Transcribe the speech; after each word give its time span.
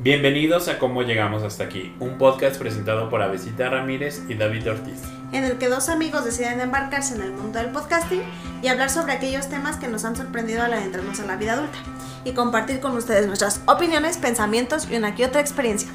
Bienvenidos 0.00 0.68
a 0.68 0.78
Cómo 0.78 1.02
Llegamos 1.02 1.42
Hasta 1.42 1.64
Aquí, 1.64 1.92
un 1.98 2.18
podcast 2.18 2.56
presentado 2.56 3.10
por 3.10 3.20
Avesita 3.20 3.68
Ramírez 3.68 4.22
y 4.28 4.34
David 4.34 4.70
Ortiz. 4.70 5.02
en 5.32 5.42
el 5.42 5.58
que 5.58 5.68
dos 5.68 5.88
amigos 5.88 6.24
deciden 6.24 6.60
embarcarse 6.60 7.16
en 7.16 7.22
el 7.22 7.32
mundo 7.32 7.58
del 7.58 7.72
podcasting 7.72 8.22
y 8.62 8.68
hablar 8.68 8.90
sobre 8.90 9.14
aquellos 9.14 9.48
temas 9.48 9.76
que 9.76 9.88
nos 9.88 10.04
han 10.04 10.14
sorprendido 10.14 10.62
al 10.62 10.72
adentrarnos 10.72 11.18
en 11.18 11.26
la 11.26 11.34
vida 11.34 11.54
adulta 11.54 11.78
y 12.24 12.30
compartir 12.30 12.78
con 12.78 12.96
ustedes 12.96 13.26
nuestras 13.26 13.60
opiniones, 13.66 14.18
pensamientos 14.18 14.88
y 14.88 14.96
una 14.96 15.16
que 15.16 15.26
otra 15.26 15.40
experiencia. 15.40 15.90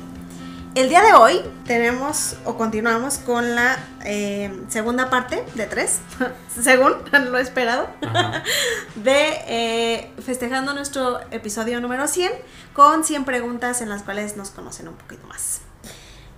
El 0.76 0.90
día 0.90 1.03
de 1.03 1.13
hoy 1.13 1.40
tenemos 1.67 2.35
o 2.46 2.58
continuamos 2.58 3.19
con 3.19 3.53
la 3.53 3.78
eh, 4.06 4.51
segunda 4.69 5.12
parte 5.12 5.44
de 5.53 5.67
tres, 5.67 5.99
según 6.62 6.94
lo 7.29 7.38
esperado, 7.38 7.89
Ajá. 8.01 8.44
de 8.96 9.28
eh, 9.47 10.12
festejando 10.25 10.74
nuestro 10.74 11.20
episodio 11.29 11.79
número 11.79 12.07
100 12.07 12.31
con 12.74 13.03
100 13.03 13.24
preguntas 13.24 13.81
en 13.81 13.89
las 13.89 14.01
cuales 14.01 14.35
nos 14.35 14.49
conocen 14.49 14.88
un 14.88 14.96
poquito 14.96 15.28
más. 15.28 15.62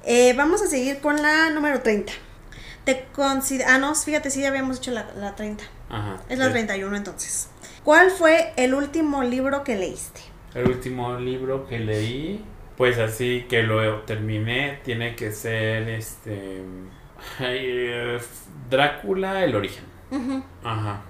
Eh, 0.03 0.33
vamos 0.35 0.61
a 0.61 0.67
seguir 0.67 0.99
con 0.99 1.21
la 1.21 1.49
número 1.51 1.79
30. 1.81 2.11
Te 2.83 3.07
ah, 3.65 3.77
no, 3.79 3.95
fíjate, 3.95 4.29
sí, 4.31 4.41
ya 4.41 4.49
habíamos 4.49 4.77
hecho 4.77 4.91
la, 4.91 5.07
la 5.15 5.33
30. 5.33 5.63
Ajá. 5.89 6.17
Es 6.27 6.37
la 6.37 6.47
Sí. 6.47 6.51
31 6.51 6.97
entonces. 6.97 7.47
¿Cuál 7.85 8.11
fue 8.11 8.51
el 8.57 8.73
último 8.73 9.23
libro 9.23 9.63
que 9.63 9.77
leíste? 9.77 10.21
El 10.53 10.67
último 10.67 11.17
libro 11.19 11.67
que 11.67 11.79
leí, 11.79 12.43
pues 12.77 12.99
así 12.99 13.45
que 13.49 13.63
lo 13.63 14.01
terminé, 14.01 14.79
tiene 14.83 15.15
que 15.15 15.31
ser 15.31 15.89
este. 15.89 16.61
Drácula, 18.69 19.43
el 19.43 19.55
origen. 19.55 19.83
Ajá. 20.63 21.01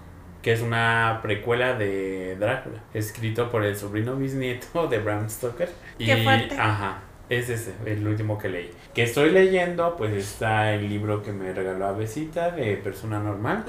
Que 0.41 0.53
es 0.53 0.61
una 0.61 1.19
precuela 1.23 1.73
de 1.73 2.35
Drácula, 2.39 2.83
escrito 2.93 3.49
por 3.49 3.63
el 3.63 3.75
sobrino 3.75 4.15
bisnieto 4.15 4.87
de 4.87 4.99
Bram 4.99 5.29
Stoker. 5.29 5.69
Qué 5.97 6.17
fuerte. 6.17 6.55
Ajá. 6.57 6.99
Es 7.27 7.49
ese, 7.49 7.73
el 7.87 8.07
último 8.07 8.37
que 8.37 8.49
leí. 8.49 8.71
Que 8.93 9.01
estoy 9.01 9.31
leyendo, 9.31 9.95
pues 9.97 10.13
está 10.13 10.71
el 10.73 10.87
libro 10.87 11.23
que 11.23 11.31
me 11.31 11.51
regaló 11.51 11.87
Avesita 11.87 12.51
de 12.51 12.77
Persona 12.77 13.19
Normal. 13.19 13.65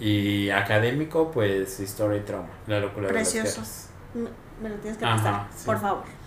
Y 0.00 0.50
académico, 0.50 1.30
pues 1.30 1.78
Historia 1.78 2.18
y 2.18 2.22
Trauma. 2.22 2.48
La 2.66 2.80
locura 2.80 3.06
de 3.06 3.12
Precioso. 3.12 3.60
las 3.60 3.90
guerras. 4.14 4.32
Me, 4.60 4.68
me 4.68 4.74
lo 4.74 4.80
tienes 4.80 4.98
que 4.98 5.06
prestar, 5.06 5.46
sí. 5.54 5.66
por 5.66 5.80
favor. 5.80 6.17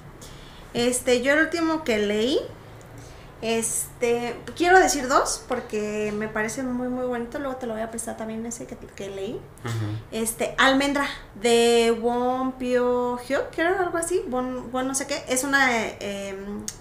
Este, 0.74 1.22
yo 1.22 1.34
el 1.34 1.42
último 1.42 1.84
que 1.84 2.00
leí, 2.00 2.40
este, 3.42 4.36
quiero 4.56 4.80
decir 4.80 5.08
dos 5.08 5.44
porque 5.48 6.14
me 6.16 6.28
parece 6.28 6.62
muy 6.62 6.90
muy 6.90 7.06
bonito, 7.06 7.40
luego 7.40 7.56
te 7.56 7.66
lo 7.66 7.74
voy 7.74 7.82
a 7.82 7.90
prestar 7.90 8.16
también 8.16 8.46
ese 8.46 8.68
que, 8.68 8.78
que 8.78 9.10
leí. 9.10 9.40
Este, 10.12 10.54
Almendra 10.58 11.08
de 11.42 11.98
Won 12.00 12.54
Pyo 12.54 13.18
Hyuk, 13.18 13.50
creo 13.52 13.80
algo 13.80 13.98
así, 13.98 14.24
Won, 14.30 14.70
Won 14.72 14.88
no 14.88 14.96
sé 14.96 15.08
qué, 15.08 15.24
es 15.28 15.44
una 15.44 15.76
eh, 15.76 16.36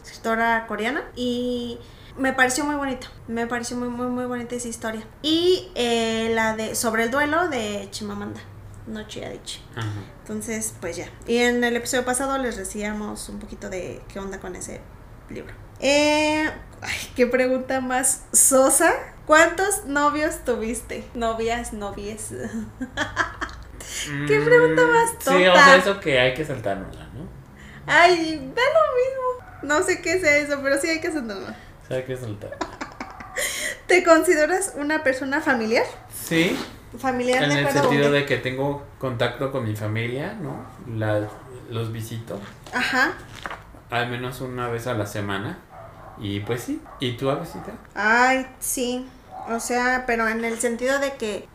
escritora 0.05 0.67
coreana 0.67 1.03
y 1.17 1.79
me 2.19 2.33
pareció 2.35 2.65
muy 2.65 2.75
bonito, 2.75 3.07
me 3.27 3.47
pareció 3.47 3.77
muy 3.77 3.89
muy 3.89 4.07
muy 4.07 4.27
bonita 4.27 4.55
esa 4.55 4.69
historia. 4.69 5.03
Y 5.23 5.71
eh, 5.75 6.31
la 6.35 6.55
de 6.55 6.75
Sobre 6.75 7.05
el 7.05 7.11
duelo 7.11 7.49
de 7.49 7.89
Chimamanda, 7.91 8.41
no 8.91 9.01
Adichie. 9.01 9.63
Ajá. 9.77 9.89
Entonces, 10.21 10.75
pues 10.81 10.97
ya. 10.97 11.09
Y 11.27 11.39
en 11.39 11.63
el 11.65 11.77
episodio 11.77 12.05
pasado 12.05 12.37
les 12.39 12.57
decíamos 12.57 13.29
un 13.29 13.39
poquito 13.39 13.69
de 13.71 14.01
qué 14.13 14.19
onda 14.19 14.39
con 14.41 14.57
ese 14.57 14.81
libro. 15.29 15.55
Eh, 15.81 16.51
ay, 16.83 16.97
qué 17.17 17.27
pregunta 17.27 17.81
más 17.81 18.25
sosa. 18.33 18.93
¿Cuántos 19.27 19.85
novios 19.87 20.45
tuviste? 20.45 21.05
Novias, 21.15 21.73
novies. 21.73 22.29
¿Qué 24.27 24.41
pregunta 24.41 24.83
más 24.87 25.11
Mm, 25.13 25.17
Sí, 25.21 25.47
o 25.47 25.53
tonta? 25.53 25.65
sea, 25.65 25.77
eso 25.77 26.01
que 26.01 26.19
hay 26.21 26.35
que 26.35 26.45
saltárnosla, 26.45 27.05
¿no? 27.15 27.29
Ay, 27.87 28.37
da 28.55 28.63
lo 28.63 28.83
mismo. 28.97 29.47
No 29.63 29.83
sé 29.85 30.01
qué 30.01 30.21
sea 30.21 30.37
eso, 30.39 30.61
pero 30.63 30.81
sí 30.81 30.89
hay 30.89 31.01
que. 31.01 31.09
O 31.09 31.13
sea, 31.89 31.97
hay 31.97 32.05
que 32.05 32.17
saltar. 32.17 32.57
¿Te 33.87 34.05
consideras 34.05 34.75
una 34.77 35.03
persona 35.03 35.41
familiar? 35.41 35.85
Sí, 36.15 36.57
Familiar 36.99 37.43
en 37.45 37.51
de 37.51 37.55
el 37.61 37.67
acuerdo 37.67 37.83
sentido 37.89 38.05
con 38.05 38.13
de 38.15 38.27
que 38.27 38.37
tengo 38.39 38.83
contacto 38.99 39.53
con 39.53 39.65
mi 39.65 39.77
familia, 39.77 40.35
¿no? 40.41 40.65
La- 40.99 41.29
los 41.71 41.93
visito 41.93 42.39
Ajá. 42.75 43.13
al 43.91 44.09
menos 44.09 44.41
una 44.41 44.69
vez 44.69 44.87
a 44.87 44.95
la 44.95 45.07
semana. 45.07 45.59
Y 46.19 46.41
pues 46.41 46.63
sí. 46.65 46.83
¿Y 46.99 47.13
tú, 47.17 47.31
Avesita? 47.31 47.73
Ay, 47.95 48.47
sí. 48.59 49.07
O 49.49 49.59
sea, 49.59 50.05
pero 50.07 50.29
en 50.29 50.45
el 50.45 50.59
sentido 50.59 50.99
de 50.99 51.13
que 51.15 51.49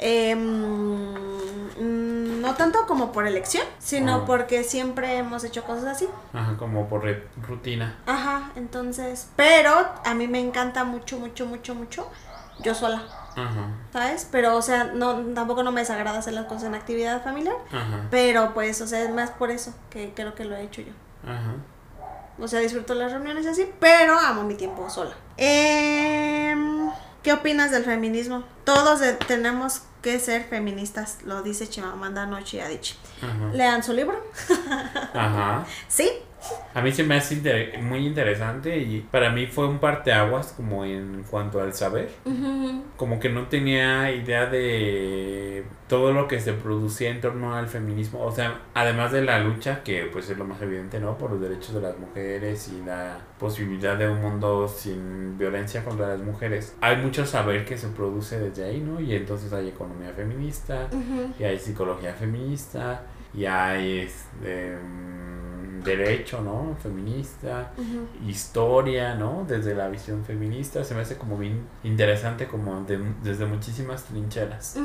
mm, 1.79 2.41
no 2.41 2.56
tanto 2.56 2.85
como 2.88 3.12
por 3.12 3.28
elección, 3.28 3.63
sino 3.79 4.16
Ah. 4.16 4.24
porque 4.25 4.63
siempre 4.63 5.18
hemos 5.18 5.44
hecho 5.44 5.63
cosas 5.63 5.85
así. 5.85 6.07
Ajá, 6.34 6.56
como 6.57 6.88
por 6.90 7.03
rutina. 7.47 7.95
Ajá, 8.06 8.51
entonces, 8.56 9.28
pero 9.35 9.72
a 10.03 10.13
mí 10.13 10.28
me 10.28 10.40
encanta 10.40 10.84
mucho, 10.84 11.19
mucho, 11.19 11.45
mucho, 11.45 11.75
mucho 11.75 12.09
yo 12.59 12.74
sola, 12.74 13.03
Ajá, 13.35 13.68
¿sabes? 13.91 14.28
Pero, 14.31 14.56
o 14.56 14.62
sea, 14.62 14.85
no, 14.85 15.16
tampoco 15.34 15.63
no 15.63 15.72
me 15.72 15.81
desagrada 15.81 16.19
hacer 16.19 16.34
las 16.34 16.46
cosas 16.46 16.66
en 16.66 16.75
actividad 16.75 17.23
familiar, 17.23 17.56
ajá, 17.72 18.07
pero 18.09 18.53
pues, 18.53 18.79
o 18.81 18.88
sea, 18.88 19.01
es 19.03 19.09
más 19.13 19.31
por 19.31 19.51
eso 19.51 19.73
que 19.90 20.13
creo 20.16 20.35
que 20.35 20.46
lo 20.46 20.56
he 20.56 20.63
hecho 20.63 20.81
yo. 20.81 20.94
ajá. 21.23 21.56
O 22.38 22.50
sea, 22.50 22.59
disfruto 22.59 22.94
las 22.95 23.13
reuniones 23.13 23.45
así, 23.47 23.66
pero 23.79 24.19
amo 24.19 24.44
mi 24.44 24.56
tiempo 24.56 24.90
sola. 24.90 25.16
Em, 25.38 26.90
¿Qué 27.24 27.31
opinas 27.34 27.72
del 27.72 27.84
feminismo? 27.85 28.44
Todos 28.66 29.00
de- 29.00 29.13
tenemos 29.13 29.81
que 30.01 30.19
ser 30.19 30.44
feministas, 30.44 31.19
lo 31.24 31.41
dice 31.41 31.68
Chimamanda 31.69 32.25
Noche 32.25 32.62
Adichie. 32.62 32.97
Lean 33.53 33.81
su 33.84 33.94
libro. 33.94 34.22
Ajá. 35.13 35.66
¿Sí? 35.88 36.09
A 36.73 36.81
mí 36.81 36.91
se 36.91 37.03
me 37.03 37.16
hace 37.16 37.35
inter- 37.35 37.81
muy 37.81 38.06
interesante 38.06 38.78
y 38.78 39.00
para 39.11 39.29
mí 39.29 39.47
fue 39.47 39.67
un 39.67 39.79
parteaguas 39.79 40.51
como 40.57 40.83
en 40.83 41.23
cuanto 41.29 41.61
al 41.61 41.73
saber. 41.73 42.09
Ujú. 42.25 42.83
Como 42.97 43.19
que 43.19 43.29
no 43.29 43.47
tenía 43.47 44.11
idea 44.11 44.45
de 44.47 45.63
todo 45.88 46.11
lo 46.11 46.28
que 46.28 46.39
se 46.39 46.53
producía 46.53 47.09
en 47.11 47.22
torno 47.22 47.56
al 47.56 47.67
feminismo. 47.67 48.23
O 48.25 48.31
sea, 48.31 48.59
además 48.73 49.11
de 49.11 49.22
la 49.22 49.39
lucha, 49.39 49.83
que 49.83 50.09
pues 50.11 50.29
es 50.29 50.38
lo 50.38 50.45
más 50.45 50.61
evidente, 50.61 51.00
¿no? 51.00 51.17
Por 51.17 51.31
los 51.31 51.41
derechos 51.41 51.73
de 51.75 51.81
las 51.81 51.97
mujeres 51.97 52.69
y 52.69 52.83
la 52.85 53.19
posibilidad 53.39 53.95
de 53.97 54.09
un 54.09 54.22
mundo 54.22 54.67
sin 54.67 55.38
violencia 55.38 55.83
contra 55.83 56.07
las 56.09 56.19
mujeres. 56.19 56.75
Hay 56.81 56.97
mucho 56.97 57.25
saber 57.25 57.66
que 57.66 57.77
se 57.77 57.88
produce 57.89 58.39
desde 58.39 58.66
ahí, 58.66 58.79
¿no? 58.81 59.00
Y 59.00 59.16
entonces 59.16 59.53
hay 59.53 59.69
economía 59.69 60.12
feminista, 60.13 60.88
Ujú. 60.91 61.33
y 61.39 61.44
hay 61.44 61.57
psicología 61.59 62.13
feminista, 62.13 63.03
y 63.33 63.45
hay 63.45 64.00
este, 64.00 64.75
mm, 64.77 65.44
derecho, 65.84 66.41
¿no? 66.41 66.75
Feminista, 66.81 67.72
historia, 68.28 69.16
¿no? 69.16 69.46
Desde 69.47 69.75
la 69.75 69.88
visión 69.88 70.24
feminista, 70.25 70.84
se 70.84 70.94
me 70.96 71.02
hace 71.02 71.18
como 71.18 71.38
bien 71.38 71.68
interesante, 71.84 72.47
como 72.47 72.81
de- 72.81 73.00
desde 73.24 73.46
muchísimas 73.46 74.03
trincheras. 74.06 74.78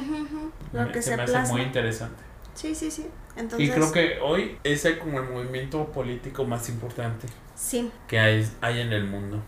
Lo 0.72 0.84
Me- 0.86 0.92
que 0.92 1.02
se, 1.02 1.16
me 1.16 1.22
hace 1.22 1.32
plasma. 1.32 1.52
muy 1.54 1.62
interesante. 1.62 2.22
Sí, 2.54 2.74
sí, 2.74 2.90
sí. 2.90 3.06
Entonces, 3.36 3.68
Y 3.68 3.72
creo 3.72 3.92
que 3.92 4.18
hoy 4.22 4.58
es 4.64 4.84
el- 4.84 4.98
como 4.98 5.20
el 5.20 5.28
movimiento 5.30 5.86
político 5.92 6.44
más 6.44 6.68
importante 6.68 7.26
sí. 7.54 7.90
que 8.08 8.18
hay, 8.18 8.46
hay 8.60 8.80
en 8.80 8.92
el 8.92 9.04
mundo. 9.06 9.42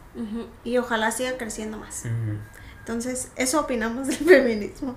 Y 0.64 0.78
ojalá 0.78 1.10
siga 1.10 1.36
creciendo 1.36 1.78
más. 1.78 2.04
Entonces, 2.78 3.30
eso 3.36 3.60
opinamos 3.60 4.06
del 4.08 4.16
feminismo. 4.28 4.94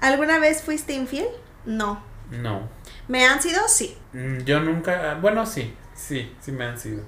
¿Alguna 0.00 0.38
vez 0.38 0.62
fuiste 0.62 0.94
infiel? 0.94 1.28
No. 1.64 2.02
No. 2.30 2.68
¿Me 3.08 3.26
han 3.26 3.40
sido? 3.40 3.66
Sí. 3.68 3.96
Mm, 4.12 4.38
Yo 4.40 4.60
nunca, 4.60 5.14
bueno, 5.20 5.44
sí, 5.46 5.76
sí, 5.94 6.34
sí 6.40 6.52
me 6.52 6.64
han 6.64 6.78
sido. 6.78 7.02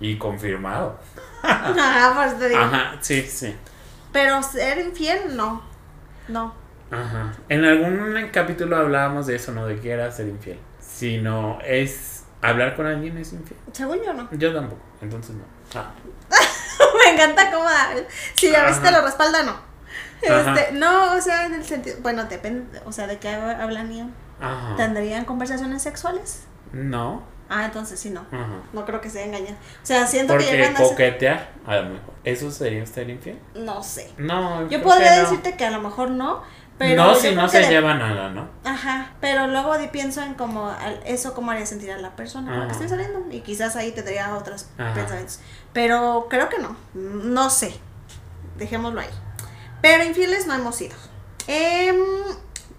Y 0.00 0.16
confirmado. 0.18 0.98
Ajá, 1.42 2.12
pues 2.16 2.38
te 2.38 2.48
digo. 2.48 2.60
Ajá, 2.60 2.96
sí, 3.00 3.22
sí. 3.22 3.54
Pero 4.12 4.42
ser 4.42 4.78
infiel, 4.78 5.36
no. 5.36 5.62
No. 6.28 6.54
Ajá. 6.90 7.32
En 7.48 7.64
algún 7.64 8.30
capítulo 8.32 8.76
hablábamos 8.76 9.26
de 9.26 9.36
eso, 9.36 9.52
¿no? 9.52 9.66
De 9.66 9.78
que 9.78 9.90
era 9.90 10.10
ser 10.10 10.28
infiel. 10.28 10.58
Si 10.80 11.18
no 11.18 11.58
es 11.64 12.24
hablar 12.40 12.76
con 12.76 12.86
alguien 12.86 13.18
es 13.18 13.32
infiel. 13.32 13.58
Según 13.72 14.02
yo, 14.04 14.12
no. 14.12 14.28
Yo 14.32 14.54
tampoco, 14.54 14.82
entonces 15.02 15.34
no. 15.34 15.44
Ah. 15.74 15.92
Me 17.04 17.12
encanta 17.12 17.50
cómo. 17.50 17.66
Si 18.34 18.54
a 18.54 18.64
veces 18.64 18.82
te 18.82 18.90
lo 18.90 19.02
respalda, 19.02 19.42
no. 19.42 19.56
Este, 20.22 20.72
no, 20.72 21.14
o 21.14 21.20
sea, 21.20 21.46
en 21.46 21.54
el 21.54 21.64
sentido. 21.64 21.96
Bueno, 22.00 22.24
depende. 22.24 22.80
O 22.84 22.92
sea, 22.92 23.06
de 23.06 23.18
qué 23.18 23.28
hablan 23.28 23.92
y 23.92 24.00
Ajá. 24.40 24.74
¿Tendrían 24.76 25.24
conversaciones 25.24 25.82
sexuales? 25.82 26.44
No. 26.72 27.22
Ah, 27.48 27.64
entonces 27.66 27.98
sí, 28.00 28.10
no. 28.10 28.20
Ajá. 28.32 28.60
No 28.72 28.84
creo 28.84 29.00
que 29.00 29.08
sea 29.08 29.24
engañar. 29.24 29.52
O 29.54 29.86
sea, 29.86 30.06
siento 30.06 30.32
que 30.36 30.44
Porque 30.44 30.56
llegan 30.56 30.76
a 30.76 30.80
coquetear, 30.82 31.50
a 31.66 31.76
lo 31.76 31.82
mejor. 31.90 32.14
¿Eso 32.24 32.50
sería 32.50 32.84
ser 32.86 33.08
infiel? 33.08 33.38
No 33.54 33.82
sé. 33.82 34.10
No. 34.18 34.68
Yo 34.68 34.82
podría 34.82 35.10
que 35.14 35.16
no. 35.16 35.22
decirte 35.22 35.56
que 35.56 35.64
a 35.64 35.70
lo 35.70 35.80
mejor 35.80 36.10
no. 36.10 36.42
Pero 36.78 37.02
no, 37.04 37.14
si 37.14 37.34
no 37.34 37.44
que 37.44 37.50
se 37.52 37.58
de- 37.60 37.68
lleva 37.70 37.94
nada, 37.94 38.28
¿no? 38.28 38.50
Ajá, 38.64 39.12
pero 39.22 39.46
luego 39.46 39.72
pienso 39.92 40.22
en 40.22 40.34
como 40.34 40.70
eso 41.06 41.32
cómo 41.32 41.50
haría 41.52 41.64
sentir 41.64 41.90
a 41.90 41.96
la 41.96 42.14
persona 42.16 42.50
con 42.50 42.60
la 42.60 42.66
que 42.66 42.72
estoy 42.72 42.88
saliendo 42.90 43.24
y 43.30 43.40
quizás 43.40 43.76
ahí 43.76 43.92
tendría 43.92 44.34
otros 44.36 44.66
Ajá. 44.76 44.92
pensamientos. 44.92 45.40
Pero 45.72 46.26
creo 46.28 46.50
que 46.50 46.58
no, 46.58 46.76
no 46.92 47.48
sé. 47.48 47.78
Dejémoslo 48.58 49.00
ahí. 49.00 49.08
Pero 49.80 50.04
infieles 50.04 50.46
no 50.46 50.52
hemos 50.54 50.74
sido. 50.76 50.94
Em, 51.46 51.96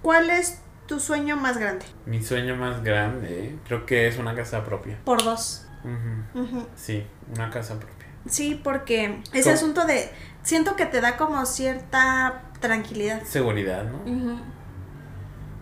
¿Cuál 0.04 0.30
es 0.30 0.60
tu 0.88 1.00
sueño 1.00 1.36
más 1.38 1.58
grande? 1.58 1.86
Mi 2.06 2.24
sueño 2.24 2.56
más 2.56 2.84
grande, 2.84 3.58
creo 3.68 3.86
que 3.86 4.08
es 4.08 4.18
una 4.18 4.34
casa 4.36 4.64
propia. 4.64 4.98
Por 5.04 5.24
dos. 5.24 5.66
Ujú. 5.84 6.42
Ujú. 6.44 6.68
Sí, 6.76 7.06
una 7.36 7.50
casa 7.50 7.76
propia. 7.78 8.08
Sí, 8.28 8.60
porque 8.64 9.22
ese 9.32 9.44
¿Cómo? 9.44 9.56
asunto 9.56 9.86
de... 9.86 10.10
Siento 10.44 10.76
que 10.76 10.86
te 10.86 11.02
da 11.02 11.18
como 11.18 11.46
cierta 11.46 12.42
tranquilidad. 12.60 13.22
Seguridad, 13.24 13.84
¿no? 13.84 13.98
Ujú, 14.12 14.40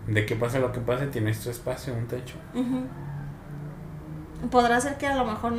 De 0.08 0.26
que 0.28 0.36
pase 0.36 0.60
lo 0.60 0.72
que 0.72 0.80
pase, 0.80 1.08
tienes 1.08 1.40
tu 1.44 1.50
espacio, 1.50 1.94
un 1.94 2.08
techo. 2.08 2.36
Podrá 4.52 4.80
ser 4.80 4.98
que 4.98 5.08
a 5.08 5.16
lo 5.16 5.26
mejor 5.26 5.54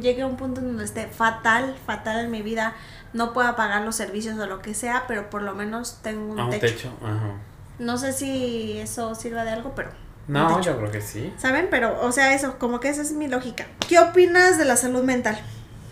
llegue 0.00 0.22
a 0.22 0.26
un 0.26 0.36
punto 0.36 0.60
en 0.60 0.68
donde 0.68 0.84
esté 0.84 1.06
fatal, 1.06 1.76
fatal 1.86 2.24
en 2.24 2.30
mi 2.30 2.42
vida, 2.42 2.74
no 3.12 3.32
pueda 3.32 3.54
pagar 3.54 3.82
los 3.82 3.94
servicios 3.94 4.36
o 4.38 4.46
lo 4.46 4.60
que 4.60 4.74
sea, 4.74 5.04
pero 5.06 5.30
por 5.30 5.42
lo 5.42 5.54
menos 5.54 6.00
tengo 6.02 6.32
un, 6.32 6.40
Ah, 6.40 6.44
un 6.46 6.50
techo. 6.50 6.66
techo. 6.74 6.92
Ajá. 7.04 7.34
No 7.82 7.98
sé 7.98 8.12
si 8.12 8.78
eso 8.78 9.16
sirva 9.16 9.42
de 9.42 9.50
algo, 9.50 9.74
pero... 9.74 9.90
No, 10.28 10.60
yo 10.60 10.78
creo 10.78 10.92
que 10.92 11.00
sí. 11.00 11.34
¿Saben? 11.36 11.66
Pero, 11.68 12.00
o 12.00 12.12
sea, 12.12 12.32
eso, 12.32 12.56
como 12.60 12.78
que 12.78 12.88
esa 12.88 13.02
es 13.02 13.10
mi 13.10 13.26
lógica. 13.26 13.66
¿Qué 13.88 13.98
opinas 13.98 14.56
de 14.56 14.64
la 14.64 14.76
salud 14.76 15.02
mental? 15.02 15.36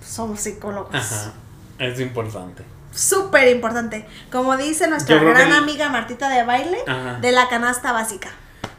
Somos 0.01 0.39
psicólogos. 0.39 0.95
Ajá. 0.95 1.33
Es 1.81 1.99
importante. 1.99 2.63
Súper 2.93 3.49
importante. 3.49 4.07
Como 4.31 4.57
dice 4.57 4.87
nuestra 4.87 5.17
gran 5.17 5.51
que 5.51 5.57
amiga 5.57 5.89
Martita 5.89 6.29
de 6.29 6.45
baile, 6.45 6.79
Ajá. 6.87 7.19
de 7.21 7.33
la 7.33 7.49
canasta 7.49 7.91
básica. 7.91 8.29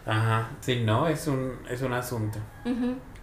Ajá. 0.06 0.50
Sí, 0.62 0.82
no, 0.86 1.08
es 1.08 1.28
un, 1.28 1.60
es 1.70 1.82
un 1.82 1.92
asunto. 1.92 2.40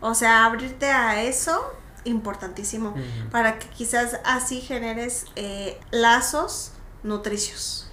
O 0.00 0.14
sea, 0.14 0.44
abrirte 0.44 0.90
a 0.90 1.22
eso, 1.22 1.72
importantísimo. 2.04 2.94
Para 3.30 3.58
que 3.58 3.68
quizás 3.68 4.20
así 4.26 4.60
generes 4.60 5.24
eh, 5.34 5.80
lazos 5.90 6.72
nutricios. 7.02 7.87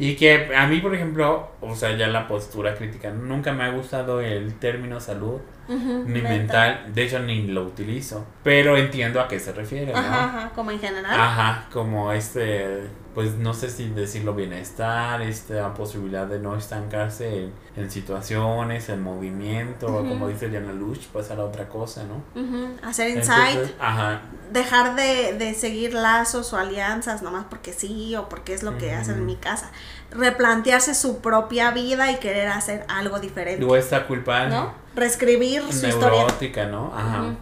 Y 0.00 0.16
que 0.16 0.56
a 0.56 0.66
mí, 0.66 0.80
por 0.80 0.94
ejemplo, 0.94 1.50
o 1.60 1.74
sea, 1.74 1.94
ya 1.94 2.08
la 2.08 2.26
postura 2.26 2.74
crítica, 2.74 3.10
nunca 3.10 3.52
me 3.52 3.64
ha 3.64 3.70
gustado 3.70 4.22
el 4.22 4.54
término 4.54 4.98
salud, 4.98 5.42
Ujú, 5.70 6.02
ni 6.04 6.20
mental, 6.20 6.92
de 6.92 7.02
hecho 7.04 7.20
ni 7.20 7.46
lo 7.46 7.64
utilizo, 7.64 8.26
pero 8.42 8.76
entiendo 8.76 9.20
a 9.20 9.28
qué 9.28 9.38
se 9.38 9.52
refiere, 9.52 9.92
¿no? 9.92 9.98
Ajá, 9.98 10.24
ajá, 10.24 10.50
como 10.54 10.72
en 10.72 10.80
general. 10.80 11.20
Ajá, 11.20 11.68
como 11.72 12.10
este, 12.12 12.88
pues 13.14 13.36
no 13.36 13.54
sé 13.54 13.70
si 13.70 13.88
decirlo 13.90 14.34
bienestar, 14.34 15.22
esta 15.22 15.72
posibilidad 15.74 16.26
de 16.26 16.40
no 16.40 16.56
estancarse 16.56 17.44
en, 17.44 17.52
en 17.76 17.90
situaciones, 17.90 18.88
en 18.88 19.00
movimiento, 19.02 19.86
o 19.86 19.98
como 19.98 20.26
dice 20.28 20.48
Diana 20.48 20.72
Luch, 20.72 21.06
pasar 21.08 21.38
a 21.38 21.44
otra 21.44 21.68
cosa, 21.68 22.02
¿no? 22.04 22.16
Ujú, 22.40 22.76
Hacer 22.82 23.10
insight. 23.10 23.70
Ajá, 23.78 24.22
dejar 24.52 24.96
de, 24.96 25.34
de 25.38 25.54
seguir 25.54 25.94
lazos 25.94 26.52
o 26.52 26.56
alianzas 26.58 27.22
nomás 27.22 27.44
porque 27.48 27.72
sí 27.72 28.16
o 28.16 28.28
porque 28.28 28.54
es 28.54 28.64
lo 28.64 28.76
que 28.78 28.92
hacen 28.92 29.18
en 29.18 29.26
mi 29.26 29.36
casa. 29.36 29.70
Replantearse 30.10 30.94
su 30.94 31.20
propia 31.20 31.70
vida 31.70 32.10
y 32.10 32.16
querer 32.16 32.48
hacer 32.48 32.84
algo 32.88 33.20
diferente. 33.20 33.60
luego 33.60 33.76
esta 33.76 34.06
culpa 34.06 34.46
¿No? 34.46 34.74
Reescribir 35.00 35.62
su 35.72 35.86
historia. 35.86 36.10
neurótica, 36.20 36.66
¿no? 36.66 36.92
Ajá. 36.94 37.34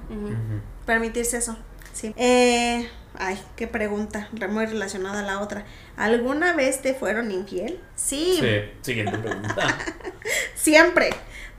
Permitirse 0.86 1.36
eso. 1.38 1.56
Sí. 1.92 2.14
Eh, 2.16 2.88
ay, 3.18 3.42
qué 3.56 3.66
pregunta. 3.66 4.28
re- 4.32 4.48
Muy 4.48 4.64
relacionada 4.66 5.20
a 5.20 5.22
la 5.22 5.40
otra. 5.40 5.64
¿Alguna 5.96 6.54
vez 6.54 6.80
te 6.80 6.94
fueron 6.94 7.30
infiel? 7.30 7.80
Sí, 7.96 8.38
Sí, 8.40 8.46
siguiente 8.82 9.18
pregunta. 9.18 9.76
siempre. 10.54 11.10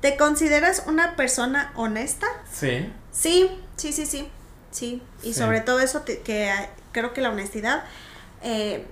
¿Te 0.02 0.16
consideras 0.16 0.84
una 0.88 1.16
persona 1.16 1.74
honesta? 1.76 2.28
Sí. 2.52 2.92
Sí, 3.12 3.52
sí, 3.76 3.92
sí, 3.92 4.06
sí. 4.06 4.30
Sí. 4.72 5.04
Y 5.24 5.34
Sí. 5.34 5.40
sobre 5.40 5.62
todo 5.62 5.80
eso 5.82 6.02
te- 6.02 6.20
que 6.22 6.50
ah, 6.50 6.70
creo 6.94 7.14
que 7.14 7.22
la 7.22 7.30
honestidad 7.32 7.84
eh, 8.42 8.86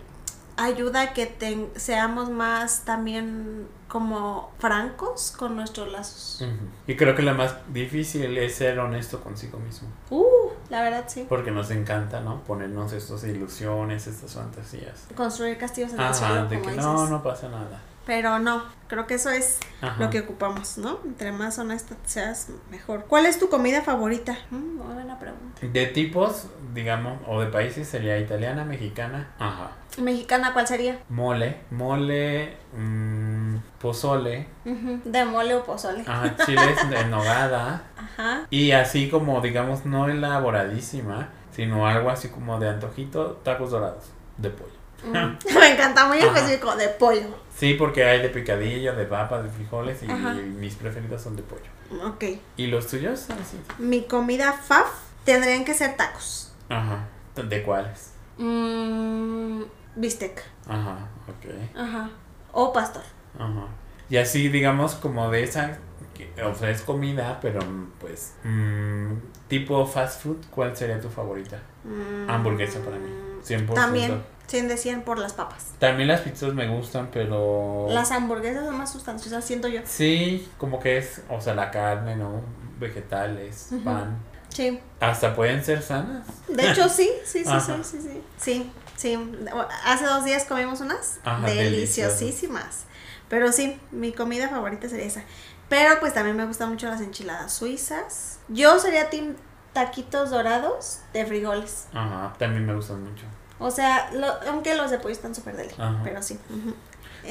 ayuda 0.58 1.02
a 1.02 1.14
que 1.14 1.68
seamos 1.78 2.30
más 2.30 2.82
también 2.84 3.68
como 3.88 4.52
francos 4.60 5.34
con 5.38 5.56
nuestros 5.56 5.92
lazos. 5.92 6.42
Ujú. 6.42 6.68
Y 6.88 6.96
creo 6.96 7.16
que 7.16 7.22
lo 7.22 7.34
más 7.34 7.56
difícil 7.74 8.38
es 8.38 8.56
ser 8.56 8.80
honesto 8.80 9.22
consigo 9.22 9.58
mismo. 9.60 9.88
Uh, 10.10 10.50
la 10.70 10.82
verdad 10.82 11.06
sí. 11.08 11.26
Porque 11.28 11.52
nos 11.52 11.72
encanta, 11.72 12.20
¿no? 12.20 12.42
Ponernos 12.44 12.92
estas 12.94 13.24
ilusiones, 13.24 14.08
estas 14.08 14.34
fantasías. 14.34 15.08
Construir 15.16 15.58
castillos 15.58 15.94
en 15.94 16.00
el 16.00 16.06
Ajá, 16.06 16.14
suelo, 16.14 16.48
de 16.48 16.56
como 16.60 16.62
que 16.64 16.72
dices. 16.72 16.86
no, 16.86 17.08
no 17.08 17.24
pasa 17.24 17.50
nada. 17.50 17.82
Pero 18.08 18.40
no, 18.40 18.64
creo 18.88 19.06
que 19.06 19.16
eso 19.16 19.30
es 19.30 19.60
Ajá. 19.82 20.02
lo 20.02 20.10
que 20.10 20.22
ocupamos, 20.22 20.78
¿no? 20.78 21.00
Entre 21.06 21.32
más 21.34 21.60
honesta 21.60 21.96
seas, 22.06 22.48
mejor. 22.72 23.04
¿Cuál 23.06 23.26
es 23.26 23.38
tu 23.38 23.50
comida 23.50 23.82
favorita? 23.84 24.38
Mm, 24.50 24.78
buena 24.78 25.20
pregunta. 25.20 25.60
De 25.62 25.86
tipos, 25.88 26.48
digamos, 26.74 27.20
o 27.28 27.42
de 27.42 27.48
países 27.48 27.88
sería 27.88 28.18
italiana, 28.18 28.64
mexicana. 28.64 29.28
Ajá. 29.38 29.72
Mexicana, 29.98 30.54
¿cuál 30.54 30.68
sería? 30.68 31.00
Mole, 31.10 31.58
mole, 31.70 32.56
mm, 32.78 33.58
pozole, 33.80 34.48
De 34.64 35.26
mole 35.26 35.56
o 35.56 35.64
pozole. 35.66 36.02
ajá, 36.08 36.34
chiles 36.46 36.90
de 36.90 37.06
nogada. 37.08 37.84
Ajá. 37.98 38.48
Y 38.50 38.72
así 38.72 39.10
como, 39.10 39.42
digamos, 39.42 39.86
no 39.86 40.08
elaboradísima, 40.08 41.30
sino 41.52 41.88
algo 41.88 42.10
así 42.10 42.30
como 42.30 42.58
de 42.60 42.70
antojito, 42.70 43.42
tacos 43.44 43.72
dorados 43.72 44.06
de 44.38 44.50
pollo. 44.50 44.77
Mm, 45.08 45.38
Me 45.60 45.74
encanta, 45.74 46.08
muy 46.08 46.20
Ajá. 46.20 46.28
específico, 46.28 46.76
de 46.76 46.88
pollo. 46.90 47.28
Sí, 47.56 47.74
porque 47.74 48.04
hay 48.04 48.22
de 48.22 48.30
picadillo, 48.30 48.96
de 48.96 49.06
papa, 49.06 49.42
de 49.42 49.50
frijoles 49.50 50.04
y 50.04 50.08
mis 50.08 50.76
preferidos 50.76 51.22
son 51.22 51.36
de 51.36 51.44
pollo. 51.44 51.64
Ok. 52.06 52.24
¿Y 52.58 52.68
los 52.68 52.88
tuyos? 52.88 53.28
Ah, 53.30 53.36
sí. 53.50 53.58
Mi 53.80 54.04
comida 54.04 54.54
faf 54.54 54.90
tendrían 55.24 55.66
que 55.66 55.74
ser 55.74 55.96
tacos. 55.98 56.54
Ajá. 56.70 57.08
¿De 57.36 57.64
cuáles? 57.64 58.12
Mm, 58.38 59.64
bistec. 59.96 60.44
Ajá, 60.68 61.08
ok. 61.28 61.78
Ajá. 61.78 62.10
O 62.52 62.72
pastor. 62.74 63.04
Ajá. 63.38 63.68
Y 64.10 64.18
así, 64.18 64.48
digamos, 64.50 64.96
como 64.96 65.30
de 65.32 65.44
esa, 65.44 65.78
que, 66.14 66.32
o 66.44 66.54
sea, 66.56 66.70
es 66.70 66.82
comida, 66.82 67.40
pero 67.42 67.62
mm, 67.62 67.92
pues, 68.00 68.36
mm, 68.44 69.14
tipo 69.48 69.86
fast 69.86 70.24
food, 70.24 70.38
¿cuál 70.52 70.76
sería 70.78 71.00
tu 71.02 71.10
favorita? 71.10 71.60
Mm, 71.84 72.30
Hamburguesa 72.30 72.80
para 72.80 72.98
mí, 72.98 73.10
100%. 73.44 73.74
También, 73.74 74.24
100 74.48 74.68
de 74.68 74.78
100 74.78 75.02
por 75.04 75.20
las 75.20 75.34
papas. 75.34 75.74
También 75.80 76.08
las 76.08 76.22
pizzas 76.22 76.54
me 76.54 76.68
gustan, 76.68 77.10
pero... 77.12 77.88
Las 77.90 78.12
hamburguesas 78.12 78.66
son 78.66 78.78
más 78.78 78.92
sustanciosas, 78.92 79.44
siento 79.44 79.68
yo. 79.68 79.82
Sí, 79.86 80.50
como 80.58 80.80
que 80.80 80.98
es, 80.98 81.22
o 81.30 81.40
sea, 81.42 81.54
la 81.54 81.70
carne, 81.70 82.16
¿no? 82.16 82.42
Vegetales, 82.80 83.70
pan. 83.84 84.18
Sí. 84.50 84.80
Hasta 85.00 85.36
pueden 85.36 85.64
ser 85.64 85.82
sanas. 85.82 86.26
De 86.48 86.72
hecho, 86.72 86.88
sí, 86.90 87.10
sí, 87.26 87.44
sí, 87.44 87.52
sí, 87.60 87.74
sí, 87.84 88.02
sí. 88.02 88.22
Sí, 88.38 88.72
sí. 88.96 89.38
Hace 89.86 90.06
dos 90.06 90.24
días 90.24 90.46
comimos 90.46 90.80
unas 90.82 91.20
Ajá, 91.24 91.46
deliciosísimas. 91.48 92.86
Pero 93.30 93.52
sí, 93.52 93.80
mi 93.92 94.14
comida 94.14 94.48
favorita 94.48 94.88
sería 94.88 95.06
esa. 95.06 95.24
Pero 95.70 96.00
pues 96.00 96.14
también 96.14 96.38
me 96.38 96.46
gustan 96.46 96.70
mucho 96.70 96.88
las 96.88 97.02
enchiladas 97.02 97.52
suizas. 97.52 98.40
Yo 98.48 98.80
sería 98.80 99.10
team 99.10 99.36
taquitos 99.74 100.30
dorados 100.30 101.02
de 101.14 101.26
frijoles. 101.26 101.88
Ajá, 101.94 102.34
también 102.40 102.66
me 102.66 102.74
gustan 102.74 103.04
mucho. 103.04 103.26
O 103.60 103.72
sea, 103.72 104.10
lo- 104.14 104.36
aunque 104.50 104.76
los 104.76 104.92
de 104.92 105.00
pollo 105.00 105.14
están 105.14 105.34
súper 105.36 105.56
deli. 105.56 105.74
Ajá. 105.78 106.02
Pero 106.04 106.22
sí. 106.22 106.40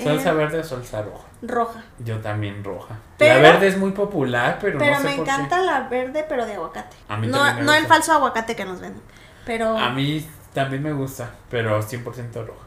Salsa 0.03 0.31
Eh, 0.31 0.35
verde 0.35 0.59
o 0.59 0.65
salsa 0.65 1.03
roja. 1.03 1.25
roja. 1.43 1.83
Yo 2.01 2.19
también 2.21 2.63
roja. 2.65 2.97
Pero- 3.17 3.35
la 3.41 3.41
verde 3.53 3.69
es 3.69 3.79
muy 3.79 3.93
popular, 3.93 4.59
pero, 4.61 4.79
Pero 4.79 4.95
no 4.95 5.01
sé 5.01 5.05
me 5.09 5.17
por 5.17 5.25
qué. 5.25 5.31
encanta 5.31 5.63
la 5.63 5.81
verde, 5.89 6.25
pero 6.29 6.45
de 6.45 6.55
aguacate. 6.55 6.97
A 7.09 7.17
mí 7.17 7.27
no 7.29 7.43
me 7.43 7.63
no 7.63 7.73
el 7.73 7.87
falso 7.87 8.13
aguacate 8.13 8.55
que 8.57 8.65
nos 8.65 8.81
venden. 8.81 9.01
Pero 9.47 9.79
A 9.79 9.91
mí 9.91 10.27
también 10.53 10.83
me 10.83 10.93
gusta, 10.93 11.31
pero 11.49 11.81
100% 11.83 12.45
roja. 12.45 12.67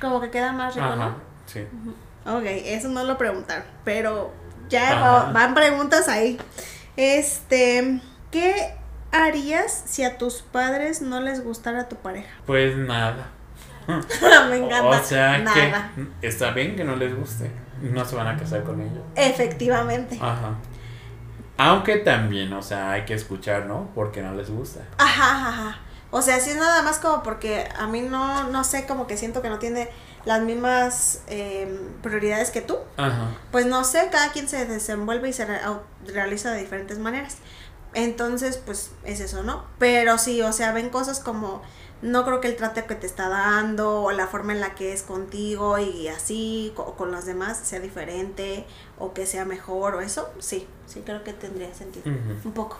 como 0.00 0.20
que 0.20 0.30
queda 0.30 0.52
más 0.52 0.74
rico, 0.74 0.86
Ajá, 0.86 0.96
¿no? 0.96 1.14
sí. 1.46 1.66
Ok, 2.26 2.42
eso 2.44 2.88
no 2.88 3.04
lo 3.04 3.16
preguntaron, 3.16 3.64
pero 3.84 4.32
ya 4.68 5.00
va- 5.00 5.32
van 5.32 5.54
preguntas 5.54 6.08
ahí. 6.08 6.38
Este, 6.96 8.00
¿qué 8.30 8.74
harías 9.12 9.84
si 9.86 10.04
a 10.04 10.18
tus 10.18 10.42
padres 10.42 11.00
no 11.02 11.20
les 11.20 11.42
gustara 11.44 11.88
tu 11.88 11.96
pareja? 11.96 12.28
Pues 12.46 12.76
nada. 12.76 13.28
Me 14.50 14.56
encanta. 14.56 14.84
O 14.88 15.02
sea 15.04 15.38
Nada. 15.38 15.92
que 16.20 16.26
está 16.26 16.50
bien 16.50 16.74
que 16.76 16.84
no 16.84 16.96
les 16.96 17.14
guste. 17.16 17.50
No 17.80 18.04
se 18.04 18.16
van 18.16 18.26
a 18.26 18.36
casar 18.36 18.64
con 18.64 18.80
ellos. 18.80 19.02
Efectivamente. 19.14 20.18
Ajá. 20.20 20.54
Aunque 21.58 21.96
también, 21.98 22.52
o 22.52 22.62
sea, 22.62 22.90
hay 22.92 23.04
que 23.04 23.14
escuchar, 23.14 23.66
¿no? 23.66 23.90
Porque 23.94 24.22
no 24.22 24.34
les 24.34 24.50
gusta. 24.50 24.80
Ajá, 24.98 25.48
ajá. 25.48 25.78
O 26.10 26.20
sea, 26.22 26.38
sí 26.40 26.50
es 26.50 26.56
nada 26.56 26.82
más 26.82 26.98
como 26.98 27.22
porque 27.22 27.68
a 27.78 27.86
mí 27.86 28.00
no, 28.02 28.44
no 28.50 28.64
sé, 28.64 28.86
como 28.86 29.06
que 29.06 29.16
siento 29.16 29.40
que 29.42 29.48
no 29.48 29.58
tiene 29.58 29.88
las 30.24 30.40
mismas 30.42 31.22
eh, 31.28 31.80
prioridades 32.02 32.50
que 32.50 32.60
tú. 32.62 32.76
Ajá. 32.96 33.30
Pues 33.52 33.66
no 33.66 33.84
sé, 33.84 34.08
cada 34.10 34.32
quien 34.32 34.48
se 34.48 34.66
desenvuelve 34.66 35.28
y 35.28 35.32
se 35.32 35.46
re- 35.46 35.60
realiza 36.06 36.50
de 36.52 36.60
diferentes 36.60 36.98
maneras. 36.98 37.38
Entonces, 37.96 38.58
pues 38.58 38.90
es 39.04 39.20
eso, 39.20 39.42
¿no? 39.42 39.64
Pero 39.78 40.18
sí, 40.18 40.42
o 40.42 40.52
sea, 40.52 40.72
ven 40.72 40.90
cosas 40.90 41.18
como 41.18 41.62
no 42.02 42.26
creo 42.26 42.42
que 42.42 42.48
el 42.48 42.56
trato 42.56 42.86
que 42.86 42.94
te 42.94 43.06
está 43.06 43.30
dando 43.30 44.02
o 44.02 44.12
la 44.12 44.26
forma 44.26 44.52
en 44.52 44.60
la 44.60 44.74
que 44.74 44.92
es 44.92 45.02
contigo 45.02 45.78
y 45.78 46.08
así 46.08 46.74
o 46.76 46.94
con 46.94 47.10
los 47.10 47.24
demás 47.24 47.56
sea 47.56 47.80
diferente 47.80 48.66
o 48.98 49.14
que 49.14 49.24
sea 49.24 49.46
mejor 49.46 49.94
o 49.94 50.02
eso, 50.02 50.30
sí, 50.40 50.68
sí 50.84 51.02
creo 51.06 51.24
que 51.24 51.32
tendría 51.32 51.72
sentido. 51.72 52.04
Un 52.44 52.52
poco. 52.52 52.76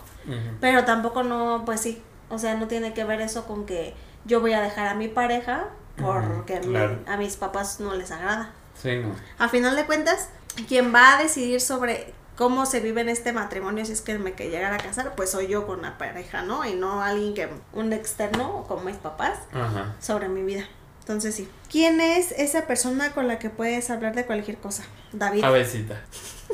Pero 0.61 0.85
tampoco 0.85 1.23
no, 1.23 1.63
pues 1.65 1.81
sí, 1.81 2.03
o 2.29 2.39
sea, 2.39 2.55
no 2.55 2.69
tiene 2.69 2.93
que 2.93 3.05
ver 3.05 3.23
eso 3.23 3.47
con 3.47 3.65
que 3.65 3.95
yo 4.27 4.43
voy 4.43 4.53
a 4.53 4.61
dejar 4.61 4.87
a 4.89 4.95
mi 4.95 5.09
pareja 5.09 5.71
porque 5.97 6.61
claro. 6.61 6.99
a 7.07 7.17
mis 7.17 7.37
papás 7.37 7.81
no 7.81 7.95
les 7.95 8.11
agrada. 8.11 8.53
Sí, 8.75 8.99
no. 8.99 9.15
A 9.39 9.49
final 9.49 9.77
de 9.77 9.87
cuentas, 9.87 10.29
quien 10.69 10.95
va 10.95 11.17
a 11.17 11.23
decidir 11.23 11.63
sobre 11.63 12.13
cómo 12.37 12.67
se 12.67 12.81
vive 12.81 13.01
en 13.01 13.09
este 13.09 13.33
matrimonio 13.33 13.85
si 13.85 13.93
es 13.93 14.03
que 14.03 14.19
me 14.19 14.35
que 14.35 14.51
llegara 14.51 14.77
a 14.77 14.79
casar, 14.79 15.15
pues 15.17 15.31
soy 15.31 15.49
yo 15.49 15.67
con 15.67 15.83
la 15.83 15.99
pareja, 15.99 16.43
¿no? 16.43 16.65
Y 16.65 16.75
no 16.75 17.03
alguien 17.03 17.35
que, 17.35 17.49
un 17.73 17.93
externo 17.93 18.65
como 18.69 18.83
mis 18.83 18.97
papás, 18.97 19.39
Ajá. 19.53 19.97
sobre 20.01 20.29
mi 20.29 20.43
vida. 20.43 20.67
Entonces 21.01 21.35
sí. 21.35 21.49
¿Quién 21.71 22.01
es 22.01 22.33
esa 22.33 22.67
persona 22.67 23.13
con 23.13 23.29
la 23.29 23.39
que 23.39 23.49
puedes 23.49 23.91
hablar 23.91 24.15
de 24.15 24.27
cualquier 24.27 24.59
cosa? 24.59 24.85
David. 25.13 25.41
Cabecita. 25.41 26.01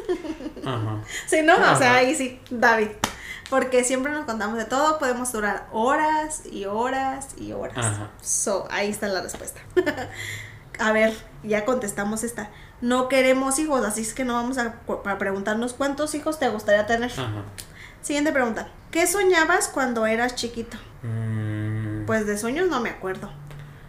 Ajá. 0.64 1.02
Sí, 1.26 1.40
¿no? 1.42 1.54
O 1.54 1.76
sea, 1.76 1.96
ahí 1.96 2.14
sí, 2.14 2.40
David. 2.50 2.88
Porque 3.50 3.82
siempre 3.84 4.12
nos 4.12 4.24
contamos 4.24 4.56
de 4.56 4.64
todo, 4.64 4.98
podemos 4.98 5.32
durar 5.32 5.68
horas 5.72 6.42
y 6.50 6.66
horas 6.66 7.28
y 7.38 7.52
horas. 7.52 7.78
Ajá. 7.78 8.10
So, 8.22 8.66
ahí 8.70 8.90
está 8.90 9.08
la 9.08 9.22
respuesta. 9.22 9.60
a 10.78 10.92
ver, 10.92 11.14
ya 11.42 11.64
contestamos 11.64 12.22
esta. 12.22 12.50
No 12.82 13.08
queremos 13.08 13.58
hijos, 13.58 13.84
así 13.86 14.02
es 14.02 14.12
que 14.12 14.24
no 14.24 14.34
vamos 14.34 14.58
a, 14.58 14.74
a 15.06 15.18
preguntarnos 15.18 15.72
cuántos 15.72 16.14
hijos 16.14 16.38
te 16.38 16.48
gustaría 16.50 16.84
tener. 16.86 17.10
Ajá. 17.10 17.42
Siguiente 18.02 18.32
pregunta. 18.32 18.68
¿Qué 18.90 19.06
soñabas 19.06 19.68
cuando 19.68 20.04
eras 20.06 20.34
chiquito? 20.34 20.76
Mm, 21.02 22.04
Pues 22.06 22.26
de 22.26 22.36
sueños 22.36 22.68
no 22.68 22.80
me 22.80 22.90
acuerdo. 22.90 23.30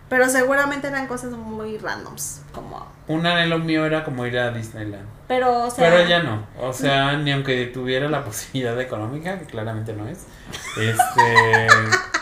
Pero 0.09 0.29
seguramente 0.29 0.87
eran 0.87 1.07
cosas 1.07 1.31
muy 1.31 1.77
randoms. 1.79 2.43
Como. 2.53 2.85
un 3.07 3.25
anhelo 3.25 3.57
mío 3.57 3.83
era 3.85 4.03
como 4.03 4.25
ir 4.27 4.37
a 4.37 4.51
Disneyland. 4.51 5.07
Pero, 5.27 5.63
o 5.63 5.71
sea. 5.71 5.89
Pero 5.89 6.07
ya 6.07 6.21
no. 6.21 6.45
O 6.59 6.71
sea, 6.71 7.17
ni 7.17 7.31
aunque 7.31 7.65
tuviera 7.67 8.07
la 8.09 8.23
posibilidad 8.25 8.79
económica, 8.79 9.39
que 9.39 9.45
claramente 9.45 9.93
no 9.93 10.07
es. 10.07 10.19
Este. 10.79 11.67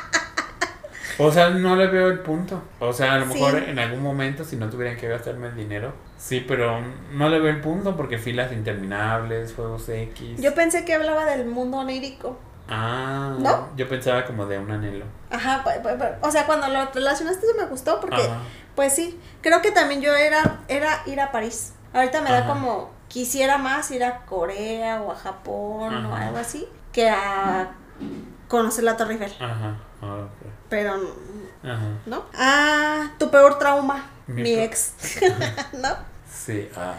O 1.18 1.32
sea, 1.32 1.50
no 1.52 1.76
le 1.76 1.86
veo 1.88 2.08
el 2.08 2.20
punto. 2.20 2.64
O 2.80 2.92
sea, 2.94 3.14
a 3.14 3.18
lo 3.20 3.26
Sí. 3.28 3.34
mejor 3.34 3.56
en 3.58 3.78
algún 3.78 4.02
momento, 4.02 4.44
si 4.44 4.56
no 4.56 4.70
tuvieran 4.70 4.98
que 4.98 5.08
gastarme 5.08 5.48
el 5.50 5.56
dinero. 5.56 5.94
Sí, 6.22 6.46
pero 6.48 6.80
no 7.14 7.30
le 7.30 7.40
veo 7.40 7.50
el 7.50 7.62
punto 7.62 7.98
porque 7.98 8.20
filas 8.20 8.52
interminables, 8.52 9.56
juegos 9.56 9.90
X. 9.90 10.40
Yo 10.40 10.54
pensé 10.54 10.86
que 10.86 10.94
hablaba 10.94 11.26
del 11.26 11.48
mundo 11.48 11.80
onírico. 11.80 12.38
Ah, 12.70 13.36
¿No? 13.40 13.70
yo 13.76 13.90
pensaba 13.90 14.24
como 14.24 14.46
de 14.46 14.60
un 14.60 14.70
anhelo. 14.70 15.06
Ajá, 15.32 15.66
o 16.22 16.32
sea, 16.32 16.46
cuando 16.46 16.68
lo 16.68 16.86
relacionaste 16.92 17.48
eso 17.48 17.56
me 17.60 17.66
gustó 17.66 18.00
porque, 18.00 18.22
Ajá. 18.22 18.38
pues 18.76 18.94
sí, 18.94 19.20
creo 19.42 19.64
que 19.64 19.72
también 19.72 20.02
yo 20.02 20.16
era, 20.16 20.60
era 20.68 21.02
ir 21.08 21.20
a 21.20 21.32
París. 21.32 21.74
Ahorita 21.92 22.22
me 22.22 22.30
da 22.30 22.46
como, 22.46 22.92
quisiera 23.08 23.58
más 23.58 23.90
ir 23.90 24.04
a 24.04 24.20
Corea 24.28 25.02
o 25.02 25.12
a 25.12 25.16
Japón 25.16 26.06
o 26.06 26.16
algo 26.16 26.38
así, 26.38 26.68
que 26.94 27.10
a 27.10 27.72
conocer 28.48 28.84
la 28.84 28.96
Torre 28.96 29.14
Eiffel. 29.14 29.34
Ajá. 29.40 29.76
ah, 30.04 30.18
ok. 30.26 30.48
Pero, 30.70 30.94
Ajá. 31.64 31.88
¿no? 32.06 32.26
Ah, 32.36 33.10
tu 33.18 33.32
peor 33.32 33.58
trauma, 33.58 34.06
Mi 34.28 34.44
mi, 34.44 34.54
ex. 34.54 34.94
¿No? 35.82 36.11
Sí. 36.46 36.70
Ah, 36.76 36.96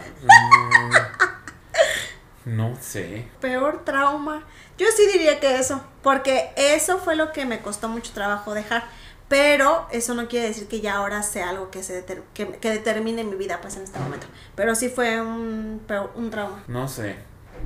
mm, 2.45 2.55
no 2.55 2.75
sé. 2.81 3.27
Peor 3.41 3.83
trauma. 3.85 4.43
Yo 4.77 4.87
sí 4.95 5.07
diría 5.11 5.39
que 5.39 5.57
eso, 5.57 5.83
porque 6.01 6.51
eso 6.55 6.97
fue 6.99 7.15
lo 7.15 7.31
que 7.31 7.45
me 7.45 7.59
costó 7.61 7.87
mucho 7.89 8.11
trabajo 8.13 8.53
dejar. 8.53 8.83
Pero 9.29 9.87
eso 9.91 10.13
no 10.13 10.27
quiere 10.27 10.47
decir 10.49 10.67
que 10.67 10.79
ya 10.81 10.95
ahora 10.97 11.23
sea 11.23 11.49
algo 11.49 11.71
que 11.71 11.81
se 11.81 12.05
deter- 12.05 12.21
que, 12.33 12.47
que 12.49 12.69
determine 12.69 13.23
mi 13.23 13.35
vida 13.35 13.59
pues 13.61 13.75
en 13.77 13.83
este 13.83 13.97
momento. 13.99 14.27
Pero 14.55 14.75
sí 14.75 14.89
fue 14.89 15.21
un, 15.21 15.81
peor- 15.87 16.11
un 16.15 16.29
trauma. 16.29 16.63
No 16.67 16.87
sé, 16.87 17.15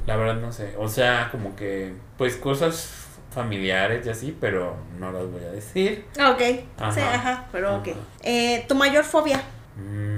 la 0.06 0.16
verdad 0.16 0.36
no 0.36 0.52
sé. 0.54 0.76
O 0.78 0.88
sea, 0.88 1.30
como 1.32 1.56
que, 1.56 1.94
pues 2.18 2.38
cosas 2.38 2.90
familiares 3.34 4.06
y 4.06 4.10
así, 4.10 4.38
pero 4.40 4.78
no 4.98 5.12
las 5.12 5.30
voy 5.30 5.44
a 5.44 5.50
decir. 5.50 6.06
Ok, 6.14 6.42
Ajá. 6.80 6.92
sí, 6.92 7.02
ajá, 7.02 7.48
pero 7.52 7.78
ok. 7.78 7.88
Ajá. 7.90 8.00
Eh, 8.24 8.66
tu 8.70 8.76
mayor 8.76 9.04
fobia. 9.04 9.42
Mm, 9.76 10.17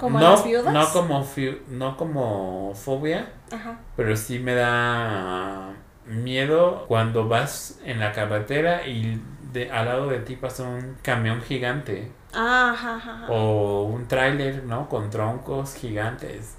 ¿Como 0.00 0.18
no, 0.18 0.30
las 0.30 0.44
viudas? 0.44 0.72
No 0.72 0.88
como, 0.92 1.26
no 1.68 1.96
como 1.98 2.72
fobia, 2.74 3.32
Ajá. 3.52 3.78
pero 3.96 4.16
sí 4.16 4.38
me 4.38 4.54
da 4.54 5.74
miedo 6.06 6.86
cuando 6.88 7.28
vas 7.28 7.78
en 7.84 8.00
la 8.00 8.12
carretera 8.12 8.86
y 8.86 9.22
de, 9.52 9.70
al 9.70 9.84
lado 9.86 10.08
de 10.08 10.20
ti 10.20 10.36
pasa 10.36 10.62
un 10.64 10.96
camión 11.02 11.42
gigante 11.42 12.10
Ah, 12.32 12.72
Ajá, 12.74 13.26
o 13.28 13.82
un 13.84 14.06
tráiler, 14.06 14.64
¿no? 14.64 14.88
Con 14.88 15.10
troncos 15.10 15.74
gigantes. 15.74 16.54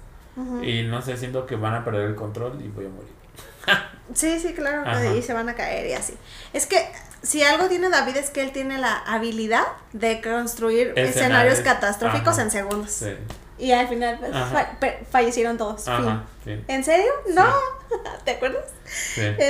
Y 0.62 0.84
no 0.84 1.02
sé, 1.02 1.16
siento 1.18 1.44
que 1.46 1.56
van 1.56 1.74
a 1.74 1.84
perder 1.84 2.08
el 2.08 2.14
control 2.14 2.58
y 2.62 2.68
voy 2.68 2.86
a 2.86 2.88
morir. 2.88 3.12
Sí, 4.14 4.38
sí, 4.38 4.52
claro, 4.54 4.82
Ajá. 4.88 5.14
y 5.14 5.22
se 5.22 5.32
van 5.32 5.48
a 5.48 5.54
caer 5.54 5.86
y 5.88 5.92
así. 5.94 6.14
Es 6.52 6.66
que 6.66 6.76
si 7.22 7.42
algo 7.42 7.68
tiene 7.68 7.88
David 7.88 8.16
es 8.16 8.30
que 8.30 8.42
él 8.42 8.52
tiene 8.52 8.78
la 8.78 8.96
habilidad 8.98 9.64
de 9.92 10.20
construir 10.20 10.88
Escenarios. 10.96 11.16
escenarios 11.16 11.60
catastróficos 11.60 12.34
Ajá. 12.34 12.42
en 12.42 12.50
segundos. 12.50 12.90
Sí. 12.90 13.14
Y 13.58 13.72
al 13.72 13.86
final 13.88 14.18
pues, 14.18 14.32
fa- 14.32 14.76
fallecieron 15.10 15.56
todos. 15.56 15.84
Fin. 15.84 15.92
Ajá, 15.94 16.24
sí. 16.44 16.64
¿En 16.68 16.84
serio? 16.84 17.12
No. 17.34 17.46
¿Te 18.24 18.32
acuerdas? 18.32 18.64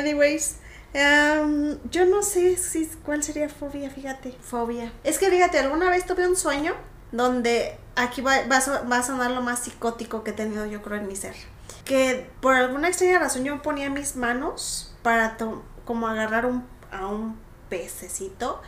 Anyways. 0.01 0.57
em, 0.93 1.79
yo 1.91 2.05
no 2.07 2.23
sé 2.23 2.57
si 2.57 2.87
cuál 3.05 3.23
sería 3.23 3.49
fobia, 3.49 3.89
fíjate. 3.91 4.33
Fobia. 4.43 4.93
Es 5.05 5.19
que 5.19 5.31
fíjate, 5.31 5.59
alguna 5.59 5.89
vez 5.89 6.05
tuve 6.07 6.27
un 6.29 6.37
sueño 6.37 6.75
donde 7.13 7.79
aquí 7.97 8.21
va, 8.21 8.47
va 8.51 8.59
a 8.59 8.61
so- 8.61 8.87
va 8.91 8.99
a 8.99 9.03
sonar 9.03 9.31
lo 9.31 9.41
más 9.43 9.61
psicótico 9.61 10.23
que 10.25 10.31
he 10.31 10.35
tenido 10.35 10.67
yo 10.67 10.83
creo 10.83 10.99
en 10.99 11.07
mi 11.07 11.17
ser. 11.17 11.35
Que 11.85 12.29
por 12.41 12.55
alguna 12.55 12.89
extraña 12.89 13.19
razón 13.19 13.45
yo 13.45 13.63
ponía 13.63 13.89
mis 13.91 14.17
manos 14.17 14.95
para 15.03 15.37
como 15.85 16.07
agarrar 16.09 16.47
un, 16.47 16.65
a 16.93 17.07
un 17.07 17.41
pececito 17.73 18.61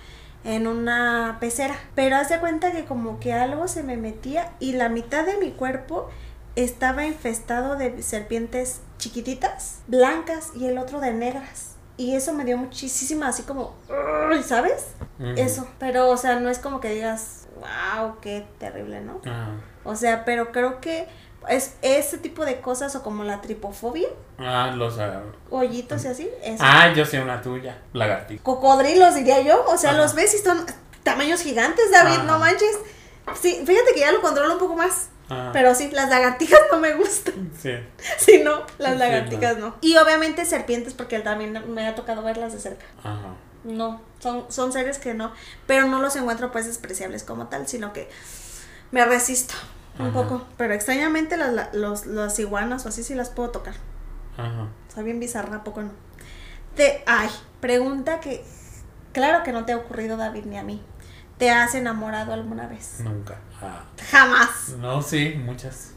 en 0.45 0.67
una 0.67 1.37
pecera. 1.39 1.77
Pero 1.95 2.17
haz 2.17 2.31
de 2.31 2.41
cuenta 2.41 2.73
que 2.73 2.87
como 2.87 3.21
que 3.21 3.35
algo 3.35 3.69
se 3.69 3.83
me 3.83 3.99
metía 3.99 4.53
y 4.61 4.73
la 4.73 4.89
mitad 4.89 5.27
de 5.27 5.37
mi 5.37 5.51
cuerpo 5.51 6.09
estaba 6.57 7.05
infestado 7.05 7.77
de 7.77 8.03
serpientes 8.03 8.81
chiquititas, 8.97 9.83
blancas 9.89 10.53
y 10.55 10.69
el 10.69 10.79
otro 10.79 11.01
de 11.01 11.13
negras. 11.13 11.73
Y 11.99 12.15
eso 12.17 12.33
me 12.33 12.47
dio 12.47 12.57
muchísima, 12.57 13.29
así 13.29 13.43
como, 13.43 13.75
¿sabes? 14.43 14.95
Eso. 15.37 15.69
Pero, 15.79 16.09
o 16.09 16.17
sea, 16.17 16.41
no 16.41 16.49
es 16.49 16.59
como 16.59 16.81
que 16.81 16.89
digas, 16.89 17.47
wow, 17.57 18.17
qué 18.23 18.47
terrible, 18.59 19.03
¿no? 19.03 19.21
Ajá. 19.25 19.51
O 19.85 19.97
sea, 19.97 20.25
pero 20.25 20.51
creo 20.51 20.81
que 20.81 21.07
es 21.49 21.75
ese 21.83 22.19
tipo 22.19 22.45
de 22.45 22.61
cosas 22.61 22.95
o 22.97 23.03
como 23.03 23.25
la 23.25 23.41
tripofobia, 23.41 24.09
Ah, 24.39 24.73
los. 24.75 24.99
ah, 24.99 25.23
hoyitos 25.51 26.05
y 26.05 26.09
así, 26.09 26.31
eso. 26.43 26.63
Ah, 26.67 26.93
yo 26.95 27.05
sé 27.05 27.21
una 27.21 27.41
tuya. 27.43 27.79
Lagartija. 27.93 28.43
Cocodrilos, 28.43 29.15
diría 29.15 29.41
yo. 29.41 29.65
O 29.67 29.77
sea, 29.77 29.91
Ajá. 29.91 29.99
los 30.01 30.15
ves 30.15 30.35
y 30.35 30.39
son 30.39 30.65
tamaños 31.03 31.41
gigantes, 31.43 31.91
David, 31.91 32.15
Ajá. 32.17 32.23
no 32.25 32.39
manches. 32.39 32.79
Sí, 33.41 33.63
fíjate 33.67 33.93
que 33.95 34.01
ya 34.01 34.13
lo 34.13 34.21
controlo 34.21 34.53
un 34.55 34.59
poco 34.59 34.75
más. 34.77 35.09
Ah, 35.31 35.51
Pero 35.55 35.75
sí, 35.75 35.91
las 35.91 36.11
lagartijas 36.11 36.61
no 36.71 36.79
me 36.79 36.93
gustan. 36.95 37.51
Sí. 37.61 37.73
Sí, 38.19 38.43
no, 38.45 38.67
las 38.79 38.93
Sí, 38.93 38.99
lagartijas 38.99 39.57
no. 39.59 39.75
Y 39.81 39.97
obviamente 39.97 40.45
serpientes, 40.45 40.93
porque 40.93 41.19
también 41.21 41.73
me 41.73 41.87
ha 41.87 41.95
tocado 41.95 42.23
verlas 42.23 42.53
de 42.53 42.59
cerca. 42.61 42.85
Ajá. 43.03 43.35
No, 43.65 44.03
son, 44.19 44.45
son 44.51 44.73
seres 44.73 44.99
que 44.99 45.15
no. 45.15 45.33
Pero 45.67 45.87
no 45.87 46.03
los 46.03 46.15
encuentro 46.17 46.53
pues 46.53 46.67
despreciables 46.67 47.25
como 47.25 47.47
tal, 47.47 47.67
sino 47.67 47.95
que 47.95 48.11
me 48.91 49.03
resisto 49.07 49.55
un 49.99 50.07
Ajá. 50.07 50.13
poco. 50.13 50.47
Pero 50.57 50.75
extrañamente 50.75 51.37
las, 51.37 51.53
la- 51.53 51.71
los, 51.73 52.07
las 52.07 52.39
iguanas 52.39 52.85
o 52.87 52.89
así 52.89 53.03
sí 53.03 53.15
las 53.15 53.31
puedo 53.31 53.51
tocar. 53.51 53.75
Ajá. 54.37 54.69
Soy 54.93 55.05
bien 55.05 55.21
bizarra, 55.21 55.57
¿a 55.59 55.65
poco 55.65 55.83
no? 55.83 55.91
Te, 56.77 57.03
ay, 57.07 57.29
pregunta 57.61 58.21
que 58.21 58.45
claro 59.13 59.43
que 59.45 59.53
no 59.53 59.65
te 59.65 59.73
ha 59.73 59.77
ocurrido 59.77 60.17
David 60.17 60.45
ni 60.47 60.59
a 60.59 60.63
mí. 60.63 60.83
¿Te 61.39 61.51
has 61.51 61.75
enamorado 61.75 62.33
alguna 62.33 62.67
vez? 62.67 63.01
Nunca. 63.01 63.39
Ah. 63.61 63.85
Jamás. 64.11 64.71
No, 64.79 65.03
sí, 65.03 65.35
muchas. 65.45 65.91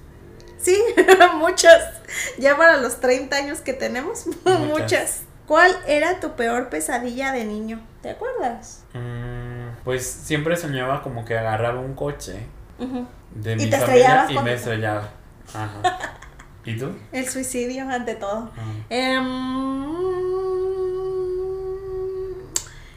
Sí, 0.60 0.78
muchas. 1.36 2.02
Ya 2.40 2.58
para 2.58 2.78
los 2.78 3.00
30 3.00 3.36
años 3.36 3.60
que 3.62 3.74
tenemos, 3.74 4.26
muchas. 4.46 4.60
Muchas. 4.68 5.22
¿Cuál 5.48 5.72
era 5.88 6.20
tu 6.20 6.36
peor 6.36 6.70
pesadilla 6.70 7.32
de 7.32 7.46
niño? 7.46 7.80
¿Te 8.02 8.10
acuerdas? 8.10 8.84
Mm, 8.94 9.84
pues 9.84 10.06
siempre 10.06 10.58
soñaba 10.58 11.02
como 11.04 11.24
que 11.24 11.38
agarraba 11.38 11.80
un 11.80 11.94
coche 11.94 12.46
De 12.78 13.54
Y 13.54 13.56
mi 13.56 13.70
te 13.70 13.78
familia 13.78 14.28
y 14.30 14.40
me 14.40 14.54
estrellaba. 14.54 15.10
Ajá. 15.54 16.18
¿Y 16.66 16.78
tú? 16.78 16.92
El 17.12 17.28
suicidio 17.28 17.90
ante 17.90 18.16
todo. 18.16 18.52
Em, 18.90 19.26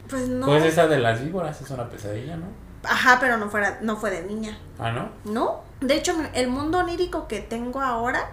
pues 0.09 0.27
no. 0.27 0.45
Pues 0.45 0.65
esa 0.65 0.87
de 0.87 0.99
las 0.99 1.23
víboras 1.23 1.61
es 1.61 1.69
una 1.71 1.89
pesadilla, 1.89 2.35
¿no? 2.35 2.47
Ajá, 2.83 3.17
pero 3.19 3.37
no, 3.37 3.49
fuera, 3.49 3.79
no 3.81 3.95
fue 3.95 4.11
de 4.11 4.23
niña. 4.23 4.57
Ah, 4.77 4.91
¿no? 4.91 5.09
¿No? 5.23 5.61
De 5.79 5.95
hecho, 5.95 6.15
el 6.33 6.49
mundo 6.49 6.79
onírico 6.79 7.27
que 7.27 7.39
tengo 7.39 7.81
ahora, 7.81 8.31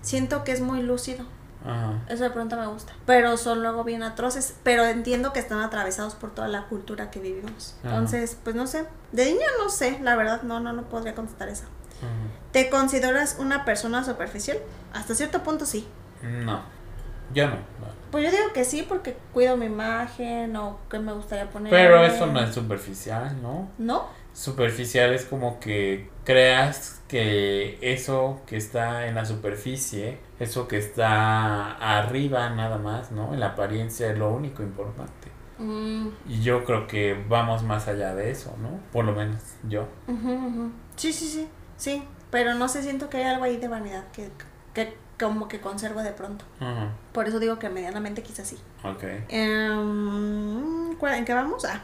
siento 0.00 0.44
que 0.44 0.52
es 0.52 0.60
muy 0.60 0.82
lúcido. 0.82 1.24
Ajá. 1.64 2.02
Eso 2.08 2.24
de 2.24 2.30
pronto 2.30 2.56
me 2.56 2.66
gusta. 2.66 2.92
Pero 3.06 3.36
son 3.36 3.62
luego 3.62 3.84
bien 3.84 4.02
atroces. 4.02 4.56
Pero 4.62 4.84
entiendo 4.84 5.32
que 5.32 5.40
están 5.40 5.60
atravesados 5.60 6.14
por 6.14 6.34
toda 6.34 6.48
la 6.48 6.66
cultura 6.66 7.10
que 7.10 7.20
vivimos. 7.20 7.76
Ajá. 7.80 7.94
Entonces, 7.94 8.38
pues 8.42 8.56
no 8.56 8.66
sé. 8.66 8.84
De 9.12 9.24
niña 9.24 9.46
no 9.62 9.68
sé, 9.68 9.98
la 10.02 10.16
verdad, 10.16 10.42
no, 10.42 10.60
no, 10.60 10.72
no 10.72 10.82
podría 10.88 11.14
contestar 11.14 11.48
eso. 11.48 11.64
Ajá. 11.98 12.08
¿Te 12.52 12.70
consideras 12.70 13.36
una 13.38 13.64
persona 13.64 14.04
superficial? 14.04 14.58
Hasta 14.92 15.14
cierto 15.14 15.42
punto 15.42 15.66
sí. 15.66 15.86
No. 16.22 16.62
Yo 17.34 17.46
no. 17.46 17.56
no. 17.56 17.98
Pues 18.10 18.24
yo 18.24 18.30
digo 18.30 18.52
que 18.54 18.64
sí 18.64 18.86
porque 18.88 19.16
cuido 19.34 19.56
mi 19.56 19.66
imagen 19.66 20.56
o 20.56 20.78
que 20.88 20.98
me 20.98 21.12
gustaría 21.12 21.50
poner. 21.50 21.70
Pero 21.70 22.02
eso 22.04 22.26
no 22.26 22.40
es 22.40 22.54
superficial, 22.54 23.36
¿no? 23.42 23.68
¿No? 23.76 24.06
Superficial 24.38 25.12
es 25.14 25.24
como 25.24 25.58
que 25.58 26.08
creas 26.24 27.00
que 27.08 27.76
eso 27.82 28.40
que 28.46 28.56
está 28.56 29.08
en 29.08 29.16
la 29.16 29.24
superficie, 29.24 30.18
eso 30.38 30.68
que 30.68 30.78
está 30.78 31.72
arriba 31.98 32.48
nada 32.50 32.78
más, 32.78 33.10
¿no? 33.10 33.34
En 33.34 33.40
la 33.40 33.46
apariencia 33.48 34.10
es 34.12 34.16
lo 34.16 34.30
único 34.30 34.62
importante. 34.62 35.28
Mm, 35.58 36.08
Y 36.28 36.40
yo 36.42 36.62
creo 36.64 36.86
que 36.86 37.20
vamos 37.28 37.64
más 37.64 37.88
allá 37.88 38.14
de 38.14 38.30
eso, 38.30 38.54
¿no? 38.62 38.78
Por 38.92 39.04
lo 39.06 39.12
menos 39.12 39.42
yo. 39.68 39.88
Sí, 40.94 41.12
sí, 41.12 41.26
sí. 41.26 41.48
Sí. 41.76 42.04
Pero 42.30 42.54
no 42.54 42.68
sé, 42.68 42.82
siento 42.84 43.08
que 43.10 43.16
hay 43.16 43.24
algo 43.24 43.42
ahí 43.44 43.56
de 43.56 43.66
vanidad 43.66 44.04
que, 44.12 44.28
que 44.72 44.96
como 45.18 45.48
que 45.48 45.60
conservo 45.60 46.00
de 46.02 46.12
pronto. 46.12 46.44
Por 47.12 47.26
eso 47.26 47.40
digo 47.40 47.58
que 47.58 47.68
medianamente 47.70 48.22
quizás 48.22 48.46
sí. 48.46 48.58
ok. 48.84 49.02
Em, 49.30 50.94
¿cuál- 50.96 51.14
¿En 51.14 51.24
qué 51.24 51.34
vamos? 51.34 51.64
Ah, 51.64 51.82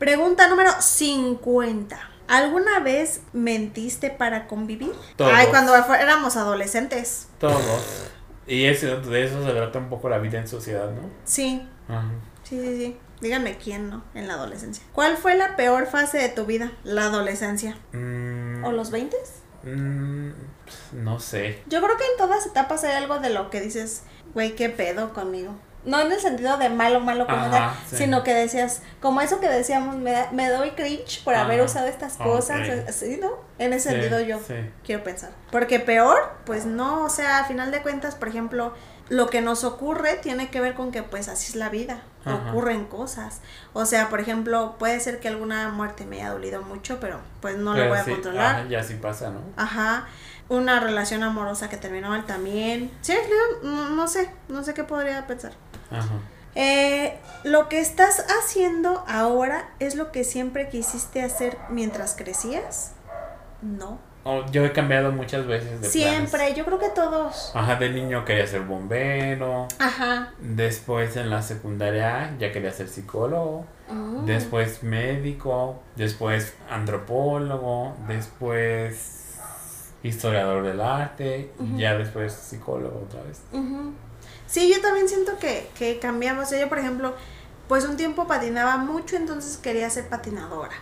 pregunta 0.00 0.48
número 0.48 0.72
50. 0.80 1.96
¿Alguna 2.26 2.80
vez 2.80 3.20
mentiste 3.32 4.10
para 4.10 4.48
convivir? 4.48 4.92
Todos. 5.16 5.32
Ay, 5.32 5.46
cuando 5.50 5.74
éramos 5.76 6.36
adolescentes. 6.36 7.28
Todos. 7.38 7.84
Y 8.46 8.64
eso, 8.64 9.00
de 9.00 9.24
eso 9.24 9.44
se 9.44 9.52
trata 9.52 9.78
un 9.78 9.88
poco 9.88 10.08
la 10.08 10.18
vida 10.18 10.38
en 10.38 10.48
sociedad, 10.48 10.90
¿no? 10.90 11.02
Sí, 11.24 11.62
Ajá. 11.88 12.10
sí, 12.42 12.60
sí, 12.60 12.76
sí. 12.76 12.96
Díganme 13.20 13.58
quién, 13.58 13.90
¿no? 13.90 14.02
En 14.14 14.26
la 14.26 14.34
adolescencia. 14.34 14.82
¿Cuál 14.92 15.16
fue 15.18 15.36
la 15.36 15.54
peor 15.54 15.86
fase 15.86 16.18
de 16.18 16.30
tu 16.30 16.46
vida? 16.46 16.72
La 16.82 17.04
adolescencia. 17.06 17.76
Mm, 17.92 18.64
¿O 18.64 18.72
los 18.72 18.90
20? 18.90 19.16
mm, 19.64 20.30
no 20.92 21.20
sé. 21.20 21.62
Yo 21.66 21.82
creo 21.82 21.96
que 21.98 22.04
en 22.04 22.16
todas 22.16 22.46
etapas 22.46 22.82
hay 22.84 22.96
algo 22.96 23.18
de 23.18 23.30
lo 23.30 23.50
que 23.50 23.60
dices, 23.60 24.04
güey, 24.34 24.54
qué 24.56 24.70
pedo 24.70 25.12
conmigo. 25.12 25.54
No 25.84 25.98
en 26.00 26.12
el 26.12 26.20
sentido 26.20 26.58
de 26.58 26.68
malo, 26.68 27.00
malo 27.00 27.26
como 27.26 27.38
Ajá, 27.46 27.50
tal, 27.50 27.70
sí. 27.88 27.96
sino 27.96 28.22
que 28.22 28.34
decías, 28.34 28.82
como 29.00 29.20
eso 29.22 29.40
que 29.40 29.48
decíamos, 29.48 29.96
me, 29.96 30.12
da- 30.12 30.28
me 30.32 30.48
doy 30.50 30.72
cringe 30.72 31.22
por 31.24 31.34
haber 31.34 31.62
usado 31.62 31.86
estas 31.86 32.16
cosas, 32.18 32.68
así, 32.88 33.18
¿no? 33.20 33.30
En 33.58 33.72
ese 33.72 33.88
Sí, 33.88 33.94
sentido 33.94 34.20
yo 34.20 34.38
sí. 34.46 34.54
quiero 34.84 35.02
pensar. 35.04 35.30
Porque 35.50 35.80
peor, 35.80 36.18
pues 36.44 36.66
no, 36.66 37.04
o 37.04 37.08
sea, 37.08 37.38
a 37.38 37.44
final 37.44 37.70
de 37.70 37.80
cuentas, 37.82 38.14
por 38.14 38.28
ejemplo, 38.28 38.74
lo 39.08 39.28
que 39.28 39.40
nos 39.40 39.64
ocurre 39.64 40.14
tiene 40.22 40.50
que 40.50 40.60
ver 40.60 40.74
con 40.74 40.92
que 40.92 41.02
pues 41.02 41.28
así 41.28 41.48
es 41.50 41.56
la 41.56 41.68
vida, 41.70 42.02
Ajá. 42.24 42.50
ocurren 42.50 42.84
cosas. 42.84 43.40
O 43.72 43.84
sea, 43.86 44.08
por 44.08 44.20
ejemplo, 44.20 44.76
puede 44.78 45.00
ser 45.00 45.18
que 45.18 45.28
alguna 45.28 45.70
muerte 45.70 46.04
me 46.06 46.16
haya 46.20 46.30
dolido 46.30 46.62
mucho, 46.62 47.00
pero 47.00 47.20
pues 47.40 47.56
no 47.56 47.72
Pero 47.72 47.84
lo 47.84 47.90
voy 47.90 47.98
a 47.98 48.04
sí, 48.04 48.10
controlar. 48.12 48.56
ajá, 48.56 48.68
ya 48.68 48.82
sí 48.84 48.94
pasa, 48.94 49.30
¿no? 49.30 49.40
Ajá. 49.56 50.06
Una 50.50 50.80
relación 50.80 51.22
amorosa 51.22 51.70
que 51.70 51.78
terminó 51.78 52.10
mal 52.10 52.26
también. 52.26 52.90
Sí, 53.00 53.14
no, 53.62 53.88
no 53.90 54.06
sé, 54.08 54.28
no 54.48 54.62
sé 54.62 54.74
qué 54.74 54.84
podría 54.84 55.26
pensar. 55.26 55.52
Ajá. 55.90 56.08
Eh, 56.54 57.16
lo 57.44 57.68
que 57.68 57.80
estás 57.80 58.26
haciendo 58.40 59.04
ahora 59.08 59.70
es 59.78 59.94
lo 59.94 60.10
que 60.12 60.24
siempre 60.24 60.68
quisiste 60.68 61.22
hacer 61.22 61.56
mientras 61.70 62.14
crecías. 62.14 62.92
No. 63.62 63.98
Oh, 64.24 64.44
yo 64.50 64.66
he 64.66 64.72
cambiado 64.72 65.12
muchas 65.12 65.46
veces 65.46 65.80
de 65.80 65.88
Siempre, 65.88 66.38
planes. 66.40 66.56
yo 66.56 66.64
creo 66.66 66.78
que 66.78 66.90
todos. 66.90 67.52
Ajá, 67.54 67.76
de 67.76 67.88
niño 67.90 68.24
quería 68.24 68.46
ser 68.46 68.62
bombero. 68.62 69.66
Ajá. 69.78 70.34
Después 70.40 71.16
en 71.16 71.30
la 71.30 71.40
secundaria 71.40 72.36
ya 72.38 72.52
quería 72.52 72.70
ser 72.72 72.88
psicólogo. 72.88 73.64
Mm. 73.88 74.26
Después 74.26 74.82
médico. 74.82 75.80
Después 75.96 76.54
antropólogo. 76.68 77.94
Después 78.08 79.19
historiador 80.02 80.64
del 80.64 80.80
arte. 80.80 81.52
Ya 81.76 81.96
después 81.96 82.32
psicólogo 82.32 83.04
otra 83.06 83.22
vez. 83.22 83.40
Sí, 84.46 84.72
yo 84.72 84.80
también 84.80 85.08
siento 85.08 85.38
que, 85.38 85.68
que 85.78 85.98
cambiamos. 85.98 86.44
O 86.44 86.46
sea, 86.48 86.60
yo, 86.60 86.68
por 86.68 86.78
ejemplo, 86.78 87.14
pues 87.68 87.84
un 87.84 87.96
tiempo 87.96 88.26
patinaba 88.26 88.78
mucho, 88.78 89.16
entonces 89.16 89.56
quería 89.56 89.88
ser 89.90 90.08
patinadora. 90.08 90.74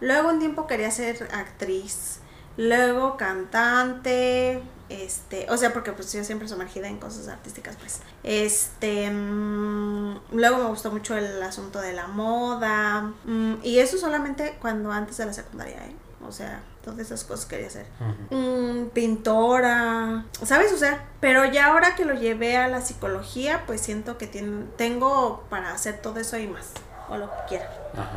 Luego 0.00 0.30
un 0.30 0.38
tiempo 0.38 0.66
quería 0.66 0.90
ser 0.90 1.28
actriz. 1.32 2.18
Luego 2.56 3.16
cantante. 3.16 4.62
Este, 4.88 5.46
o 5.50 5.56
sea, 5.56 5.72
porque 5.72 5.92
pues 5.92 6.12
yo 6.12 6.22
siempre 6.24 6.46
sumergida 6.46 6.88
en 6.88 6.98
cosas 6.98 7.28
artísticas, 7.28 7.76
pues. 7.76 8.00
Este, 8.22 9.10
mm, 9.10 10.20
luego 10.32 10.58
me 10.58 10.64
gustó 10.66 10.90
mucho 10.90 11.16
el 11.16 11.42
asunto 11.42 11.80
de 11.80 11.92
la 11.92 12.06
moda. 12.06 13.12
mm, 13.24 13.54
y 13.62 13.78
eso 13.78 13.96
solamente 13.96 14.56
cuando 14.60 14.92
antes 14.92 15.16
de 15.16 15.26
la 15.26 15.32
secundaria, 15.32 15.76
¿eh? 15.86 15.94
O 16.26 16.32
sea, 16.32 16.62
todas 16.84 17.00
esas 17.00 17.24
cosas 17.24 17.46
quería 17.46 17.66
hacer 17.66 17.86
mm, 18.30 18.90
pintora, 18.92 20.26
¿sabes? 20.44 20.72
O 20.72 20.76
sea, 20.76 21.04
pero 21.20 21.44
ya 21.46 21.66
ahora 21.66 21.94
que 21.96 22.04
lo 22.04 22.14
llevé 22.14 22.56
a 22.56 22.68
la 22.68 22.82
psicología, 22.82 23.64
pues 23.66 23.80
siento 23.80 24.18
que 24.18 24.26
tiene, 24.26 24.66
tengo 24.76 25.44
para 25.48 25.72
hacer 25.72 25.98
todo 25.98 26.20
eso 26.20 26.36
y 26.36 26.46
más, 26.46 26.72
o 27.08 27.16
lo 27.16 27.30
que 27.30 27.36
quiera. 27.48 27.70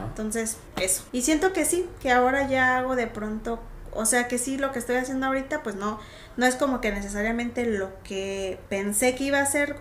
Entonces, 0.08 0.58
eso. 0.80 1.04
Y 1.12 1.22
siento 1.22 1.54
que 1.54 1.66
sí, 1.66 1.90
que 2.02 2.12
ahora 2.12 2.48
ya 2.48 2.78
hago 2.78 2.96
de 2.96 3.08
pronto, 3.08 3.60
o 3.94 4.06
sea, 4.06 4.28
que 4.28 4.38
sí, 4.38 4.58
lo 4.58 4.72
que 4.72 4.80
estoy 4.80 4.98
haciendo 4.98 5.28
ahorita, 5.28 5.64
pues 5.64 5.76
no, 5.76 6.00
no 6.36 6.46
es 6.46 6.56
como 6.56 6.82
que 6.82 6.92
necesariamente 6.92 7.66
lo 7.66 7.90
que 8.04 8.60
pensé 8.70 9.16
que 9.16 9.24
iba 9.24 9.40
a 9.40 9.46
ser 9.46 9.78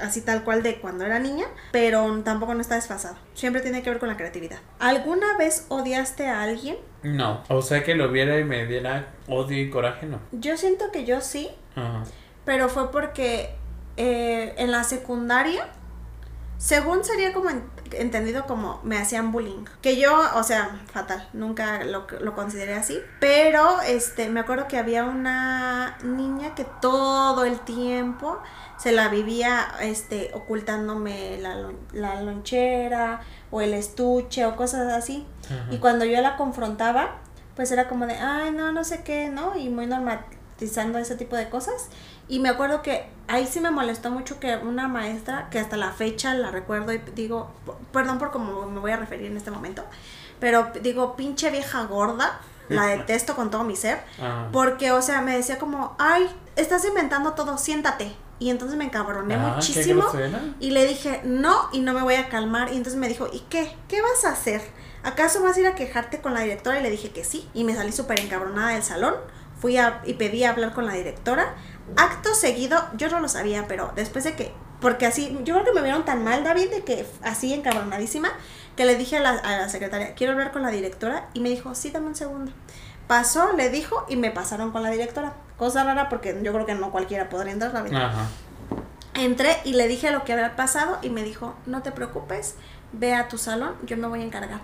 así 0.00 0.20
tal 0.22 0.44
cual 0.44 0.62
de 0.62 0.80
cuando 0.80 1.04
era 1.04 1.18
niña, 1.18 1.46
pero 1.72 2.22
tampoco 2.22 2.54
no 2.54 2.60
está 2.60 2.74
desfasado. 2.74 3.16
Siempre 3.34 3.62
tiene 3.62 3.82
que 3.82 3.90
ver 3.90 3.98
con 3.98 4.08
la 4.08 4.16
creatividad. 4.16 4.58
¿Alguna 4.78 5.36
vez 5.38 5.66
odiaste 5.68 6.26
a 6.26 6.42
alguien? 6.42 6.76
No. 7.02 7.42
O 7.48 7.62
sea 7.62 7.84
que 7.84 7.94
lo 7.94 8.10
viera 8.10 8.38
y 8.38 8.44
me 8.44 8.66
diera 8.66 9.08
odio 9.28 9.60
y 9.62 9.70
coraje, 9.70 10.06
no. 10.06 10.20
Yo 10.32 10.56
siento 10.56 10.90
que 10.90 11.04
yo 11.04 11.20
sí, 11.20 11.50
Ajá. 11.76 12.04
pero 12.44 12.68
fue 12.68 12.90
porque 12.90 13.50
eh, 13.96 14.54
en 14.58 14.70
la 14.70 14.84
secundaria, 14.84 15.68
según 16.58 17.04
sería 17.04 17.32
como 17.32 17.50
en- 17.50 17.64
entendido 17.92 18.44
como 18.46 18.80
me 18.82 18.98
hacían 18.98 19.30
bullying, 19.32 19.64
que 19.80 19.96
yo, 19.96 20.12
o 20.34 20.42
sea, 20.42 20.80
fatal, 20.92 21.28
nunca 21.32 21.84
lo, 21.84 22.06
lo 22.20 22.34
consideré 22.34 22.74
así, 22.74 22.98
pero 23.20 23.80
este, 23.82 24.28
me 24.28 24.40
acuerdo 24.40 24.66
que 24.68 24.76
había 24.76 25.04
una 25.04 25.96
niña 26.02 26.54
que 26.56 26.64
todo 26.82 27.44
el 27.44 27.60
tiempo 27.60 28.38
se 28.76 28.92
la 28.92 29.08
vivía 29.08 29.68
este, 29.80 30.30
ocultándome 30.34 31.38
la, 31.40 31.70
la 31.92 32.20
lonchera 32.22 33.20
o 33.50 33.60
el 33.60 33.72
estuche 33.74 34.44
o 34.44 34.54
cosas 34.56 34.92
así. 34.92 35.26
Y 35.70 35.78
cuando 35.78 36.04
yo 36.04 36.20
la 36.20 36.36
confrontaba, 36.36 37.16
pues 37.56 37.70
era 37.72 37.88
como 37.88 38.06
de, 38.06 38.14
ay, 38.14 38.50
no, 38.52 38.70
no 38.72 38.84
sé 38.84 39.02
qué, 39.02 39.30
¿no? 39.30 39.56
Y 39.56 39.68
muy 39.68 39.86
normatizando 39.86 40.98
ese 40.98 41.16
tipo 41.16 41.34
de 41.36 41.48
cosas. 41.48 41.88
Y 42.28 42.40
me 42.40 42.48
acuerdo 42.48 42.82
que 42.82 43.06
ahí 43.26 43.46
sí 43.46 43.60
me 43.60 43.70
molestó 43.70 44.10
mucho 44.10 44.38
que 44.40 44.56
una 44.56 44.88
maestra, 44.88 45.48
que 45.50 45.58
hasta 45.58 45.76
la 45.76 45.92
fecha 45.92 46.34
la 46.34 46.50
recuerdo 46.50 46.92
y 46.92 46.98
digo, 47.14 47.50
perdón 47.92 48.18
por 48.18 48.30
cómo 48.30 48.66
me 48.66 48.80
voy 48.80 48.90
a 48.90 48.96
referir 48.96 49.26
en 49.26 49.36
este 49.36 49.50
momento, 49.50 49.84
pero 50.40 50.70
digo, 50.82 51.16
pinche 51.16 51.50
vieja 51.50 51.84
gorda, 51.84 52.40
la 52.68 52.86
detesto 52.86 53.34
con 53.34 53.50
todo 53.50 53.64
mi 53.64 53.76
ser. 53.76 54.00
Ajá. 54.18 54.48
Porque, 54.52 54.92
o 54.92 55.02
sea, 55.02 55.22
me 55.22 55.36
decía 55.36 55.58
como, 55.58 55.96
ay, 55.98 56.28
estás 56.56 56.84
inventando 56.84 57.32
todo, 57.32 57.58
siéntate. 57.58 58.14
Y 58.40 58.50
entonces 58.50 58.76
me 58.78 58.84
encabroné 58.84 59.34
Ah, 59.34 59.54
muchísimo. 59.56 60.04
Y 60.60 60.70
le 60.70 60.86
dije, 60.86 61.22
no, 61.24 61.68
y 61.72 61.80
no 61.80 61.92
me 61.92 62.02
voy 62.02 62.14
a 62.14 62.28
calmar. 62.28 62.72
Y 62.72 62.76
entonces 62.76 62.98
me 62.98 63.08
dijo, 63.08 63.26
¿y 63.32 63.40
qué? 63.50 63.74
¿Qué 63.88 64.00
vas 64.00 64.24
a 64.24 64.30
hacer? 64.30 64.62
¿Acaso 65.02 65.42
vas 65.42 65.56
a 65.56 65.60
ir 65.60 65.66
a 65.66 65.74
quejarte 65.74 66.20
con 66.20 66.34
la 66.34 66.40
directora? 66.40 66.78
Y 66.78 66.82
le 66.84 66.90
dije 66.90 67.10
que 67.10 67.24
sí. 67.24 67.48
Y 67.52 67.64
me 67.64 67.74
salí 67.74 67.90
súper 67.90 68.20
encabronada 68.20 68.74
del 68.74 68.84
salón. 68.84 69.14
Fui 69.60 69.76
a, 69.76 70.02
y 70.04 70.14
pedí 70.14 70.44
hablar 70.44 70.72
con 70.72 70.86
la 70.86 70.92
directora. 70.92 71.54
Acto 71.96 72.34
seguido, 72.34 72.82
yo 72.96 73.08
no 73.10 73.20
lo 73.20 73.28
sabía, 73.28 73.66
pero 73.66 73.92
después 73.96 74.24
de 74.24 74.34
que, 74.34 74.52
porque 74.80 75.06
así, 75.06 75.36
yo 75.44 75.54
creo 75.54 75.64
que 75.64 75.72
me 75.72 75.82
vieron 75.82 76.04
tan 76.04 76.22
mal, 76.22 76.44
David, 76.44 76.70
de 76.70 76.84
que 76.84 77.06
así 77.22 77.52
encabronadísima, 77.54 78.30
que 78.76 78.84
le 78.84 78.96
dije 78.96 79.16
a 79.16 79.20
la, 79.20 79.30
a 79.30 79.58
la 79.58 79.68
secretaria, 79.68 80.14
quiero 80.14 80.34
hablar 80.34 80.52
con 80.52 80.62
la 80.62 80.70
directora. 80.70 81.28
Y 81.34 81.40
me 81.40 81.48
dijo, 81.48 81.74
sí, 81.74 81.90
dame 81.90 82.06
un 82.06 82.14
segundo. 82.14 82.52
Pasó, 83.06 83.52
le 83.54 83.70
dijo, 83.70 84.04
y 84.08 84.16
me 84.16 84.30
pasaron 84.30 84.70
con 84.70 84.82
la 84.82 84.90
directora. 84.90 85.32
Cosa 85.56 85.82
rara 85.82 86.08
porque 86.08 86.38
yo 86.42 86.52
creo 86.52 86.66
que 86.66 86.74
no 86.74 86.92
cualquiera 86.92 87.28
podría 87.28 87.52
entrar, 87.52 87.72
David. 87.72 87.94
Ajá. 87.94 88.26
Entré 89.14 89.56
y 89.64 89.72
le 89.72 89.88
dije 89.88 90.12
lo 90.12 90.22
que 90.24 90.32
había 90.32 90.54
pasado 90.54 90.98
y 91.02 91.10
me 91.10 91.24
dijo, 91.24 91.54
no 91.66 91.82
te 91.82 91.90
preocupes, 91.90 92.54
ve 92.92 93.14
a 93.14 93.26
tu 93.26 93.36
salón, 93.36 93.74
yo 93.84 93.96
me 93.96 94.06
voy 94.06 94.20
a 94.20 94.24
encargar. 94.24 94.60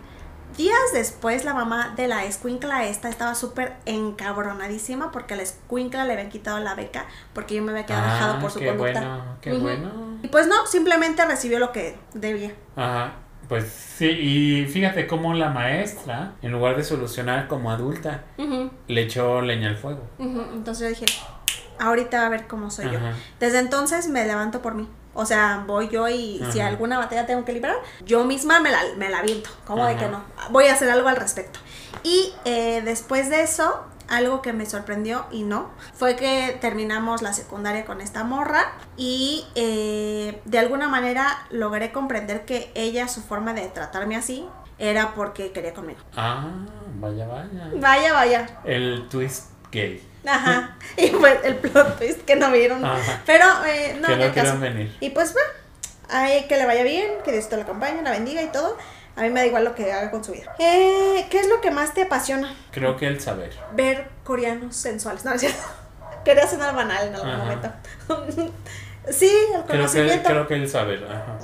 Días 0.57 0.79
después 0.93 1.45
la 1.45 1.53
mamá 1.53 1.95
de 1.97 2.07
la 2.07 2.25
escuincla 2.25 2.85
esta 2.87 3.09
estaba 3.09 3.35
súper 3.35 3.75
encabronadísima 3.87 5.11
porque 5.11 5.35
a 5.35 5.37
la 5.37 5.43
escuincla 5.43 6.05
le 6.05 6.13
habían 6.13 6.29
quitado 6.29 6.61
la 6.61 6.75
beca 6.75 7.07
porque 7.33 7.57
yo 7.57 7.63
me 7.63 7.73
había 7.73 7.87
quedado 7.87 8.05
dejado 8.05 8.35
Ah, 8.35 8.39
por 8.41 8.51
su 8.53 8.61
qué 8.61 8.67
conducta. 8.69 9.01
bueno, 9.01 9.25
qué 9.41 9.53
bueno. 9.55 9.91
Y 10.23 10.29
pues 10.29 10.47
no, 10.47 10.67
simplemente 10.67 11.25
recibió 11.25 11.59
lo 11.59 11.73
que 11.73 11.97
debía. 12.15 12.53
Ajá. 12.77 13.15
Pues 13.49 13.69
sí, 13.69 14.07
y 14.07 14.67
fíjate 14.67 15.07
cómo 15.07 15.35
la 15.35 15.51
maestra, 15.51 16.33
en 16.41 16.53
lugar 16.53 16.77
de 16.77 16.85
solucionar 16.85 17.47
como 17.47 17.71
adulta, 17.71 18.25
le 18.87 19.03
echó 19.03 19.43
leña 19.43 19.69
al 19.69 19.77
fuego. 19.77 20.01
Entonces 20.19 20.97
yo 20.97 21.01
dije, 21.01 21.05
ahorita 21.79 22.25
a 22.25 22.29
ver 22.31 22.47
cómo 22.47 22.71
soy 22.71 22.87
yo. 22.91 22.99
Desde 23.41 23.59
entonces 23.59 24.09
me 24.09 24.25
levanto 24.25 24.63
por 24.63 24.75
mí. 24.75 24.89
O 25.15 25.25
sea, 25.27 25.65
voy 25.67 25.89
yo 25.89 26.09
y 26.09 26.43
si 26.51 26.61
alguna 26.61 26.99
batalla 26.99 27.27
tengo 27.27 27.45
que 27.45 27.53
librar, 27.53 27.77
yo 28.05 28.25
misma 28.25 28.61
me 28.61 28.71
la, 28.71 28.81
me 28.97 29.09
la 29.09 29.19
aviento. 29.19 29.51
¿Cómo 29.67 29.87
de 29.87 29.97
que 29.97 30.09
no? 30.09 30.23
Voy 30.51 30.67
a 30.67 30.73
hacer 30.73 30.91
algo 30.91 31.09
al 31.09 31.17
respecto. 31.17 31.61
Y 32.03 32.33
eh, 32.45 32.83
después 32.85 33.31
de 33.31 33.43
eso, 33.43 33.85
algo 34.09 34.43
que 34.43 34.53
me 34.53 34.67
sorprendió 34.67 35.27
y 35.31 35.43
no, 35.43 35.71
fue 35.95 36.17
que 36.17 36.59
terminamos 36.61 37.23
la 37.23 37.33
secundaria 37.33 37.85
con 37.85 38.01
esta 38.01 38.25
morra 38.25 38.73
y 38.97 39.47
eh, 39.55 40.41
de 40.45 40.59
alguna 40.59 40.89
manera 40.89 41.47
logré 41.51 41.93
comprender 41.93 42.45
que 42.45 42.71
ella, 42.75 43.09
su 43.09 43.23
forma 43.23 43.55
de 43.55 43.69
tratarme 43.69 44.17
así, 44.17 44.47
era 44.79 45.15
porque 45.15 45.53
quería 45.53 45.73
conmigo. 45.73 46.01
Ah, 46.17 46.47
vaya, 46.97 47.27
vaya. 47.27 47.71
Vaya, 47.77 48.13
vaya. 48.13 48.61
El 48.65 49.09
twist 49.09 49.51
gay. 49.71 50.03
Ajá. 50.27 50.77
Y 50.97 51.09
pues 51.09 51.39
el 51.45 51.57
plot 51.57 51.99
twist 51.99 52.23
que 52.23 52.37
no 52.37 52.51
vieron. 52.51 52.85
Ajá. 52.85 53.21
Pero 53.27 53.45
eh, 53.67 53.97
no, 54.01 54.09
que 54.09 54.17
no 54.17 54.33
quieran 54.33 54.61
venir. 54.61 54.97
Y 55.01 55.11
pues 55.11 55.33
bueno, 55.33 55.49
ahí 56.09 56.45
que 56.49 56.57
le 56.57 56.67
vaya 56.67 56.83
bien, 56.83 57.07
que 57.25 57.33
Dios 57.33 57.49
te 57.49 57.57
la 57.57 57.65
acompañe, 57.65 58.01
la 58.03 58.11
bendiga 58.11 58.43
y 58.43 58.49
todo. 58.49 58.77
A 59.17 59.23
mí 59.23 59.31
me 59.31 59.41
da 59.41 59.47
igual 59.47 59.65
lo 59.65 59.75
que 59.75 59.93
haga 59.93 60.11
con 60.11 60.25
su 60.25 60.33
vida. 60.33 60.55
Eh, 60.59 61.27
¿Qué 61.31 61.39
es 61.41 61.49
lo 61.49 61.61
que 61.61 61.71
más 61.71 61.95
te 61.95 62.03
apasiona? 62.03 62.53
Creo 62.73 62.97
que 62.97 63.07
el 63.07 63.21
saber. 63.21 63.53
Ver 63.75 64.09
coreanos 64.25 64.75
sensuales. 64.77 65.25
No, 65.25 65.33
es 65.35 65.41
cierto. 65.43 65.63
Quería 66.25 66.47
sonar 66.49 66.75
banal 66.75 67.09
en 67.09 67.15
algún 67.15 67.31
Ajá. 67.31 67.39
momento. 67.45 67.73
sí, 69.11 69.27
el 69.55 69.63
Creo 69.63 69.67
que, 69.67 69.73
conocimiento. 69.77 70.29
creo 70.29 70.47
que 70.49 70.55
el 70.55 70.69
saber. 70.69 71.05
Ajá. 71.05 71.39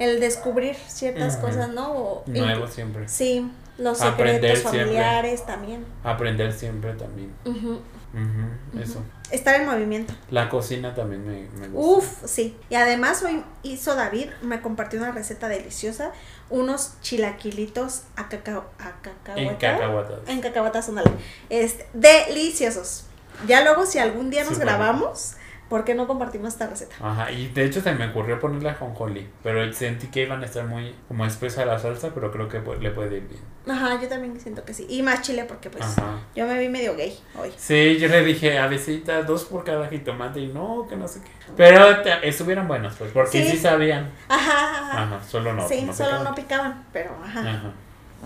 El 0.00 0.18
descubrir 0.20 0.74
ciertas 0.88 1.36
cosas, 1.36 1.68
¿no? 1.68 1.92
O- 1.92 2.24
Nuevo 2.26 2.66
siempre. 2.66 3.08
Sí, 3.08 3.48
los 3.78 4.00
Aprender 4.00 4.56
secretos 4.56 4.70
siempre. 4.70 4.80
familiares 4.84 5.46
también. 5.46 5.84
Aprender 6.02 6.52
siempre 6.52 6.92
también. 6.94 7.32
Ujú. 7.44 7.80
Ujú, 8.14 8.80
Eso. 8.80 9.02
Estar 9.32 9.60
en 9.60 9.66
movimiento. 9.66 10.14
La 10.30 10.48
cocina 10.48 10.94
también 10.94 11.26
me, 11.26 11.48
me 11.58 11.66
gusta. 11.68 11.90
Uf, 11.98 12.06
sí. 12.30 12.56
Y 12.70 12.76
además 12.76 13.20
hoy 13.24 13.42
hizo 13.64 13.96
David, 13.96 14.28
me 14.42 14.60
compartió 14.60 15.00
una 15.00 15.10
receta 15.10 15.48
deliciosa, 15.48 16.12
unos 16.48 16.92
chilaquilitos 17.00 18.02
a 18.14 18.28
cacao, 18.28 18.66
a 18.78 18.90
En 19.36 19.48
cacahuata. 19.56 19.58
cacahuatas. 19.58 20.18
En 20.28 20.40
cacahuatas, 20.40 20.88
ándale. 20.90 21.10
Este, 21.50 21.88
deliciosos. 21.92 23.06
Ya 23.48 23.62
luego 23.64 23.84
si 23.86 23.98
algún 23.98 24.30
día 24.30 24.44
nos 24.44 24.60
grabamos, 24.60 25.34
¿por 25.68 25.84
qué 25.84 25.94
no 25.94 26.06
compartimos 26.06 26.48
esta 26.48 26.66
receta? 26.66 26.94
Ajá, 27.00 27.30
y 27.32 27.48
de 27.48 27.64
hecho 27.64 27.80
se 27.80 27.92
me 27.92 28.06
ocurrió 28.08 28.38
ponerle 28.40 28.70
ajonjolí, 28.70 29.26
pero 29.42 29.72
sentí 29.72 30.08
que 30.08 30.22
iban 30.22 30.42
a 30.42 30.46
estar 30.46 30.64
muy 30.66 30.94
como 31.08 31.24
espesa 31.26 31.64
la 31.64 31.78
salsa, 31.78 32.10
pero 32.14 32.30
creo 32.30 32.48
que 32.48 32.60
le 32.80 32.90
puede 32.90 33.16
ir 33.18 33.28
bien. 33.28 33.40
Ajá, 33.66 33.98
yo 34.00 34.08
también 34.08 34.38
siento 34.40 34.62
que 34.64 34.74
sí. 34.74 34.86
Y 34.90 35.02
más 35.02 35.22
chile 35.22 35.44
porque 35.46 35.70
pues 35.70 35.84
Ajá. 35.84 36.18
yo 36.36 36.46
me 36.46 36.58
vi 36.58 36.68
medio 36.68 36.94
gay 36.96 37.18
hoy. 37.40 37.50
Sí, 37.56 37.96
yo 37.98 38.08
le 38.08 38.22
dije 38.22 38.58
a 38.58 38.66
Besita 38.66 39.22
dos 39.22 39.44
por 39.44 39.64
cada 39.64 39.88
jitomate 39.88 40.40
y 40.40 40.48
no, 40.48 40.86
que 40.88 40.96
no 40.96 41.08
sé 41.08 41.20
qué. 41.22 41.30
Pero 41.56 42.02
te- 42.02 42.28
estuvieron 42.28 42.68
buenos, 42.68 42.94
pues, 42.96 43.10
porque 43.12 43.42
sí, 43.44 43.52
Sí. 43.52 43.58
sabían. 43.58 44.10
Ajá, 44.28 44.68
ajá. 44.90 45.02
Ajá, 45.04 45.20
solo 45.26 45.54
no. 45.54 45.66
sí, 45.66 45.80
no 45.82 45.94
solo 45.94 46.10
picaban. 46.10 46.24
no 46.24 46.34
picaban, 46.34 46.84
pero 46.92 47.16
ajá. 47.24 47.40
Ajá. 47.40 47.72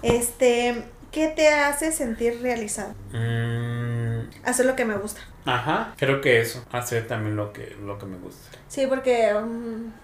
Este, 0.02 0.84
¿qué 1.12 1.28
te 1.28 1.48
hace 1.48 1.92
sentir 1.92 2.40
realizado? 2.42 2.94
Mm, 3.12 3.77
Hacer 4.44 4.66
lo 4.66 4.76
que 4.76 4.84
me 4.84 4.96
gusta. 4.96 5.20
ajá, 5.44 5.94
creo 5.96 6.20
que 6.20 6.40
eso, 6.40 6.64
hacer 6.72 7.06
también 7.06 7.36
lo 7.36 7.52
que, 7.52 7.76
lo 7.84 7.98
que 7.98 8.06
me 8.06 8.16
gusta. 8.18 8.56
Sí, 8.68 8.86
porque 8.86 9.32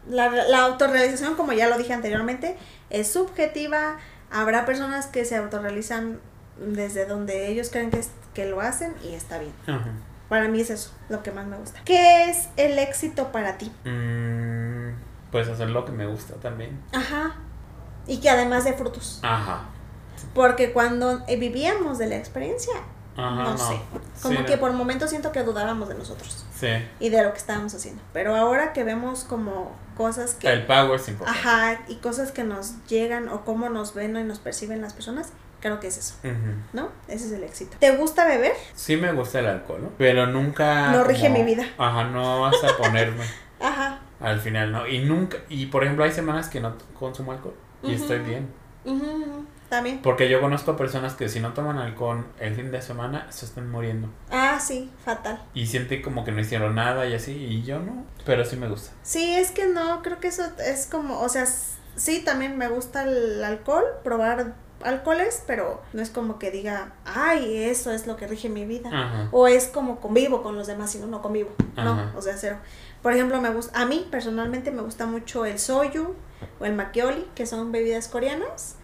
la, 0.08 0.28
la 0.30 0.58
autorrealización, 0.64 1.34
como 1.36 1.52
ya 1.52 1.68
lo 1.68 1.76
dije 1.78 1.92
anteriormente, 1.92 2.56
es 2.90 3.10
subjetiva. 3.12 3.96
Habrá 4.30 4.64
personas 4.66 5.06
que 5.06 5.24
se 5.24 5.36
autorrealizan 5.36 6.18
desde 6.58 7.06
donde 7.06 7.48
ellos 7.48 7.68
creen 7.70 7.90
que, 7.90 7.98
es- 8.00 8.10
que 8.32 8.46
lo 8.46 8.60
hacen 8.60 8.94
y 9.04 9.14
está 9.14 9.38
bien. 9.38 9.52
Ajá. 9.66 9.90
Para 10.28 10.48
mí 10.48 10.60
es 10.60 10.70
eso, 10.70 10.90
lo 11.08 11.22
que 11.22 11.30
más 11.30 11.46
me 11.46 11.56
gusta. 11.58 11.80
¿Qué 11.84 12.30
es 12.30 12.48
el 12.56 12.78
éxito 12.78 13.30
para 13.30 13.58
ti? 13.58 13.70
Mm, 13.84 14.94
pues 15.30 15.48
hacer 15.48 15.68
lo 15.70 15.84
que 15.84 15.92
me 15.92 16.06
gusta 16.06 16.34
también. 16.36 16.80
Ajá. 16.92 17.36
Y 18.06 18.20
que 18.20 18.30
además 18.30 18.64
de 18.64 18.72
frutos. 18.72 19.20
Ajá. 19.22 19.64
Porque 20.32 20.72
cuando 20.72 21.22
eh, 21.28 21.36
vivíamos 21.36 21.98
de 21.98 22.06
la 22.06 22.16
experiencia, 22.16 22.72
Ajá, 23.16 23.30
no, 23.44 23.50
no. 23.52 23.58
sé. 23.58 23.80
Como 24.22 24.38
Sí, 24.40 24.44
que 24.44 24.54
no. 24.56 24.60
por 24.60 24.72
momentos 24.72 25.10
siento 25.10 25.30
que 25.32 25.42
dudábamos 25.42 25.88
de 25.88 25.94
nosotros 25.94 26.44
Sí, 26.58 26.68
y 27.00 27.08
de 27.10 27.22
lo 27.22 27.32
que 27.32 27.38
estábamos 27.38 27.74
haciendo. 27.74 28.02
Pero 28.12 28.34
ahora 28.34 28.72
que 28.72 28.82
vemos 28.84 29.24
como 29.24 29.72
cosas 29.96 30.34
que... 30.34 30.48
el 30.52 30.66
power 30.66 30.98
es 30.98 31.08
importante. 31.08 31.40
Ajá, 31.40 31.80
y 31.88 31.96
cosas 31.96 32.32
que 32.32 32.42
nos 32.44 32.84
llegan 32.86 33.28
o 33.28 33.44
cómo 33.44 33.68
nos 33.68 33.94
ven 33.94 34.16
y 34.16 34.24
nos 34.24 34.38
perciben 34.40 34.80
las 34.82 34.92
personas, 34.94 35.28
creo 35.60 35.78
que 35.80 35.86
es 35.86 35.96
eso, 35.98 36.14
Ujú. 36.24 36.34
¿no? 36.72 36.88
Ese 37.08 37.26
es 37.26 37.32
el 37.32 37.44
éxito. 37.44 37.76
¿Te 37.80 37.96
gusta 37.96 38.26
beber? 38.26 38.52
Sí 38.74 38.96
me 38.96 39.12
gusta 39.12 39.38
el 39.38 39.46
alcohol, 39.46 39.80
¿no? 39.82 39.88
pero 39.96 40.26
nunca... 40.26 40.90
No 40.92 41.04
rige 41.04 41.28
como- 41.28 41.38
mi 41.38 41.44
vida. 41.44 41.64
Ajá, 41.78 42.04
no 42.04 42.40
vas 42.42 42.56
a 42.64 42.76
ponerme 42.76 43.24
Ajá. 43.60 44.00
al 44.20 44.40
final, 44.40 44.72
¿no? 44.72 44.86
Y 44.88 44.98
nunca, 45.00 45.38
y 45.48 45.66
por 45.66 45.84
ejemplo 45.84 46.04
hay 46.04 46.12
semanas 46.12 46.48
que 46.48 46.60
no 46.60 46.74
consumo 46.98 47.32
alcohol 47.32 47.54
y 47.82 47.94
estoy 47.94 48.18
bien. 48.20 48.48
Ujú, 48.84 49.44
También. 49.68 50.02
Porque 50.02 50.28
yo 50.28 50.40
conozco 50.40 50.76
personas 50.76 51.14
que 51.14 51.28
si 51.28 51.40
no 51.40 51.52
toman 51.52 51.78
alcohol 51.78 52.26
el 52.38 52.54
fin 52.54 52.70
de 52.70 52.82
semana 52.82 53.26
se 53.30 53.46
están 53.46 53.70
muriendo. 53.70 54.08
Ah, 54.30 54.58
sí, 54.60 54.90
fatal. 55.04 55.42
Y 55.54 55.66
sienten 55.66 56.02
como 56.02 56.24
que 56.24 56.32
no 56.32 56.40
hicieron 56.40 56.74
nada 56.74 57.06
y 57.06 57.14
así, 57.14 57.32
y 57.32 57.62
yo 57.62 57.78
no, 57.80 58.04
pero 58.24 58.44
sí 58.44 58.56
me 58.56 58.68
gusta. 58.68 58.92
Sí, 59.02 59.34
es 59.34 59.50
que 59.50 59.66
no, 59.66 60.02
creo 60.02 60.20
que 60.20 60.28
eso 60.28 60.44
es 60.64 60.86
como, 60.86 61.20
o 61.20 61.28
sea, 61.28 61.46
sí, 61.96 62.22
también 62.24 62.56
me 62.56 62.68
gusta 62.68 63.04
el 63.04 63.42
alcohol, 63.42 63.84
probar 64.02 64.54
alcoholes, 64.82 65.42
pero 65.46 65.82
no 65.92 66.02
es 66.02 66.10
como 66.10 66.38
que 66.38 66.50
diga, 66.50 66.92
ay, 67.04 67.64
eso 67.64 67.90
es 67.90 68.06
lo 68.06 68.16
que 68.16 68.26
rige 68.26 68.48
mi 68.48 68.66
vida. 68.66 68.90
Ajá. 68.92 69.28
O 69.32 69.48
es 69.48 69.66
como 69.66 70.00
convivo 70.00 70.42
con 70.42 70.56
los 70.56 70.66
demás, 70.66 70.90
sino 70.92 71.06
no 71.06 71.22
convivo. 71.22 71.50
Ajá. 71.76 71.84
No, 71.84 72.18
o 72.18 72.22
sea, 72.22 72.36
cero. 72.36 72.58
Por 73.02 73.12
ejemplo, 73.12 73.40
me 73.40 73.50
gusta, 73.50 73.80
a 73.80 73.86
mí 73.86 74.06
personalmente 74.10 74.70
me 74.70 74.82
gusta 74.82 75.06
mucho 75.06 75.44
el 75.44 75.58
soju 75.58 76.14
o 76.60 76.64
el 76.64 76.74
makioli, 76.74 77.26
que 77.34 77.46
son 77.46 77.72
bebidas 77.72 78.08
coreanas, 78.08 78.76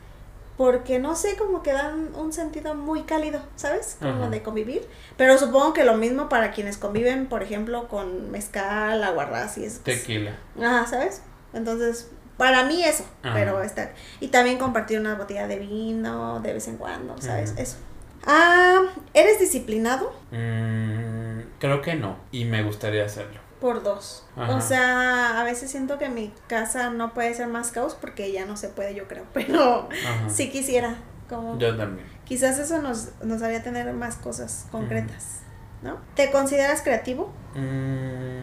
porque 0.60 0.98
no 0.98 1.16
sé, 1.16 1.36
como 1.36 1.62
que 1.62 1.72
dan 1.72 2.14
un 2.14 2.34
sentido 2.34 2.74
muy 2.74 3.04
cálido, 3.04 3.40
¿sabes? 3.56 3.96
Como 3.98 4.24
Ajá. 4.24 4.28
de 4.28 4.42
convivir. 4.42 4.86
Pero 5.16 5.38
supongo 5.38 5.72
que 5.72 5.84
lo 5.84 5.96
mismo 5.96 6.28
para 6.28 6.50
quienes 6.50 6.76
conviven, 6.76 7.28
por 7.28 7.42
ejemplo, 7.42 7.88
con 7.88 8.30
mezcal, 8.30 9.02
aguarrás 9.02 9.56
y 9.56 9.64
eso. 9.64 9.80
Tequila. 9.82 10.36
Ajá, 10.62 10.86
¿sabes? 10.86 11.22
Entonces, 11.54 12.10
para 12.36 12.64
mí 12.64 12.84
eso, 12.84 13.06
pero 13.22 13.62
está. 13.62 13.92
Y 14.20 14.28
también 14.28 14.58
compartir 14.58 15.00
una 15.00 15.14
botella 15.14 15.46
de 15.46 15.60
vino 15.60 16.40
de 16.40 16.52
vez 16.52 16.68
en 16.68 16.76
cuando, 16.76 17.18
¿sabes? 17.22 17.54
Eso. 17.56 17.78
Ah, 18.26 18.82
¿eres 19.14 19.40
disciplinado? 19.40 20.12
Mm, 20.30 21.40
creo 21.58 21.80
que 21.80 21.94
no, 21.94 22.18
y 22.32 22.44
me 22.44 22.62
gustaría 22.64 23.06
hacerlo. 23.06 23.40
Por 23.60 23.82
dos. 23.82 24.24
Ajá. 24.36 24.56
O 24.56 24.60
sea, 24.60 25.40
a 25.40 25.44
veces 25.44 25.70
siento 25.70 25.98
que 25.98 26.08
mi 26.08 26.32
casa 26.46 26.90
no 26.90 27.12
puede 27.12 27.34
ser 27.34 27.46
más 27.48 27.70
caos 27.72 27.94
porque 28.00 28.32
ya 28.32 28.46
no 28.46 28.56
se 28.56 28.68
puede, 28.68 28.94
yo 28.94 29.06
creo. 29.06 29.24
Pero 29.34 29.88
Ajá. 29.90 30.28
sí 30.30 30.50
quisiera. 30.50 30.94
Como 31.28 31.58
Yo 31.58 31.76
también. 31.76 32.04
quizás 32.24 32.58
eso 32.58 32.80
nos, 32.82 33.10
nos 33.22 33.40
haría 33.42 33.62
tener 33.62 33.92
más 33.92 34.16
cosas 34.16 34.66
concretas. 34.72 35.40
¿No? 35.82 35.96
¿Te 36.14 36.30
consideras 36.32 36.82
creativo? 36.82 37.32
Mm, 37.54 38.40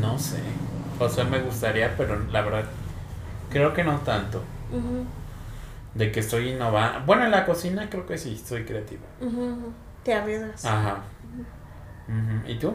no 0.00 0.18
sé. 0.18 0.38
O 0.98 1.08
sea, 1.08 1.24
me 1.24 1.40
gustaría, 1.40 1.96
pero 1.96 2.18
la 2.30 2.42
verdad, 2.42 2.64
creo 3.50 3.72
que 3.74 3.82
no 3.84 3.98
tanto. 4.00 4.42
De 5.94 6.12
que 6.12 6.20
estoy 6.20 6.50
innovando. 6.50 7.00
Bueno, 7.06 7.24
en 7.24 7.30
la 7.30 7.46
cocina 7.46 7.88
creo 7.88 8.06
que 8.06 8.18
sí, 8.18 8.36
soy 8.44 8.64
creativa. 8.64 9.02
Te 10.02 10.14
arriesgas. 10.14 10.64
Ajá. 10.64 10.98
¿Y 12.46 12.58
tú? 12.58 12.74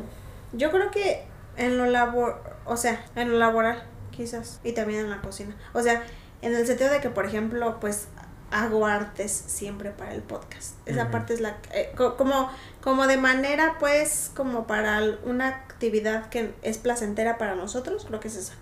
Yo 0.53 0.71
creo 0.71 0.91
que 0.91 1.25
en 1.57 1.77
lo 1.77 1.85
labor, 1.85 2.41
o 2.65 2.77
sea, 2.77 3.03
en 3.15 3.31
lo 3.31 3.37
laboral, 3.37 3.83
quizás, 4.11 4.59
y 4.63 4.71
también 4.73 5.01
en 5.01 5.09
la 5.09 5.21
cocina. 5.21 5.55
O 5.73 5.81
sea, 5.81 6.03
en 6.41 6.55
el 6.55 6.65
sentido 6.65 6.89
de 6.91 6.99
que, 7.01 7.09
por 7.09 7.25
ejemplo, 7.25 7.79
pues 7.79 8.07
hago 8.51 8.87
artes 8.87 9.31
siempre 9.31 9.91
para 9.91 10.13
el 10.15 10.21
podcast. 10.23 10.75
Esa 10.87 11.11
parte 11.11 11.35
es 11.35 11.39
la 11.41 11.57
eh, 11.71 11.91
co- 11.95 12.17
como 12.17 12.49
como 12.81 13.05
de 13.05 13.17
manera 13.17 13.75
pues 13.79 14.31
como 14.35 14.65
para 14.65 14.99
una 15.23 15.49
actividad 15.49 16.29
que 16.29 16.55
es 16.63 16.79
placentera 16.79 17.37
para 17.37 17.53
nosotros, 17.53 18.05
creo 18.07 18.19
que 18.19 18.29
es 18.29 18.35
esa. 18.37 18.53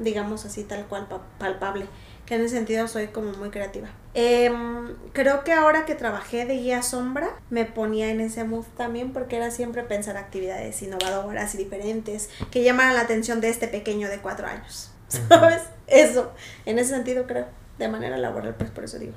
Digamos 0.00 0.44
así 0.44 0.64
tal 0.64 0.86
cual 0.86 1.06
pa- 1.06 1.22
palpable, 1.38 1.86
que 2.26 2.34
en 2.36 2.42
ese 2.42 2.56
sentido 2.56 2.86
soy 2.88 3.08
como 3.08 3.32
muy 3.32 3.50
creativa. 3.50 3.88
Em, 4.14 4.94
creo 5.12 5.42
que 5.42 5.52
ahora 5.52 5.84
que 5.86 5.94
trabajé 5.94 6.44
de 6.44 6.54
guía 6.58 6.82
sombra 6.82 7.30
me 7.50 7.64
ponía 7.64 8.10
en 8.10 8.20
ese 8.20 8.44
mood 8.44 8.64
también 8.76 9.12
porque 9.12 9.36
era 9.36 9.50
siempre 9.50 9.82
pensar 9.82 10.16
actividades 10.16 10.82
innovadoras 10.82 11.54
y 11.54 11.58
diferentes 11.58 12.28
que 12.50 12.62
llamaran 12.62 12.94
la 12.94 13.00
atención 13.00 13.40
de 13.40 13.48
este 13.48 13.68
pequeño 13.68 14.08
de 14.08 14.18
cuatro 14.18 14.46
años. 14.46 14.90
¿Sabes? 15.28 15.62
Eso, 15.86 16.32
en 16.66 16.78
ese 16.78 16.90
sentido 16.94 17.26
creo, 17.26 17.46
de 17.78 17.88
manera 17.88 18.16
laboral, 18.16 18.54
pues 18.54 18.70
por 18.70 18.84
eso 18.84 18.98
digo. 18.98 19.14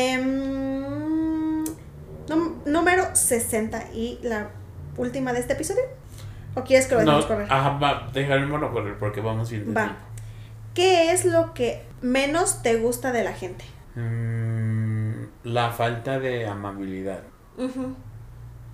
Em, 0.00 1.64
número 2.66 3.14
60 3.14 3.92
y 3.92 4.18
la 4.22 4.48
última 4.96 5.32
de 5.32 5.40
este 5.40 5.54
episodio. 5.54 5.82
¿O 6.54 6.62
quieres 6.64 6.86
que 6.86 6.94
lo 6.96 7.02
No, 7.02 7.06
dejemos 7.16 7.26
correr? 7.26 7.46
ajá, 7.50 7.78
va, 7.78 8.10
déjalo 8.12 8.72
correr 8.72 8.98
porque 8.98 9.20
vamos 9.20 9.50
bien 9.50 9.66
de 9.66 9.72
Va. 9.80 9.96
¿Qué 10.74 11.12
es 11.12 11.24
lo 11.24 11.52
que 11.54 11.84
menos 12.00 12.62
te 12.62 12.76
gusta 12.76 13.12
de 13.12 13.24
la 13.24 13.32
gente? 13.32 13.64
Mm, 13.94 15.24
la 15.44 15.70
falta 15.70 16.18
de 16.18 16.46
amabilidad. 16.46 17.22
Ujú, 17.56 17.94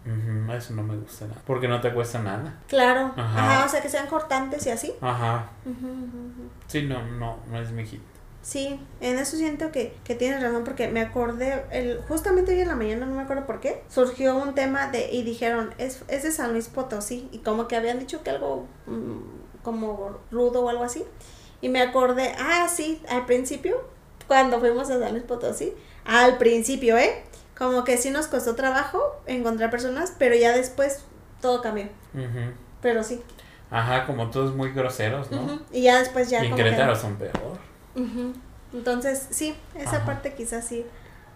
Ujú, 0.07 0.53
Eso 0.53 0.75
no 0.75 0.85
me 0.85 0.97
gusta 0.97 1.27
nada. 1.27 1.41
Porque 1.45 1.67
no 1.67 1.81
te 1.81 1.93
cuesta 1.93 2.21
nada. 2.21 2.55
Claro. 2.69 3.13
Ajá. 3.17 3.55
Ajá. 3.57 3.67
o 3.67 3.69
sea, 3.69 3.83
que 3.83 3.89
sean 3.89 4.07
cortantes 4.07 4.65
y 4.67 4.71
así. 4.71 4.95
Ajá. 5.01 5.51
Ujú. 5.65 6.49
Sí, 6.69 6.83
no, 6.83 7.05
no, 7.05 7.39
no 7.51 7.61
es 7.61 7.73
mi 7.73 7.85
hit. 7.85 8.01
Sí, 8.43 8.81
en 9.01 9.19
eso 9.19 9.37
siento 9.37 9.73
que, 9.73 9.97
que 10.05 10.15
tienes 10.15 10.41
razón 10.41 10.63
porque 10.63 10.87
me 10.87 11.01
acordé, 11.01 11.65
el, 11.73 12.01
justamente 12.07 12.53
hoy 12.53 12.61
en 12.61 12.69
la 12.69 12.77
mañana, 12.77 13.05
no 13.05 13.17
me 13.17 13.23
acuerdo 13.23 13.45
por 13.45 13.59
qué, 13.59 13.83
surgió 13.89 14.37
un 14.37 14.55
tema 14.55 14.87
de, 14.93 15.11
y 15.11 15.25
dijeron, 15.25 15.75
es, 15.79 16.05
es 16.07 16.23
de 16.23 16.31
San 16.31 16.53
Luis 16.53 16.69
Potosí, 16.69 17.29
y 17.33 17.39
como 17.39 17.67
que 17.67 17.75
habían 17.75 17.99
dicho 17.99 18.23
que 18.23 18.31
algo 18.31 18.69
mm, 18.87 19.63
como 19.65 20.19
rudo 20.31 20.63
o 20.63 20.69
algo 20.69 20.85
así, 20.85 21.05
y 21.61 21.69
me 21.69 21.81
acordé, 21.83 22.35
ah, 22.38 22.69
sí, 22.69 23.03
al 23.09 23.27
principio, 23.27 23.83
cuando 24.27 24.61
fuimos 24.61 24.90
a 24.90 24.99
San 24.99 25.12
Luis 25.12 25.25
Potosí, 25.25 25.73
al 26.05 26.38
principio, 26.38 26.97
¿eh? 26.97 27.23
Como 27.57 27.85
que 27.85 27.97
sí 27.97 28.11
nos 28.11 28.27
costó 28.27 28.55
trabajo 28.55 29.16
encontrar 29.27 29.71
personas, 29.71 30.12
pero 30.19 30.35
ya 30.35 30.55
después 30.55 31.05
todo 31.40 31.62
cambió, 31.62 31.88
pero 32.83 33.03
sí. 33.03 33.23
Ajá, 33.71 34.07
como 34.07 34.31
todos 34.31 34.55
muy 34.55 34.73
groseros, 34.73 35.31
¿no? 35.31 35.61
Y 35.73 35.83
ya 35.83 35.99
después 35.99 36.31
ya 36.31 36.45
y 36.45 36.49
en 36.49 36.55
que- 36.57 36.97
son 36.97 37.16
peor. 37.16 37.59
Ujú. 37.97 38.33
Entonces, 38.73 39.27
sí, 39.31 39.57
esa 39.75 39.97
Ajá. 39.97 40.07
parte 40.07 40.35
quizás 40.35 40.66
sí, 40.66 40.85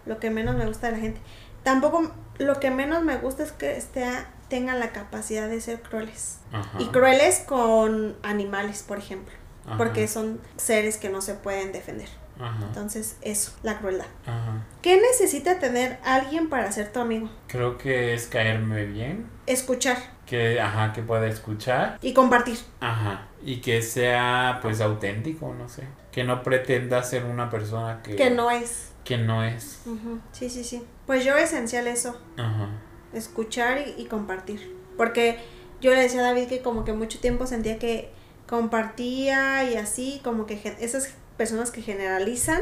lo 0.05 0.19
que 0.19 0.29
menos 0.29 0.55
me 0.55 0.65
gusta 0.65 0.87
de 0.87 0.93
la 0.93 0.99
gente. 0.99 1.21
Tampoco, 1.63 2.11
lo 2.37 2.59
que 2.59 2.71
menos 2.71 3.03
me 3.03 3.17
gusta 3.17 3.43
es 3.43 3.51
que 3.51 3.75
esté, 3.77 4.05
tengan 4.47 4.79
la 4.79 4.91
capacidad 4.91 5.47
de 5.47 5.59
ser 5.61 5.81
crueles. 5.81 6.39
Ajá. 6.51 6.79
Y 6.79 6.85
crueles 6.87 7.39
con 7.39 8.15
animales, 8.23 8.83
por 8.83 8.97
ejemplo. 8.97 9.33
Ajá. 9.65 9.77
Porque 9.77 10.07
son 10.07 10.39
seres 10.57 10.97
que 10.97 11.09
no 11.09 11.21
se 11.21 11.33
pueden 11.35 11.71
defender. 11.71 12.07
Ajá. 12.39 12.59
Entonces, 12.67 13.17
eso, 13.21 13.51
la 13.61 13.77
crueldad. 13.77 14.07
Ajá. 14.25 14.65
¿Qué 14.81 14.99
necesita 14.99 15.59
tener 15.59 15.99
alguien 16.03 16.49
para 16.49 16.71
ser 16.71 16.91
tu 16.91 16.99
amigo? 16.99 17.29
Creo 17.47 17.77
que 17.77 18.13
es 18.15 18.25
caerme 18.27 18.85
bien. 18.85 19.27
Escuchar 19.45 19.97
Que, 20.25 20.59
ajá, 20.59 20.91
que 20.93 21.03
pueda 21.03 21.27
escuchar. 21.27 21.99
y 22.01 22.13
compartir. 22.13 22.57
Ajá. 22.79 23.27
Y 23.43 23.61
que 23.61 23.81
sea, 23.81 24.59
pues, 24.61 24.81
auténtico, 24.81 25.53
no 25.53 25.69
sé. 25.69 25.83
Que 26.11 26.23
no 26.23 26.41
pretenda 26.41 27.03
ser 27.03 27.25
una 27.25 27.49
persona 27.49 28.01
que... 28.01 28.15
Que 28.15 28.29
no 28.31 28.49
es. 28.49 28.89
Que 29.03 29.17
no 29.17 29.43
es. 29.43 29.81
Ujú, 29.85 30.19
Sí, 30.31 30.49
sí, 30.49 30.63
sí. 30.63 30.83
Pues 31.05 31.23
yo 31.25 31.35
esencial 31.37 31.87
eso. 31.87 32.19
Ajá. 32.37 32.69
escuchar 33.13 33.79
y, 33.79 34.01
y 34.01 34.05
compartir. 34.05 34.75
Porque 34.97 35.39
yo 35.81 35.91
le 35.93 36.01
decía 36.01 36.21
a 36.21 36.23
David 36.23 36.47
que 36.47 36.61
como 36.61 36.85
que 36.85 36.93
mucho 36.93 37.19
tiempo 37.19 37.45
sentía 37.45 37.77
que 37.77 38.11
compartía 38.51 39.63
y 39.63 39.77
así, 39.77 40.19
como 40.25 40.45
que 40.45 40.61
esas 40.81 41.13
personas 41.37 41.71
que 41.71 41.81
generalizan, 41.81 42.61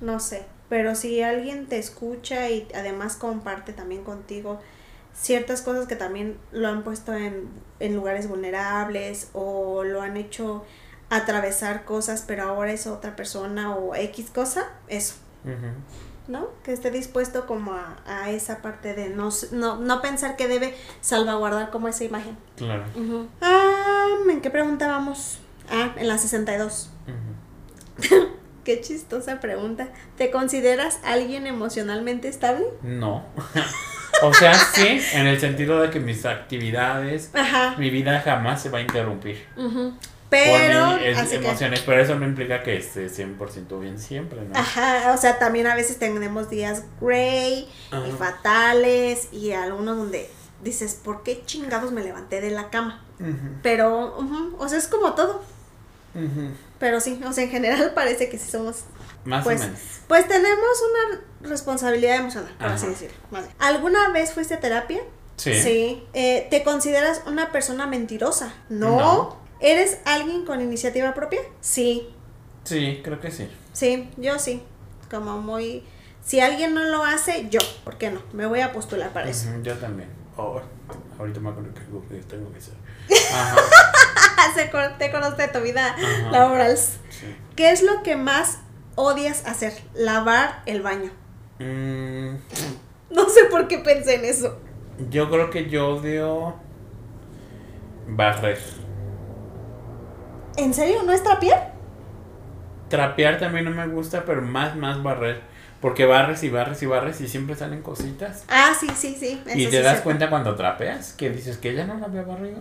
no 0.00 0.18
sé. 0.18 0.44
Pero 0.68 0.96
si 0.96 1.22
alguien 1.22 1.66
te 1.66 1.78
escucha 1.78 2.50
y 2.50 2.66
además 2.74 3.14
comparte 3.14 3.72
también 3.72 4.02
contigo 4.02 4.60
ciertas 5.14 5.62
cosas 5.62 5.86
que 5.86 5.94
también 5.94 6.36
lo 6.50 6.66
han 6.66 6.82
puesto 6.82 7.14
en, 7.14 7.48
en 7.78 7.94
lugares 7.94 8.28
vulnerables 8.28 9.30
o 9.34 9.84
lo 9.84 10.02
han 10.02 10.16
hecho 10.16 10.64
atravesar 11.10 11.84
cosas, 11.84 12.24
pero 12.26 12.42
ahora 12.42 12.72
es 12.72 12.88
otra 12.88 13.14
persona 13.14 13.76
o 13.76 13.94
X 13.94 14.30
cosa, 14.34 14.66
eso. 14.88 15.14
¿No? 16.28 16.48
Que 16.62 16.72
esté 16.72 16.90
dispuesto 16.90 17.46
como 17.46 17.72
a, 17.72 17.96
a 18.06 18.30
esa 18.30 18.62
parte 18.62 18.94
de 18.94 19.08
no, 19.08 19.30
no, 19.52 19.76
no 19.76 20.00
pensar 20.02 20.36
que 20.36 20.46
debe 20.46 20.74
salvaguardar 21.00 21.70
como 21.70 21.88
esa 21.88 22.04
imagen. 22.04 22.36
Claro. 22.56 22.84
Ah, 23.40 24.06
¿en 24.30 24.40
qué 24.40 24.50
pregunta 24.50 24.86
vamos? 24.86 25.38
Ah, 25.70 25.92
en 25.96 26.06
la 26.08 26.18
62. 26.18 26.90
Ujú. 27.06 28.28
Qué 28.64 28.82
chistosa 28.82 29.40
pregunta. 29.40 29.88
¿Te 30.18 30.30
consideras 30.30 31.00
alguien 31.02 31.46
emocionalmente 31.46 32.28
estable? 32.28 32.66
No. 32.82 33.24
o 34.22 34.34
sea, 34.34 34.52
sí, 34.54 35.00
en 35.14 35.26
el 35.26 35.40
sentido 35.40 35.80
de 35.80 35.88
que 35.88 36.00
mis 36.00 36.26
actividades, 36.26 37.30
Ajá. 37.34 37.76
mi 37.78 37.88
vida 37.88 38.20
jamás 38.20 38.60
se 38.62 38.68
va 38.68 38.78
a 38.78 38.80
interrumpir. 38.82 39.46
ujú. 39.56 39.94
Pero, 40.30 40.90
por 40.90 41.00
mis 41.00 41.16
así 41.18 41.30
que- 41.38 41.46
emociones, 41.46 41.80
pero 41.86 42.02
eso 42.02 42.14
no 42.16 42.26
implica 42.26 42.62
que 42.62 42.76
esté 42.76 43.08
100% 43.08 43.80
bien 43.80 43.98
siempre, 43.98 44.40
¿no? 44.42 44.58
Ajá, 44.58 45.12
o 45.14 45.16
sea, 45.16 45.38
también 45.38 45.66
a 45.66 45.74
veces 45.74 45.98
tenemos 45.98 46.50
días 46.50 46.82
gray 47.00 47.66
y 47.90 47.94
Ajá. 47.94 48.06
fatales 48.18 49.28
y 49.32 49.52
algunos 49.52 49.96
donde 49.96 50.28
dices, 50.62 50.94
¿por 51.02 51.22
qué 51.22 51.42
chingados 51.46 51.92
me 51.92 52.02
levanté 52.02 52.40
de 52.40 52.50
la 52.50 52.68
cama? 52.70 53.02
Pero, 53.62 54.16
o 54.58 54.68
sea, 54.68 54.78
es 54.78 54.86
como 54.88 55.14
todo. 55.14 55.42
Pero 56.78 57.00
sí, 57.00 57.20
o 57.26 57.32
sea, 57.32 57.44
en 57.44 57.50
general 57.50 57.92
parece 57.94 58.28
que 58.28 58.38
sí 58.38 58.50
somos 58.50 58.84
Más 59.24 59.44
Pues, 59.44 59.60
o 59.60 59.64
menos. 59.64 59.80
Pues 60.08 60.26
tenemos 60.28 60.82
una 60.90 61.20
responsabilidad 61.50 62.16
emocional, 62.16 62.52
por 62.58 62.68
así 62.68 62.86
decirlo. 62.86 63.16
más 63.30 63.42
bien. 63.44 63.54
¿Alguna 63.58 64.08
vez 64.10 64.32
fuiste 64.32 64.54
a 64.54 64.60
terapia? 64.60 65.00
Sí. 65.36 66.02
Eh, 66.14 66.46
¿Te 66.50 66.64
consideras 66.64 67.22
una 67.26 67.52
persona 67.52 67.86
mentirosa? 67.86 68.52
No. 68.68 68.96
No. 68.98 69.37
¿Eres 69.60 69.98
alguien 70.04 70.44
con 70.44 70.60
iniciativa 70.60 71.14
propia? 71.14 71.40
Sí. 71.60 72.08
Sí, 72.64 73.00
creo 73.02 73.20
que 73.20 73.30
sí. 73.30 73.48
Sí, 73.72 74.10
yo 74.16 74.38
sí. 74.38 74.62
Como 75.10 75.40
muy... 75.40 75.84
Si 76.24 76.40
alguien 76.40 76.74
no 76.74 76.82
lo 76.84 77.04
hace, 77.04 77.48
yo. 77.50 77.60
¿Por 77.84 77.96
qué 77.96 78.10
no? 78.10 78.20
Me 78.32 78.46
voy 78.46 78.60
a 78.60 78.72
postular 78.72 79.10
para 79.12 79.30
eso. 79.30 79.48
Yo 79.62 79.74
también. 79.78 80.08
Oh, 80.36 80.60
ahorita 81.18 81.40
me 81.40 81.48
acuerdo 81.50 81.72
que 81.74 81.80
tengo 82.28 82.52
que 82.52 82.58
hacer. 82.58 82.74
Ajá. 83.34 83.56
Te 84.98 85.10
conoce 85.10 85.42
de 85.42 85.48
tu 85.48 85.60
vida 85.60 85.88
Ajá. 85.94 86.30
laboral. 86.30 86.76
Sí. 86.76 86.96
¿Qué 87.56 87.70
es 87.72 87.82
lo 87.82 88.02
que 88.02 88.16
más 88.16 88.58
odias 88.94 89.44
hacer? 89.46 89.72
Lavar 89.94 90.62
el 90.66 90.82
baño. 90.82 91.10
Mm, 91.58 92.36
No 93.10 93.28
sé 93.28 93.44
por 93.50 93.66
qué 93.66 93.78
pensé 93.78 94.16
en 94.16 94.24
eso. 94.26 94.58
yo 95.10 95.30
creo 95.30 95.48
que 95.50 95.68
yo 95.70 95.88
odio 95.96 96.54
barrer. 98.06 98.58
¿En 100.58 100.74
serio? 100.74 101.02
¿No 101.04 101.12
es 101.12 101.22
trapear? 101.22 101.72
Trapear 102.88 103.38
también 103.38 103.64
no 103.64 103.70
me 103.70 103.86
gusta, 103.86 104.24
pero 104.24 104.42
más, 104.42 104.74
más 104.76 105.02
barrer. 105.02 105.40
Porque 105.80 106.04
barres 106.04 106.42
y 106.42 106.50
barres 106.50 106.82
y 106.82 106.86
barres 106.86 107.20
y 107.20 107.28
siempre 107.28 107.54
salen 107.54 107.82
cositas. 107.82 108.44
Ah, 108.48 108.72
sí, 108.78 108.88
sí, 108.96 109.16
sí. 109.18 109.40
eso 109.46 109.56
y 109.58 109.66
te 109.68 109.80
das 109.80 110.00
cuenta 110.00 110.28
cuando 110.28 110.56
trapeas 110.56 111.12
que 111.12 111.30
dices 111.30 111.56
que 111.58 111.74
ya 111.74 111.86
no 111.86 111.94
la 111.98 112.06
había 112.06 112.22
barrido. 112.22 112.58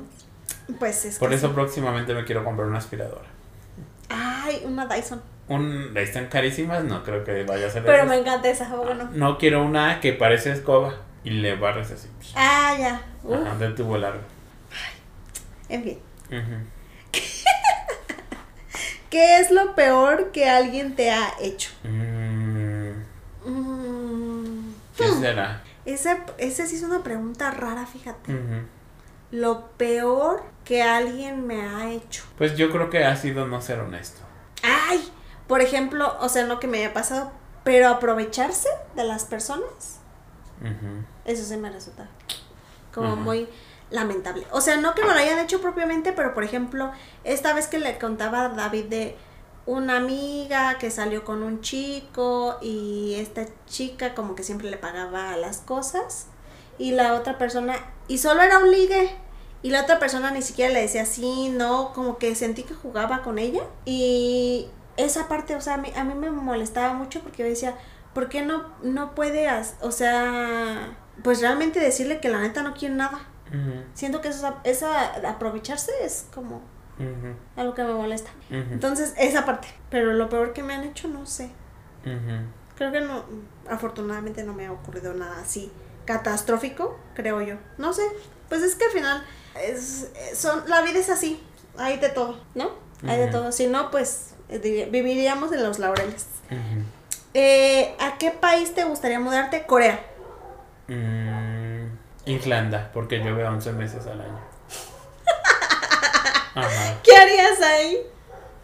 Pues 0.78 1.06
es 1.06 1.18
Por 1.18 1.30
que 1.30 1.36
eso 1.36 1.48
sí. 1.48 1.54
próximamente 1.56 2.14
me 2.14 2.24
quiero 2.26 2.44
comprar 2.44 2.68
una 2.68 2.78
aspiradora. 2.78 3.26
Ay, 4.10 4.62
una 4.66 4.86
Dyson. 4.86 5.22
Un, 5.48 5.98
están 5.98 6.28
carísimas, 6.28 6.84
no 6.84 7.04
creo 7.04 7.24
que 7.24 7.44
vaya 7.44 7.68
a 7.68 7.70
ser 7.72 7.84
Pero 7.84 7.98
esas. 7.98 8.10
me 8.10 8.18
encanta 8.18 8.50
esa, 8.50 8.76
bueno. 8.76 9.10
No 9.14 9.38
quiero 9.40 9.64
una 9.64 10.00
que 10.00 10.14
parece 10.14 10.52
escoba 10.52 10.94
y 11.24 11.32
le 11.32 11.56
barres 11.56 11.90
así. 11.92 12.10
Ah, 12.36 12.76
ya. 12.78 13.02
Ajá, 13.34 13.56
de 13.58 13.70
tubo 13.70 13.98
largo. 13.98 14.22
en 15.70 15.84
fin. 15.84 16.00
Ujú. 16.28 16.56
¿Qué 19.10 19.40
es 19.40 19.52
lo 19.52 19.76
peor 19.76 20.32
que 20.32 20.50
alguien 20.50 20.96
te 20.96 21.12
ha 21.12 21.34
hecho? 21.40 21.70
Mm, 21.84 22.68
Mm, 23.46 24.74
¿Qué 24.98 25.08
será? 25.14 25.64
esa, 25.86 26.18
esa 26.38 26.66
sí 26.66 26.76
es 26.76 26.84
una 26.84 27.02
pregunta 27.04 27.50
rara, 27.52 27.86
fíjate. 27.86 28.36
Lo 29.32 29.68
peor 29.78 30.44
que 30.66 30.84
alguien 30.84 31.48
me 31.48 31.62
ha 31.62 31.90
hecho. 31.92 32.24
Pues 32.38 32.58
yo 32.58 32.70
creo 32.72 32.90
que 32.90 33.06
ha 33.06 33.16
sido 33.16 33.48
no 33.48 33.62
ser 33.62 33.80
honesto. 33.80 34.20
Ay, 34.64 35.02
por 35.48 35.62
ejemplo, 35.62 36.18
o 36.20 36.28
sea, 36.30 36.46
no 36.46 36.60
que 36.60 36.68
me 36.68 36.80
haya 36.80 36.94
pasado, 36.94 37.32
pero 37.64 37.88
aprovecharse 37.90 38.68
de 38.96 39.04
las 39.06 39.24
personas. 39.24 40.00
Eso 41.26 41.44
sí 41.46 41.56
me 41.58 41.70
resulta 41.70 42.08
como 42.94 43.16
muy 43.16 43.48
lamentable. 43.90 44.46
O 44.52 44.62
sea, 44.62 44.78
no 44.78 44.94
que 44.94 45.04
me 45.04 45.14
lo 45.14 45.20
hayan 45.20 45.40
hecho 45.40 45.62
propiamente, 45.62 46.14
pero 46.14 46.34
por 46.34 46.44
ejemplo, 46.44 46.92
esta 47.24 47.54
vez 47.54 47.68
que 47.68 47.80
le 47.80 47.98
contaba 47.98 48.46
a 48.46 48.50
David 48.50 48.86
de 48.86 49.16
una 49.66 49.98
amiga 49.98 50.78
que 50.78 50.92
salió 50.92 51.24
con 51.24 51.44
un 51.44 51.62
chico 51.62 52.58
y 52.62 53.16
esta 53.16 53.46
chica 53.66 54.16
como 54.16 54.36
que 54.36 54.44
siempre 54.44 54.70
le 54.70 54.78
pagaba 54.78 55.36
las 55.38 55.58
cosas 55.58 56.28
y 56.78 56.92
la 56.92 57.14
otra 57.16 57.38
persona, 57.38 57.76
y 58.08 58.18
solo 58.20 58.42
era 58.42 58.60
un 58.60 58.72
ligue. 58.72 59.10
Y 59.64 59.72
la 59.72 59.82
otra 59.82 59.98
persona 59.98 60.30
ni 60.32 60.44
siquiera 60.44 60.72
le 60.72 60.82
decía 60.82 61.06
sí, 61.06 61.50
no, 61.50 61.92
como 61.94 62.20
que 62.20 62.36
sentí 62.36 62.64
que 62.64 62.76
jugaba 62.76 63.24
con 63.24 63.40
ella. 63.40 63.64
Y 63.86 64.68
esa 64.98 65.28
parte, 65.28 65.56
o 65.56 65.62
sea, 65.62 65.76
a 65.76 65.78
mí, 65.78 65.92
a 65.96 66.04
mí 66.04 66.14
me 66.14 66.30
molestaba 66.30 66.94
mucho 66.94 67.22
porque 67.22 67.44
yo 67.44 67.50
decía, 67.50 67.76
¿por 68.14 68.30
qué 68.30 68.44
no, 68.44 68.72
no 68.84 69.16
puede, 69.16 69.50
o 69.82 69.92
sea, 69.92 70.96
pues 71.24 71.42
realmente 71.42 71.80
decirle 71.80 72.20
que 72.20 72.30
la 72.30 72.40
neta 72.40 72.62
no 72.62 72.76
quiere 72.76 72.96
nada? 72.96 73.20
Siento 73.94 74.22
que 74.22 74.30
eso, 74.30 74.56
esa 74.64 75.30
aprovecharse 75.30 75.92
es 76.04 76.28
como 76.34 76.62
algo 77.56 77.74
que 77.74 77.84
me 77.84 77.94
molesta. 77.94 78.32
Entonces, 78.50 79.14
esa 79.18 79.46
parte. 79.46 79.68
Pero 79.90 80.14
lo 80.14 80.30
peor 80.30 80.54
que 80.54 80.64
me 80.64 80.74
han 80.74 80.84
hecho, 80.84 81.08
no 81.08 81.26
sé. 81.26 81.52
Creo 82.76 82.92
que 82.92 83.02
no, 83.02 83.24
afortunadamente 83.70 84.44
no 84.44 84.54
me 84.54 84.68
ha 84.68 84.72
ocurrido 84.72 85.14
nada 85.14 85.42
así 85.42 85.72
catastrófico, 86.06 86.98
creo 87.14 87.42
yo. 87.42 87.56
No 87.78 87.94
sé. 87.94 88.04
Pues 88.50 88.64
es 88.64 88.76
que 88.76 88.86
al 88.86 88.92
final, 88.92 89.26
es, 89.62 90.10
son, 90.34 90.64
la 90.68 90.82
vida 90.82 91.00
es 91.00 91.10
así. 91.10 91.44
Hay 91.78 91.98
de 91.98 92.10
todo, 92.10 92.40
¿no? 92.56 92.72
Hay 93.08 93.20
de 93.20 93.28
todo. 93.28 93.52
Si 93.52 93.68
no, 93.68 93.92
pues 93.92 94.34
eh, 94.50 94.88
viviríamos 94.92 95.52
en 95.52 95.64
los 95.64 95.78
laureles. 95.78 96.26
Eh, 97.34 97.96
¿A 98.00 98.18
qué 98.18 98.32
país 98.32 98.74
te 98.74 98.86
gustaría 98.86 99.20
mudarte? 99.20 99.66
Corea. 99.68 100.00
Mm, 100.88 101.28
Irlanda, 102.28 102.92
porque 102.94 103.24
yo 103.24 103.36
veo 103.36 103.50
11 103.50 103.72
meses 103.74 104.06
al 104.08 104.22
año. 104.22 104.38
Ajá. 106.56 106.96
¿Qué 107.04 107.16
harías 107.16 107.62
ahí? 107.62 107.98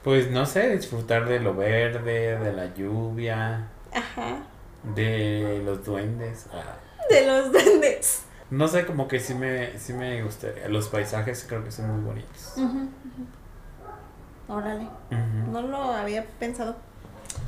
Pues 0.03 0.29
no 0.31 0.45
sé, 0.45 0.69
disfrutar 0.75 1.25
de 1.27 1.39
lo 1.39 1.53
verde, 1.55 2.37
de 2.37 2.53
la 2.53 2.73
lluvia, 2.73 3.67
Ajá. 3.93 4.37
de 4.83 5.61
los 5.65 5.85
duendes. 5.85 6.47
ah. 6.53 6.75
De 7.09 7.25
los 7.25 7.51
duendes. 7.51 8.23
No 8.49 8.67
sé, 8.67 8.85
como 8.85 9.07
que 9.07 9.19
sí 9.19 9.33
me, 9.33 9.77
sí 9.79 9.93
me 9.93 10.21
gustaría. 10.23 10.67
Los 10.67 10.89
paisajes 10.89 11.45
creo 11.47 11.63
que 11.63 11.71
son 11.71 11.89
muy 11.91 12.03
bonitos. 12.05 12.53
Ujú, 12.57 12.65
ujú. 12.67 12.89
Órale. 14.49 14.83
Ujú. 15.09 15.51
No 15.51 15.61
lo 15.61 15.77
había 15.93 16.25
pensado. 16.39 16.75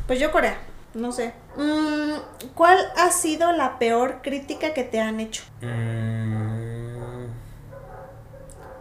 Pues 0.08 0.19
yo 0.19 0.32
Corea, 0.32 0.58
no 0.95 1.12
sé. 1.12 1.34
Mm, 1.58 2.47
¿Cuál 2.55 2.79
ha 2.97 3.12
sido 3.12 3.51
la 3.51 3.77
peor 3.77 4.21
crítica 4.23 4.73
que 4.73 4.84
te 4.84 4.99
han 4.99 5.19
hecho 5.19 5.43
Mm, 5.62 7.25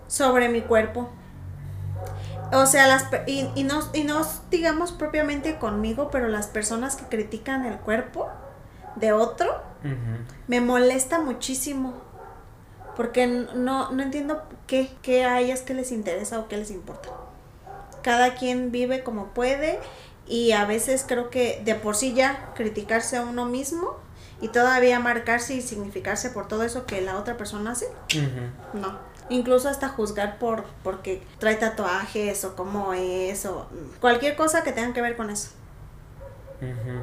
sobre 0.06 0.48
mi 0.48 0.62
cuerpo? 0.62 1.10
O 2.52 2.66
sea, 2.66 2.86
las 2.86 3.06
y, 3.26 3.50
y 3.56 3.64
no, 3.64 3.80
y 3.92 4.04
no 4.04 4.22
digamos 4.50 4.92
propiamente 4.92 5.58
conmigo, 5.58 6.10
pero 6.10 6.28
las 6.28 6.46
personas 6.46 6.94
que 6.94 7.04
critican 7.06 7.66
el 7.66 7.78
cuerpo 7.78 8.28
de 8.96 9.12
otro 9.12 9.62
me 10.46 10.60
molesta 10.60 11.20
muchísimo. 11.20 11.94
Porque 12.96 13.26
no, 13.26 13.90
no 13.90 14.02
entiendo 14.02 14.42
qué, 14.68 14.88
qué 15.02 15.24
a 15.24 15.40
ellas 15.40 15.62
que 15.62 15.74
les 15.74 15.90
interesa 15.90 16.38
o 16.38 16.46
qué 16.46 16.56
les 16.56 16.70
importa. 16.70 17.08
Cada 18.02 18.34
quien 18.34 18.70
vive 18.70 19.02
como 19.02 19.26
puede 19.28 19.80
y 20.26 20.52
a 20.52 20.64
veces 20.64 21.04
creo 21.06 21.30
que 21.30 21.60
de 21.64 21.74
por 21.74 21.96
sí 21.96 22.14
ya 22.14 22.52
criticarse 22.54 23.16
a 23.16 23.22
uno 23.22 23.44
mismo 23.46 23.96
y 24.40 24.48
todavía 24.48 24.98
marcarse 25.00 25.54
y 25.54 25.62
significarse 25.62 26.30
por 26.30 26.48
todo 26.48 26.62
eso 26.64 26.86
que 26.86 27.00
la 27.00 27.18
otra 27.18 27.36
persona 27.36 27.72
hace, 27.72 27.88
no. 28.72 28.98
Incluso 29.30 29.70
hasta 29.70 29.88
juzgar 29.88 30.38
por 30.38 30.64
porque 30.82 31.22
trae 31.38 31.54
tatuajes 31.54 32.44
o 32.44 32.54
cómo 32.56 32.92
es 32.92 33.46
o 33.46 33.66
cualquier 34.00 34.36
cosa 34.36 34.62
que 34.62 34.72
tenga 34.72 34.92
que 34.92 35.00
ver 35.00 35.16
con 35.16 35.30
eso. 35.30 35.48
Ujú. 36.60 37.00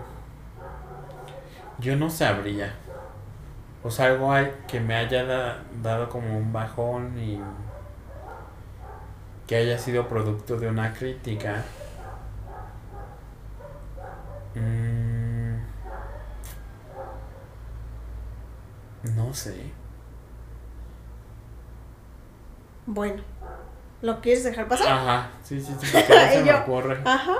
Yo 1.79 1.95
no 1.95 2.11
sabría. 2.11 2.75
O 3.83 3.89
sea, 3.89 4.05
algo 4.07 4.31
hay 4.31 4.53
que 4.67 4.79
me 4.79 4.95
haya 4.95 5.23
da- 5.23 5.63
dado 5.81 6.09
como 6.09 6.37
un 6.37 6.53
bajón 6.53 7.17
y 7.17 7.41
que 9.47 9.55
haya 9.55 9.79
sido 9.79 10.07
producto 10.07 10.57
de 10.57 10.67
una 10.67 10.93
crítica. 10.93 11.63
Mm. 14.55 15.55
No 19.15 19.33
sé. 19.33 19.71
Bueno, 22.85 23.23
¿lo 24.01 24.21
quieres 24.21 24.43
dejar 24.43 24.67
pasar? 24.67 24.87
Ajá, 24.91 25.29
sí, 25.43 25.59
sí, 25.59 25.73
sí, 25.79 25.87
no 25.93 26.15
se 26.31 26.43
me 26.43 26.53
ocurre. 26.53 27.01
Ajá. 27.05 27.37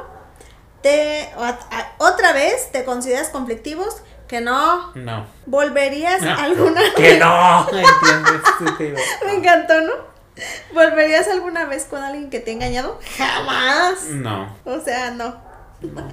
Te, 0.82 1.30
a- 1.38 1.92
otra 2.00 2.34
vez 2.34 2.72
te 2.72 2.84
consideras 2.86 3.30
conflictivos 3.30 4.02
que 4.28 4.42
no 4.42 4.94
No. 4.96 5.26
volverías 5.46 6.22
No. 6.22 6.34
alguna 6.36 6.82
Que 6.96 7.02
vez. 7.04 7.20
no, 7.20 7.68
entiendes, 7.72 8.42
estúpido. 8.60 8.98
Me 9.26 9.34
encantó, 9.34 9.82
¿no? 9.82 9.92
¿Volverías 10.74 11.28
alguna 11.28 11.66
vez 11.66 11.86
con 11.86 12.02
alguien 12.02 12.30
que 12.30 12.40
te 12.40 12.52
ha 12.52 12.54
engañado? 12.54 13.00
Jamás. 13.18 14.06
No. 14.10 14.56
O 14.66 14.80
sea, 14.80 15.12
no. 15.12 15.36
no. 15.82 16.08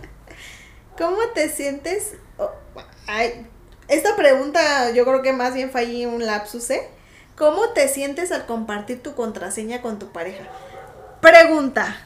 ¿Cómo 0.99 1.19
te 1.35 1.49
sientes? 1.49 2.15
Oh, 2.39 2.51
ay, 3.07 3.47
esta 3.89 4.17
pregunta 4.17 4.91
yo 4.91 5.05
creo 5.05 5.23
que 5.23 5.33
más 5.33 5.55
bien 5.55 5.71
ahí 5.75 6.05
un 6.07 6.27
lapsus, 6.27 6.69
¿eh? 6.71 6.89
¿Cómo 7.37 7.69
te 7.71 7.89
sientes 7.89 8.33
al 8.33 8.47
compartir 8.47 9.03
tu 9.03 9.15
contraseña 9.15 9.81
con 9.81 9.99
tu 9.99 10.09
pareja? 10.13 10.45
Pregunta 11.21 11.97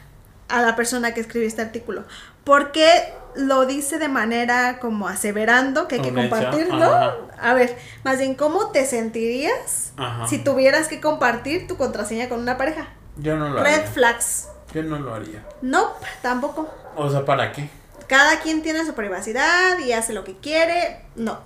a 0.47 0.61
la 0.61 0.75
persona 0.75 1.13
que 1.13 1.21
escribió 1.21 1.47
este 1.47 1.61
artículo. 1.63 2.03
¿Por 2.43 2.71
qué 2.71 3.13
lo 3.35 3.65
dice 3.65 3.97
de 3.97 4.09
manera 4.09 4.77
como 4.79 5.07
aseverando 5.07 5.87
que 5.87 5.95
hay 5.95 6.01
que 6.01 6.13
compartirlo? 6.13 6.85
ajá. 6.85 7.15
A 7.41 7.53
ver, 7.55 7.75
más 8.03 8.19
bien, 8.19 8.35
¿cómo 8.35 8.69
te 8.71 8.85
sentirías 8.85 9.91
Ajá. 9.97 10.27
si 10.27 10.37
tuvieras 10.37 10.87
que 10.87 11.01
compartir 11.01 11.67
tu 11.67 11.77
contraseña 11.77 12.29
con 12.29 12.39
una 12.39 12.57
pareja? 12.57 12.87
Yo 13.17 13.35
no 13.35 13.49
lo 13.49 13.63
Red 13.63 13.73
haría. 13.73 13.87
flags. 13.87 14.49
Yo 14.73 14.83
no 14.83 14.99
lo 14.99 15.13
haría. 15.15 15.43
No, 15.61 15.91
tampoco. 16.21 16.69
O 16.95 17.09
sea, 17.09 17.25
¿para 17.25 17.51
qué? 17.51 17.69
Cada 18.07 18.39
quien 18.41 18.61
tiene 18.61 18.85
su 18.85 18.93
privacidad 18.93 19.79
y 19.79 19.93
hace 19.93 20.13
lo 20.13 20.23
que 20.23 20.37
quiere. 20.37 21.03
No. 21.15 21.39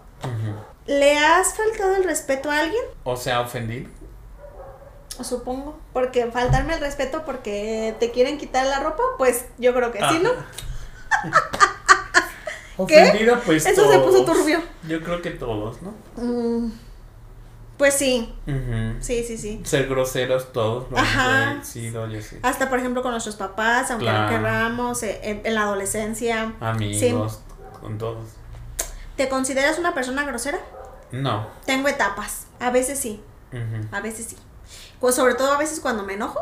¿Le 0.86 1.17
has 1.20 1.54
faltado 1.56 1.96
el 1.96 2.04
respeto 2.04 2.50
a 2.50 2.60
alguien? 2.60 2.84
O 3.04 3.17
sea, 3.17 3.41
ofendido. 3.41 3.89
Supongo. 5.22 5.78
Porque 5.93 6.28
faltarme 6.32 6.76
el 6.76 6.80
respeto 6.80 7.26
porque 7.26 7.96
te 8.00 8.12
quieren 8.12 8.38
quitar 8.38 8.65
la 8.67 8.80
ropa, 8.80 9.04
pues 9.17 9.46
yo 9.58 9.74
creo 9.74 9.91
que 9.91 10.00
sí, 10.00 10.20
¿no? 10.22 10.32
Ofendido, 12.78 13.39
pues 13.43 13.65
Eso 13.65 13.91
se 13.91 14.00
puso 14.00 14.24
todos. 14.24 14.38
turbio. 14.38 14.62
Yo 14.88 15.02
creo 15.04 15.22
que 15.22 15.32
todos, 15.32 15.82
¿no? 15.82 15.93
Mm, 16.15 16.72
pues 17.78 17.94
sí, 17.94 18.34
sí, 19.02 19.24
sí, 19.24 19.38
sí. 19.38 19.62
Ser 19.63 19.88
groseros 19.88 20.52
todos. 20.52 20.90
Lo 20.92 20.98
Ajá. 20.98 21.63
sido, 21.63 22.08
yo 22.08 22.22
sí. 22.22 22.38
Hasta 22.42 22.70
por 22.70 22.80
ejemplo 22.80 23.02
con 23.04 23.12
nuestros 23.12 23.36
papás, 23.36 23.90
aunque 23.92 24.06
Claro. 24.06 24.24
no 24.24 24.30
querramos, 24.30 25.04
eh, 25.04 25.20
en, 25.24 25.42
en 25.46 25.56
la 25.56 25.62
adolescencia. 25.63 26.54
Amigos, 26.60 27.42
con 27.82 27.98
todos. 27.98 28.24
¿Te 29.16 29.30
consideras 29.30 29.80
una 29.80 29.94
persona 29.94 30.24
grosera? 30.26 30.60
No. 31.12 31.48
Tengo 31.66 31.88
etapas. 31.88 32.48
A 32.60 32.70
veces 32.72 33.00
sí, 33.00 33.22
a 33.92 34.02
veces 34.02 34.26
sí. 34.28 34.38
Pues 35.00 35.16
sobre 35.16 35.36
todo 35.36 35.52
a 35.54 35.58
veces 35.58 35.80
cuando 35.80 36.04
me 36.04 36.13
enojo. 36.13 36.40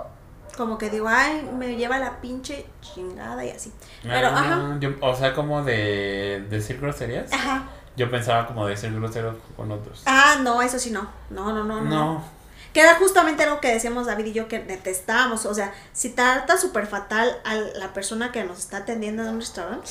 Como 0.58 0.78
que 0.78 0.90
digo, 0.90 1.08
ay, 1.10 1.46
me 1.58 1.76
lleva 1.76 1.98
la 2.00 2.22
pinche 2.22 2.66
chingada 2.80 3.44
y 3.44 3.50
así. 3.50 3.74
Pero, 4.04 4.30
Ah, 4.30 4.40
ajá. 4.40 4.78
yo- 4.80 4.92
o 5.02 5.14
sea, 5.14 5.34
como 5.36 5.64
de 5.66 6.46
decir 6.50 6.80
groserías. 6.80 7.34
Ajá. 7.34 7.68
Yo 7.98 8.10
pensaba 8.12 8.48
como 8.48 8.68
de 8.68 8.76
ser 8.78 8.94
grosero 8.94 9.38
con 9.56 9.72
otros. 9.72 10.04
Ah, 10.06 10.38
no, 10.42 10.62
eso 10.62 10.80
sí 10.80 10.92
no. 10.92 11.08
No, 11.30 11.54
no, 11.54 11.64
no, 11.64 11.82
no. 11.82 11.90
no. 11.90 12.24
Que 12.74 12.82
era 12.82 12.96
justamente 12.96 13.44
algo 13.44 13.62
que 13.62 13.72
decíamos 13.72 14.06
David 14.06 14.26
y 14.26 14.34
yo 14.34 14.48
que 14.50 14.60
detestábamos. 14.60 15.46
O 15.46 15.54
sea, 15.54 15.74
si 15.94 16.10
trata 16.10 16.58
súper 16.58 16.88
fatal 16.88 17.38
a 17.46 17.56
la 17.56 17.94
persona 17.94 18.32
que 18.34 18.44
nos 18.44 18.60
está 18.60 18.78
atendiendo 18.78 19.24
en 19.24 19.30
un 19.30 19.40
restaurante 19.40 19.88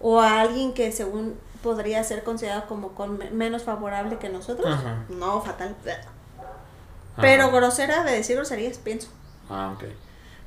o 0.00 0.18
a 0.20 0.40
alguien 0.40 0.72
que 0.72 0.92
según 0.92 1.38
podría 1.62 2.02
ser 2.04 2.24
considerado 2.24 2.66
como 2.66 2.94
con 2.94 3.18
me- 3.18 3.30
menos 3.30 3.64
favorable 3.64 4.16
que 4.18 4.30
nosotros, 4.30 4.66
Ajá. 4.72 5.04
no, 5.10 5.42
fatal. 5.42 5.76
Ajá. 5.86 7.20
Pero 7.20 7.50
grosera 7.50 8.02
de 8.04 8.12
decir 8.12 8.36
groserías, 8.36 8.78
pienso. 8.78 9.08
Ah, 9.50 9.74
ok. 9.76 9.84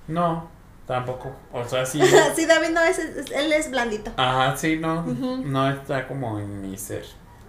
No, 0.07 0.47
tampoco. 0.87 1.31
O 1.51 1.63
sea, 1.65 1.85
sí. 1.85 2.01
sí, 2.35 2.45
David 2.45 2.69
no 2.69 2.81
es, 2.81 2.99
es- 2.99 3.31
él 3.31 3.51
es 3.53 3.69
blandito. 3.71 4.11
Ajá, 4.17 4.55
sí, 4.57 4.77
no. 4.77 5.03
No 5.03 5.69
está 5.69 6.07
como 6.07 6.39
en 6.39 6.61
mi 6.61 6.77
ser. 6.77 7.05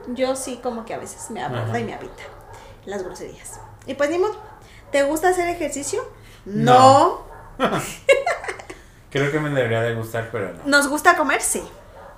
Yo 0.08 0.36
sí 0.36 0.60
como 0.62 0.84
que 0.84 0.94
a 0.94 0.98
veces 0.98 1.30
me 1.30 1.42
aborda 1.42 1.78
y 1.78 1.84
me 1.84 1.94
habita 1.94 2.22
las 2.84 3.02
groserías. 3.02 3.60
Y 3.86 3.94
pues 3.94 4.10
ni 4.10 4.18
modo. 4.18 4.36
¿Te 4.92 5.02
gusta 5.02 5.28
hacer 5.30 5.48
ejercicio? 5.48 6.02
No. 6.44 7.22
Creo 9.10 9.30
que 9.30 9.38
me 9.40 9.48
debería 9.50 9.80
de 9.82 9.94
gustar, 9.94 10.28
pero 10.32 10.52
no. 10.52 10.62
¿Nos 10.66 10.88
gusta 10.88 11.16
comer? 11.16 11.40
Sí. 11.40 11.62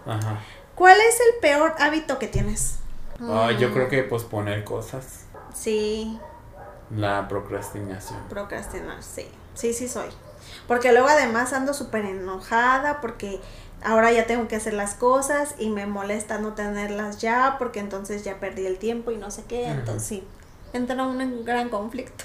Ajá. 0.06 0.40
¿Cuál 0.74 0.98
es 1.00 1.18
el 1.20 1.40
peor 1.40 1.74
hábito 1.78 2.18
que 2.18 2.26
tienes? 2.28 2.78
Ay, 3.20 3.56
yo 3.58 3.68
Mm, 3.68 3.72
creo 3.72 3.88
que 3.88 4.02
posponer 4.02 4.64
cosas. 4.64 5.24
Sí, 5.54 6.18
La 6.94 7.28
procrastinación. 7.28 8.18
procrastinar, 8.28 9.02
sí. 9.02 9.28
Sí, 9.54 9.72
sí 9.72 9.88
soy. 9.88 10.08
Porque 10.68 10.92
luego 10.92 11.08
además 11.08 11.52
ando 11.52 11.74
súper 11.74 12.04
enojada 12.04 13.00
porque 13.00 13.40
ahora 13.84 14.10
ya 14.10 14.26
tengo 14.26 14.48
que 14.48 14.56
hacer 14.56 14.72
las 14.74 14.94
cosas 14.94 15.54
y 15.58 15.68
me 15.70 15.86
molesta 15.86 16.38
no 16.38 16.54
tenerlas 16.54 17.18
ya 17.18 17.56
porque 17.58 17.78
entonces 17.80 18.24
ya 18.24 18.40
perdí 18.40 18.66
el 18.66 18.78
tiempo 18.78 19.10
y 19.12 19.16
no 19.16 19.30
sé 19.30 19.44
qué. 19.48 19.68
Entonces 19.68 20.02
sí, 20.08 20.24
entra 20.72 21.02
un 21.04 21.44
gran 21.44 21.68
conflicto. 21.68 22.24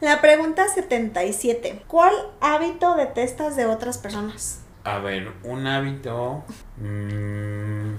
La 0.00 0.20
pregunta 0.20 0.68
77. 0.68 1.84
¿Cuál 1.86 2.12
hábito 2.40 2.96
detestas 2.96 3.56
de 3.56 3.64
otras 3.66 3.96
personas? 3.96 4.58
A 4.84 4.98
ver, 4.98 5.32
un 5.42 5.66
hábito. 5.66 6.44
mm, 6.78 7.94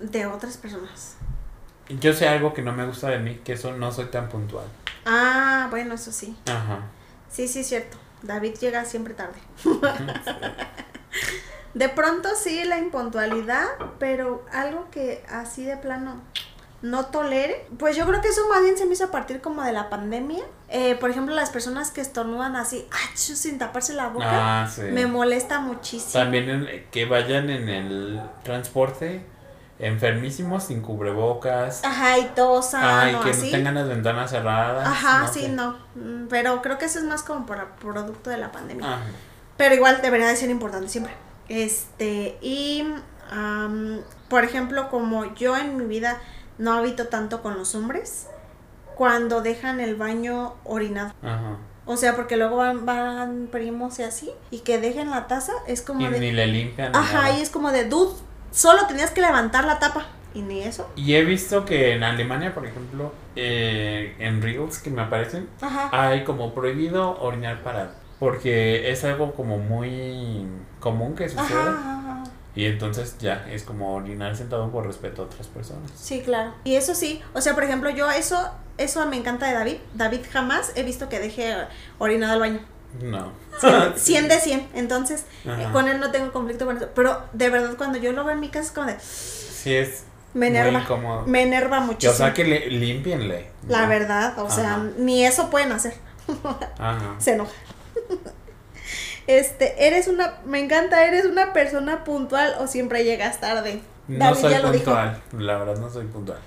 De 0.00 0.26
otras 0.26 0.56
personas. 0.56 1.16
yo 2.00 2.12
sé 2.14 2.26
algo 2.28 2.54
que 2.54 2.62
no 2.62 2.72
me 2.72 2.86
gusta 2.86 3.08
de 3.10 3.18
mí, 3.18 3.40
que 3.44 3.52
eso 3.52 3.72
no 3.72 3.92
soy 3.92 4.06
tan 4.06 4.28
puntual. 4.28 4.64
Ah, 5.04 5.66
bueno, 5.70 5.94
eso 5.94 6.10
sí. 6.10 6.36
Ajá. 6.46 6.80
Sí, 7.30 7.46
sí, 7.48 7.60
es 7.60 7.68
cierto. 7.68 7.98
David 8.22 8.54
llega 8.60 8.84
siempre 8.84 9.14
tarde. 9.14 9.38
De 11.74 11.88
pronto 11.88 12.28
sí 12.36 12.64
la 12.64 12.78
impuntualidad, 12.78 13.64
pero 13.98 14.44
algo 14.52 14.90
que 14.90 15.24
así 15.30 15.64
de 15.64 15.76
plano 15.78 16.20
no 16.82 17.06
tolere, 17.06 17.64
pues 17.78 17.96
yo 17.96 18.04
creo 18.06 18.20
que 18.20 18.28
eso 18.28 18.42
más 18.48 18.60
bien 18.62 18.76
se 18.76 18.84
me 18.86 18.92
hizo 18.94 19.04
a 19.04 19.10
partir 19.10 19.40
como 19.40 19.62
de 19.62 19.72
la 19.72 19.88
pandemia. 19.88 20.44
Eh, 20.68 20.96
por 20.96 21.10
ejemplo, 21.10 21.34
las 21.34 21.50
personas 21.50 21.90
que 21.92 22.00
estornudan 22.00 22.56
así, 22.56 22.86
¡achú! 22.90 23.36
sin 23.36 23.56
taparse 23.58 23.94
la 23.94 24.08
boca, 24.08 24.64
Ah, 24.64 24.68
sí. 24.68 24.82
me 24.82 25.06
molesta 25.06 25.60
muchísimo. 25.60 26.12
También 26.12 26.50
en- 26.50 26.86
que 26.90 27.04
vayan 27.06 27.48
en 27.50 27.68
el 27.68 28.20
transporte 28.42 29.24
enfermísimos 29.82 30.64
sin 30.64 30.80
cubrebocas. 30.80 31.84
Ajá, 31.84 32.18
y 32.18 32.24
tosan 32.34 32.82
Ay, 32.84 33.16
que 33.22 33.30
así. 33.30 33.46
no 33.46 33.50
tengan 33.58 33.74
las 33.74 33.88
ventanas 33.88 34.30
cerradas. 34.30 34.86
Ajá, 34.88 35.22
no 35.26 35.32
sí, 35.32 35.40
sé. 35.42 35.48
no. 35.50 35.76
Mm, 35.96 36.28
Pero 36.30 36.62
creo 36.62 36.78
que 36.78 36.86
eso 36.86 36.98
es 36.98 37.04
más 37.04 37.22
como 37.22 37.44
por 37.44 37.66
producto 37.72 38.30
de 38.30 38.38
la 38.38 38.50
pandemia. 38.52 38.86
Ajá. 38.86 39.02
Pero 39.56 39.74
igual 39.74 40.00
debería 40.00 40.28
de 40.28 40.36
ser 40.36 40.50
importante 40.50 40.88
siempre. 40.88 41.12
Este, 41.48 42.38
y 42.40 42.86
am, 43.30 44.00
por 44.28 44.44
ejemplo, 44.44 44.88
como 44.88 45.34
yo 45.34 45.56
en 45.56 45.76
mi 45.76 45.84
vida 45.84 46.18
no 46.58 46.72
habito 46.72 47.08
tanto 47.08 47.42
con 47.42 47.58
los 47.58 47.74
hombres, 47.74 48.28
cuando 48.94 49.42
dejan 49.42 49.80
el 49.80 49.96
baño 49.96 50.54
orinado. 50.64 51.12
Ajá. 51.22 51.56
O 51.84 51.96
sea, 51.96 52.14
porque 52.14 52.36
luego 52.36 52.56
van, 52.56 52.86
van 52.86 53.48
primos 53.50 53.98
y 53.98 54.04
así, 54.04 54.30
y 54.52 54.60
que 54.60 54.78
dejen 54.78 55.10
la 55.10 55.26
taza, 55.26 55.52
es 55.66 55.82
como 55.82 56.00
Y 56.02 56.06
de... 56.08 56.20
ni 56.20 56.30
le 56.30 56.46
limpian. 56.46 56.94
Ajá, 56.94 57.22
nada. 57.22 57.38
y 57.38 57.40
es 57.42 57.50
como 57.50 57.72
de, 57.72 57.86
dude, 57.88 58.14
solo 58.52 58.86
tenías 58.86 59.10
que 59.10 59.20
levantar 59.20 59.64
la 59.64 59.80
tapa. 59.80 60.06
Y 60.34 60.40
ni 60.40 60.60
eso. 60.62 60.88
Y 60.96 61.14
he 61.14 61.24
visto 61.24 61.66
que 61.66 61.92
en 61.92 62.04
Alemania, 62.04 62.54
por 62.54 62.64
ejemplo, 62.64 63.12
eh, 63.36 64.14
en 64.18 64.40
Reels 64.40 64.78
que 64.78 64.88
me 64.88 65.02
aparecen, 65.02 65.48
Ajá. 65.60 65.90
hay 65.92 66.24
como 66.24 66.54
prohibido 66.54 67.20
orinar 67.20 67.62
parado. 67.62 67.90
Porque 68.18 68.90
es 68.90 69.04
algo 69.04 69.34
como 69.34 69.58
muy 69.58 70.46
común 70.80 71.14
que 71.16 71.28
sucede. 71.28 71.58
Ajá. 71.58 72.24
Y 72.54 72.66
entonces 72.66 73.16
ya 73.18 73.46
es 73.50 73.64
como 73.64 73.94
orinar 73.94 74.36
sentado 74.36 74.70
por 74.70 74.86
respeto 74.86 75.22
a 75.22 75.24
otras 75.24 75.46
personas. 75.48 75.90
Sí, 75.94 76.20
claro. 76.20 76.52
Y 76.64 76.76
eso 76.76 76.94
sí, 76.94 77.22
o 77.34 77.40
sea, 77.40 77.54
por 77.54 77.64
ejemplo, 77.64 77.88
yo 77.90 78.10
eso, 78.10 78.50
eso 78.78 79.04
me 79.06 79.16
encanta 79.16 79.46
de 79.46 79.54
David. 79.54 79.76
David 79.94 80.20
jamás 80.30 80.72
he 80.76 80.82
visto 80.82 81.08
que 81.08 81.18
deje 81.18 81.54
orinado 81.98 82.34
al 82.34 82.40
baño. 82.40 82.60
No. 83.00 83.32
100 83.96 84.28
de 84.28 84.38
100. 84.38 84.68
Entonces, 84.74 85.24
eh, 85.44 85.68
con 85.72 85.88
él 85.88 85.98
no 86.00 86.10
tengo 86.10 86.32
conflicto 86.32 86.66
con 86.66 86.76
eso. 86.76 86.88
Pero 86.94 87.22
de 87.32 87.48
verdad, 87.50 87.74
cuando 87.76 87.98
yo 87.98 88.12
lo 88.12 88.24
veo 88.24 88.34
en 88.34 88.40
mi 88.40 88.48
casa 88.48 88.66
es 88.66 88.72
como 88.72 88.86
de. 88.86 88.98
Sí, 89.00 89.74
es 89.74 90.04
Me 90.34 90.48
enerva. 90.48 90.84
Me 91.26 91.42
enerva 91.42 91.80
muchísimo. 91.80 92.12
o 92.12 92.16
sea 92.16 92.32
que 92.34 92.44
le, 92.44 92.66
límpienle. 92.70 93.48
La 93.68 93.82
¿no? 93.82 93.88
verdad, 93.88 94.38
o 94.38 94.50
sea, 94.50 94.74
Ajá. 94.74 94.86
ni 94.98 95.24
eso 95.24 95.50
pueden 95.50 95.72
hacer. 95.72 95.94
Ajá. 96.78 97.14
Se 97.18 97.32
enoja. 97.34 97.52
Este, 99.26 99.86
eres 99.86 100.08
una, 100.08 100.34
me 100.44 100.58
encanta, 100.58 101.04
eres 101.06 101.24
una 101.26 101.52
persona 101.52 102.02
puntual 102.04 102.54
o 102.58 102.66
siempre 102.66 103.04
llegas 103.04 103.40
tarde. 103.40 103.80
No 104.08 104.18
David 104.26 104.40
soy 104.40 104.54
lo 104.54 104.72
dijo. 104.72 104.84
puntual. 104.84 105.22
La 105.38 105.58
verdad 105.58 105.76
no 105.76 105.88
soy 105.90 106.06
puntual. 106.06 106.38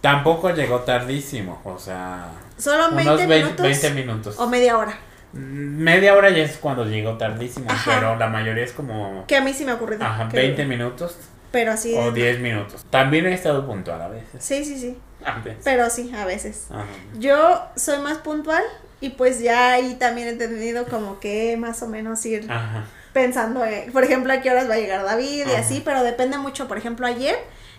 Tampoco 0.00 0.50
llegó 0.50 0.80
tardísimo. 0.80 1.60
O 1.64 1.78
sea, 1.78 2.32
Solo 2.58 2.90
20 2.94 3.02
unos 3.02 3.16
20 3.18 3.36
minutos 3.36 3.62
20 3.66 3.90
minutos. 3.90 4.38
o 4.38 4.46
media 4.48 4.76
hora. 4.76 4.98
Media 5.36 6.14
hora 6.14 6.30
ya 6.30 6.42
es 6.44 6.56
cuando 6.56 6.84
llegó 6.84 7.16
tardísimo, 7.18 7.70
Ajá. 7.70 7.92
pero 7.94 8.16
la 8.16 8.28
mayoría 8.28 8.64
es 8.64 8.72
como 8.72 9.24
Que 9.26 9.36
a 9.36 9.40
mí 9.40 9.52
sí 9.52 9.64
me 9.64 9.72
ha 9.72 9.74
ocurrido. 9.74 10.04
ajá, 10.04 10.28
que- 10.28 10.36
20 10.38 10.64
minutos 10.64 11.16
Pero 11.52 11.72
así. 11.72 11.94
o 11.96 12.10
de- 12.12 12.22
10 12.22 12.40
minutos. 12.40 12.84
También 12.90 13.26
he 13.26 13.32
estado 13.34 13.66
puntual 13.66 14.00
a 14.02 14.08
veces. 14.08 14.28
Sí, 14.44 14.64
sí, 14.64 14.78
sí. 14.78 14.98
A 15.24 15.38
veces. 15.40 15.62
Pero 15.64 15.90
sí, 15.90 16.12
a 16.16 16.24
veces. 16.24 16.66
Ajá. 16.70 16.84
Yo 17.18 17.62
soy 17.76 17.98
más 18.00 18.18
puntual 18.18 18.62
y 19.00 19.10
pues 19.10 19.40
ya 19.40 19.72
ahí 19.72 19.94
también 19.94 20.28
he 20.28 20.32
tenido 20.34 20.86
como 20.86 21.20
que 21.20 21.56
más 21.58 21.82
o 21.82 21.88
menos 21.88 22.24
ir 22.26 22.50
Ajá. 22.50 22.84
pensando, 23.12 23.64
en, 23.64 23.90
por 23.92 24.04
ejemplo, 24.04 24.32
a 24.32 24.40
qué 24.40 24.50
horas 24.50 24.68
va 24.70 24.74
a 24.74 24.78
llegar 24.78 25.04
David 25.04 25.46
y 25.48 25.54
así, 25.54 25.82
pero 25.84 26.02
depende 26.02 26.38
mucho. 26.38 26.68
Por 26.68 26.78
ejemplo, 26.78 27.06
ayer 27.06 27.36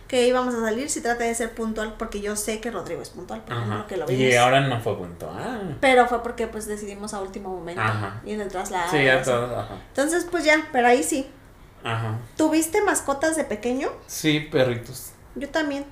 que 0.07 0.25
íbamos 0.27 0.55
a 0.55 0.61
salir, 0.61 0.89
sí 0.89 1.01
traté 1.01 1.25
de 1.25 1.35
ser 1.35 1.53
puntual 1.53 1.95
porque 1.97 2.21
yo 2.21 2.35
sé 2.35 2.61
que 2.61 2.71
Rodrigo 2.71 3.01
es 3.01 3.09
puntual, 3.09 3.41
por 3.43 3.53
Ajá. 3.53 3.61
ejemplo, 3.65 3.87
que 3.87 3.97
lo 3.97 4.09
Y 4.11 4.15
vimos. 4.15 4.37
ahora 4.37 4.61
no 4.61 4.79
fue 4.79 4.97
puntual. 4.97 5.77
Pero 5.81 6.07
fue 6.07 6.23
porque 6.23 6.47
pues 6.47 6.65
decidimos 6.65 7.13
a 7.13 7.19
último 7.21 7.49
momento 7.49 7.81
Ajá. 7.81 8.21
y 8.25 8.31
en 8.31 8.41
el 8.41 8.47
traslado. 8.47 8.89
Sí, 8.89 8.97
y 8.97 9.07
a 9.09 9.19
así. 9.19 9.29
todos. 9.29 9.51
Ajá. 9.51 9.75
Entonces, 9.89 10.25
pues 10.31 10.43
ya, 10.45 10.67
pero 10.71 10.87
ahí 10.87 11.03
sí. 11.03 11.29
Ajá. 11.83 12.17
¿Tuviste 12.37 12.81
mascotas 12.81 13.35
de 13.35 13.43
pequeño? 13.43 13.89
Sí, 14.07 14.39
perritos. 14.39 15.11
Yo 15.35 15.49
también. 15.49 15.85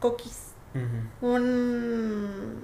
Coquis. 0.00 0.38
Ujú. 0.74 1.26
Un... 1.34 2.62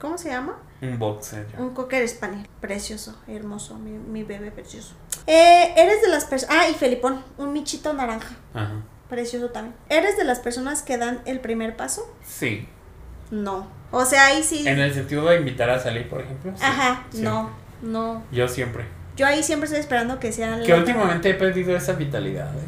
¿Cómo 0.00 0.18
se 0.18 0.30
llama? 0.30 0.58
Un 0.80 0.98
boxer. 0.98 1.46
ya. 1.52 1.60
Un 1.60 1.74
cocker 1.74 2.06
spaniel. 2.08 2.48
Precioso, 2.60 3.16
hermoso, 3.28 3.76
mi, 3.76 3.92
mi 3.92 4.24
bebé 4.24 4.50
precioso. 4.50 4.94
Eh, 5.28 5.72
eres 5.76 6.02
de 6.02 6.08
las 6.08 6.24
personas... 6.24 6.56
Ah, 6.58 6.68
y 6.68 6.74
Felipón, 6.74 7.22
un 7.38 7.52
michito 7.52 7.92
naranja. 7.92 8.34
Ajá. 8.52 8.82
Precioso 9.12 9.50
también. 9.50 9.74
¿Eres 9.90 10.16
de 10.16 10.24
las 10.24 10.38
personas 10.40 10.80
que 10.80 10.96
dan 10.96 11.20
el 11.26 11.38
primer 11.40 11.76
paso? 11.76 12.10
Sí. 12.26 12.66
No. 13.30 13.66
O 13.90 14.06
sea, 14.06 14.24
ahí 14.28 14.42
sí... 14.42 14.66
En 14.66 14.78
el 14.78 14.94
sentido 14.94 15.26
de 15.26 15.36
invitar 15.36 15.68
a 15.68 15.78
salir, 15.78 16.08
por 16.08 16.22
ejemplo. 16.22 16.50
sí. 16.56 16.62
Ajá, 16.64 17.04
no, 17.18 17.50
no. 17.82 18.22
Yo 18.32 18.48
siempre. 18.48 18.86
Yo 19.14 19.26
ahí 19.26 19.42
siempre 19.42 19.66
estoy 19.66 19.80
esperando 19.80 20.18
que 20.18 20.32
sean... 20.32 20.62
Que 20.62 20.72
últimamente 20.72 21.28
he 21.28 21.34
perdido 21.34 21.76
esa 21.76 21.92
vitalidad, 21.92 22.48
¿eh? 22.56 22.66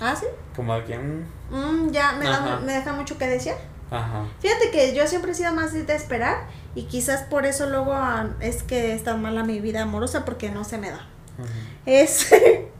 Ah, 0.00 0.16
sí. 0.18 0.24
Como 0.56 0.82
que. 0.86 0.96
mm, 0.98 1.26
Mm, 1.50 1.90
ya, 1.90 2.12
me, 2.12 2.24
da- 2.24 2.60
me 2.64 2.72
deja 2.72 2.94
mucho 2.94 3.18
que 3.18 3.26
desear. 3.28 3.58
Ajá. 3.90 4.24
Fíjate 4.40 4.70
que 4.70 4.94
yo 4.94 5.06
siempre 5.06 5.32
he 5.32 5.34
sido 5.34 5.52
más 5.52 5.74
de 5.74 5.94
esperar 5.94 6.46
y 6.74 6.84
quizás 6.84 7.24
por 7.24 7.44
eso 7.44 7.68
luego 7.68 7.92
ah, 7.92 8.30
es 8.40 8.62
que 8.62 8.94
es 8.94 9.04
tan 9.04 9.20
mala 9.20 9.44
mi 9.44 9.60
vida 9.60 9.82
amorosa 9.82 10.24
porque 10.24 10.48
no 10.50 10.64
se 10.64 10.78
me 10.78 10.90
da. 10.90 11.06
Es... 11.84 12.32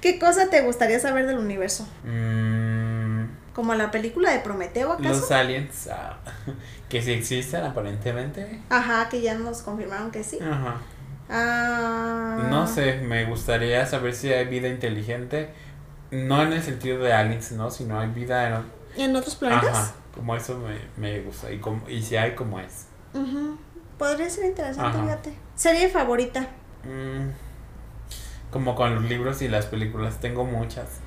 ¿Qué 0.00 0.18
cosa 0.18 0.48
te 0.50 0.60
gustaría 0.62 1.00
saber 1.00 1.26
del 1.26 1.38
universo? 1.38 1.86
Mm, 2.04 3.24
¿Como 3.54 3.74
la 3.74 3.90
película 3.90 4.30
de 4.32 4.38
Prometeo 4.40 4.92
acaso? 4.92 5.08
los 5.08 5.30
aliens. 5.32 5.88
ah, 5.92 6.18
que 6.88 7.02
sí 7.02 7.12
existen 7.12 7.64
aparentemente. 7.64 8.60
Ajá, 8.70 9.08
que 9.08 9.20
ya 9.20 9.34
nos 9.34 9.62
confirmaron 9.62 10.10
que 10.10 10.22
sí. 10.22 10.38
Ajá. 10.40 10.76
Ah, 11.30 12.48
No 12.50 12.66
sé, 12.66 13.00
me 13.02 13.24
gustaría 13.26 13.84
saber 13.86 14.14
si 14.14 14.32
hay 14.32 14.46
vida 14.46 14.68
inteligente. 14.68 15.50
No 16.10 16.42
en 16.42 16.52
el 16.54 16.62
sentido 16.62 17.02
de 17.02 17.12
aliens, 17.12 17.52
¿no? 17.52 17.70
Sino 17.70 17.98
hay 18.00 18.08
vida 18.08 18.48
en. 18.48 19.02
¿En 19.02 19.14
otros 19.16 19.34
planetas? 19.36 19.68
Ajá. 19.76 19.94
Como 20.14 20.34
eso 20.34 20.58
me, 20.58 20.78
me 20.96 21.20
gusta. 21.20 21.50
Y, 21.52 21.58
como, 21.58 21.86
y 21.88 22.02
si 22.02 22.16
hay, 22.16 22.34
como 22.34 22.58
es. 22.60 22.86
Ujú. 23.12 23.58
Podría 23.98 24.30
ser 24.30 24.46
interesante, 24.46 24.96
Ajá. 24.96 25.02
fíjate. 25.02 25.34
Serie 25.54 25.88
favorita. 25.90 26.46
Mm, 26.84 27.28
como 28.50 28.74
con 28.74 28.94
los 28.94 29.04
libros 29.04 29.42
y 29.42 29.48
las 29.48 29.66
películas, 29.66 30.20
tengo 30.20 30.44
muchas. 30.44 31.00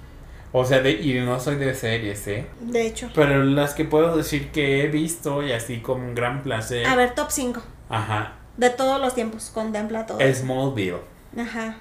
O 0.54 0.66
sea, 0.66 0.82
de, 0.82 0.92
y 0.92 1.18
no 1.22 1.40
soy 1.40 1.56
de 1.56 1.74
series, 1.74 2.28
¿eh? 2.28 2.46
De 2.60 2.86
hecho. 2.86 3.10
Pero 3.16 3.44
las 3.44 3.74
que 3.74 3.86
puedo 3.86 4.18
decir 4.18 4.52
que 4.52 4.84
he 4.84 4.88
visto 4.88 5.42
y 5.44 5.54
así 5.54 5.80
con 5.80 6.14
gran 6.14 6.44
placer. 6.44 6.86
A 6.86 6.96
ver, 6.96 7.16
top 7.16 7.28
5. 7.32 7.62
Ajá. 7.90 8.34
De 8.58 8.70
todos 8.70 9.00
los 9.00 9.16
tiempos. 9.16 9.50
Contempla 9.54 10.06
todo. 10.06 10.20
Smallville, 10.34 11.00
Ajá, 11.38 11.78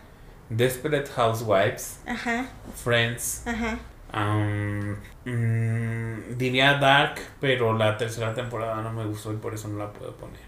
Desperate 0.49 1.11
Housewives, 1.11 2.01
ajá, 2.07 2.47
Friends. 2.77 3.43
ajá. 3.47 3.79
um, 4.15 4.95
mm, 5.25 6.37
diría 6.39 6.75
Dark, 6.79 7.17
pero 7.41 7.77
la 7.77 7.97
tercera 7.99 8.33
temporada 8.35 8.81
no 8.83 8.93
me 8.93 9.05
gustó 9.07 9.33
y 9.33 9.37
por 9.37 9.55
eso 9.55 9.67
no 9.69 9.79
la 9.79 9.93
puedo 9.93 10.13
poner. 10.17 10.41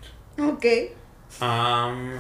Ok. 0.52 0.64
Um, 1.40 2.12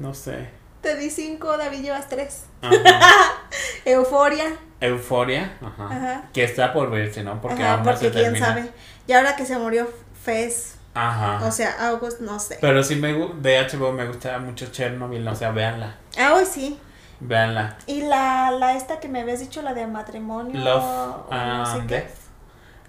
no 0.00 0.12
sé. 0.14 0.48
Te 0.80 0.96
di 0.96 1.10
5, 1.10 1.56
David 1.58 1.82
llevas 1.82 2.08
3. 2.08 2.44
Ajá. 2.62 2.74
Euforia. 3.84 4.46
Euforia, 4.80 5.52
ajá. 5.60 5.84
Ajá. 5.84 6.22
Que 6.32 6.44
está 6.44 6.72
por 6.72 6.90
verse, 6.90 7.22
¿no? 7.22 7.40
Porque 7.40 7.62
Ajá, 7.62 7.72
aún 7.74 7.82
no 7.84 7.90
porque 7.90 8.06
se 8.06 8.10
quién 8.12 8.24
termina. 8.32 8.46
sabe. 8.46 8.70
Y 9.06 9.12
ahora 9.12 9.36
que 9.36 9.44
se 9.44 9.58
murió 9.58 9.88
Fez, 10.24 10.76
Ajá. 10.94 11.44
o 11.46 11.52
sea, 11.52 11.88
August, 11.88 12.20
no 12.20 12.38
sé. 12.38 12.58
Pero 12.60 12.82
sí 12.82 12.96
me 12.96 13.12
de 13.12 13.66
HBO 13.66 13.92
me 13.92 14.06
gusta 14.06 14.38
mucho 14.38 14.66
Chernobyl, 14.66 15.26
o 15.26 15.34
sea, 15.34 15.50
véanla. 15.50 15.96
Ah, 16.18 16.34
hoy 16.34 16.44
sí. 16.46 16.78
Véanla. 17.20 17.76
Y 17.86 18.02
la, 18.02 18.50
la 18.50 18.74
esta 18.76 19.00
que 19.00 19.08
me 19.08 19.20
habías 19.20 19.40
dicho, 19.40 19.60
la 19.62 19.74
de 19.74 19.86
matrimonio. 19.86 20.58
Love 20.62 20.84
o 21.28 21.34
no 21.34 21.66
sé 21.66 21.72
and 21.72 21.88
qué. 21.88 21.94
Death. 21.96 22.10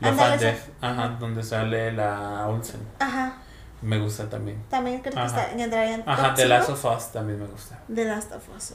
Love 0.01 0.19
and. 0.21 0.39
Death, 0.41 0.69
ajá, 0.81 1.07
donde 1.19 1.43
sale 1.43 1.91
la 1.91 2.47
Olsen. 2.47 2.81
Ajá, 2.99 3.35
Me 3.81 3.97
gusta 3.99 4.29
también. 4.29 4.61
también 4.69 5.01
creo 5.01 5.13
que 5.13 5.19
Ajá. 5.19 5.43
está, 5.43 5.63
entraría 5.63 5.95
en 5.95 6.03
Ajá, 6.07 6.33
The. 6.35 6.45
Last 6.45 6.69
of 6.69 6.85
Us 6.85 7.11
también 7.11 7.39
me 7.39 7.47
gusta. 7.47 7.79
The 7.93 8.05
Last 8.05 8.31
of 8.31 8.43
Us. 8.55 8.73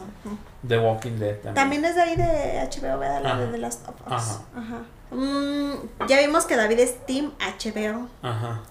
The 0.67 0.79
Walking 0.79 1.19
Dead 1.19 1.35
también. 1.37 1.55
También 1.55 1.85
es 1.85 1.95
de 1.95 2.03
ahí 2.03 2.17
de 2.17 2.69
HBO, 2.69 2.99
¿verdad? 2.99 3.23
La 3.23 3.37
de. 3.39 3.47
The 3.47 3.59
Last 3.59 3.89
of 3.89 3.95
Us. 4.07 4.13
Ajá. 4.13 4.41
Ajá. 4.57 4.81
Mm, 5.11 6.07
ya 6.09 6.21
vimos 6.21 6.45
que 6.47 6.57
David 6.57 6.81
es 6.81 7.07
Team 7.07 7.33
HBO. 7.39 8.09
Ajá. 8.23 8.63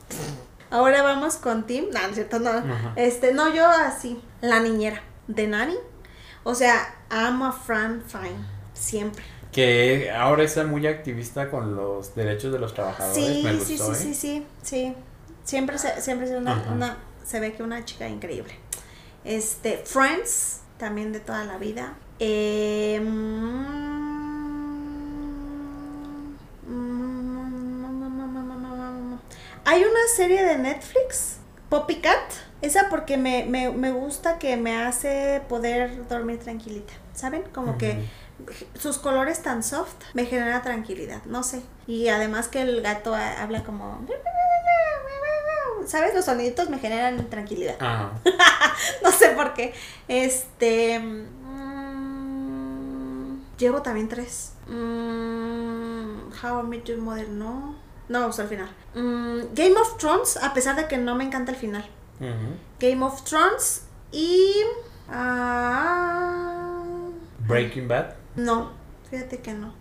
Ahora 0.69 1.03
vamos 1.03 1.37
con 1.37 1.65
Team. 1.65 1.85
No, 1.93 2.01
no 2.01 2.07
es 2.07 2.15
cierto, 2.15 2.39
no. 2.39 2.49
Ajá. 2.49 2.93
Este, 2.97 3.33
no, 3.33 3.53
yo 3.53 3.65
así. 3.65 4.21
La 4.41 4.59
niñera 4.59 5.01
de 5.27 5.47
Nani. 5.47 5.75
O 6.43 6.53
sea, 6.53 6.95
amo 7.09 7.45
a 7.45 7.51
Fran 7.53 8.03
Fine. 8.05 8.55
Siempre. 8.73 9.23
Que 9.53 10.11
ahora 10.11 10.43
está 10.43 10.65
muy 10.65 10.85
activista 10.85 11.49
con 11.49 11.77
los 11.77 12.13
derechos 12.13 12.51
de 12.51 12.59
los 12.59 12.73
trabajadores. 12.73 13.15
Sí, 13.15 13.41
me 13.41 13.53
sí, 13.61 13.77
gustó, 13.77 13.95
sí, 13.95 14.13
sí, 14.13 14.37
¿eh? 14.37 14.45
sí, 14.61 14.93
sí. 14.93 14.95
Siempre 15.45 15.77
se, 15.77 16.01
siempre 16.01 16.27
se, 16.27 16.35
una, 16.37 16.61
una- 16.73 16.97
se 17.25 17.39
ve 17.39 17.53
que 17.53 17.63
una 17.63 17.85
chica 17.85 18.07
increíble. 18.09 18.53
Este, 19.23 19.77
Friends, 19.77 20.59
también 20.77 21.13
de 21.13 21.19
toda 21.21 21.45
la 21.45 21.57
vida. 21.57 21.93
Eh, 22.19 22.99
mm, 23.01 23.65
hay 29.65 29.81
una 29.83 29.99
serie 30.15 30.43
de 30.43 30.57
Netflix, 30.57 31.37
Poppy 31.69 31.95
Cat. 32.01 32.19
Esa 32.61 32.89
porque 32.89 33.17
me, 33.17 33.45
me, 33.45 33.69
me 33.71 33.91
gusta 33.91 34.39
que 34.39 34.57
me 34.57 34.77
hace 34.81 35.41
poder 35.49 36.07
dormir 36.07 36.39
tranquilita. 36.39 36.93
¿Saben? 37.13 37.43
Como 37.53 37.77
que 37.77 37.97
sus 38.77 38.97
colores 38.97 39.41
tan 39.41 39.63
soft 39.63 39.95
me 40.13 40.25
genera 40.25 40.61
tranquilidad, 40.61 41.21
no 41.25 41.43
sé. 41.43 41.61
Y 41.87 42.09
además 42.09 42.47
que 42.49 42.61
el 42.61 42.81
gato 42.81 43.15
ha- 43.15 43.41
habla 43.41 43.63
como... 43.63 44.05
¿Sabes? 45.85 46.13
Los 46.15 46.25
soniditos 46.25 46.69
me 46.69 46.79
generan 46.79 47.29
tranquilidad. 47.29 47.75
Ajá. 47.79 48.11
No 49.03 49.11
sé 49.11 49.29
por 49.29 49.53
qué. 49.53 49.73
Este... 50.07 50.99
mm, 50.99 51.25
Llevo 53.57 53.81
también 53.81 54.07
tres. 54.09 54.53
Mm, 54.67 56.31
How 56.43 56.63
I 56.63 56.67
Met 56.67 56.83
Your 56.85 56.97
Mother, 56.99 57.29
no. 57.29 57.75
No, 58.09 58.25
hasta 58.25 58.43
el 58.43 58.49
final. 58.49 58.69
Mm, 58.93 59.53
Game 59.55 59.75
of 59.79 59.97
Thrones, 59.97 60.37
a 60.37 60.53
pesar 60.53 60.75
de 60.75 60.87
que 60.87 60.97
no 60.97 61.15
me 61.15 61.23
encanta 61.23 61.51
el 61.51 61.57
final. 61.57 61.85
Game 62.79 63.03
of 63.03 63.23
Thrones 63.23 63.83
y... 64.11 64.53
ah, 65.09 66.83
Breaking 67.47 67.87
Bad. 67.87 68.13
no, 68.35 68.71
fíjate 69.09 69.39
que 69.41 69.53
no. 69.53 69.73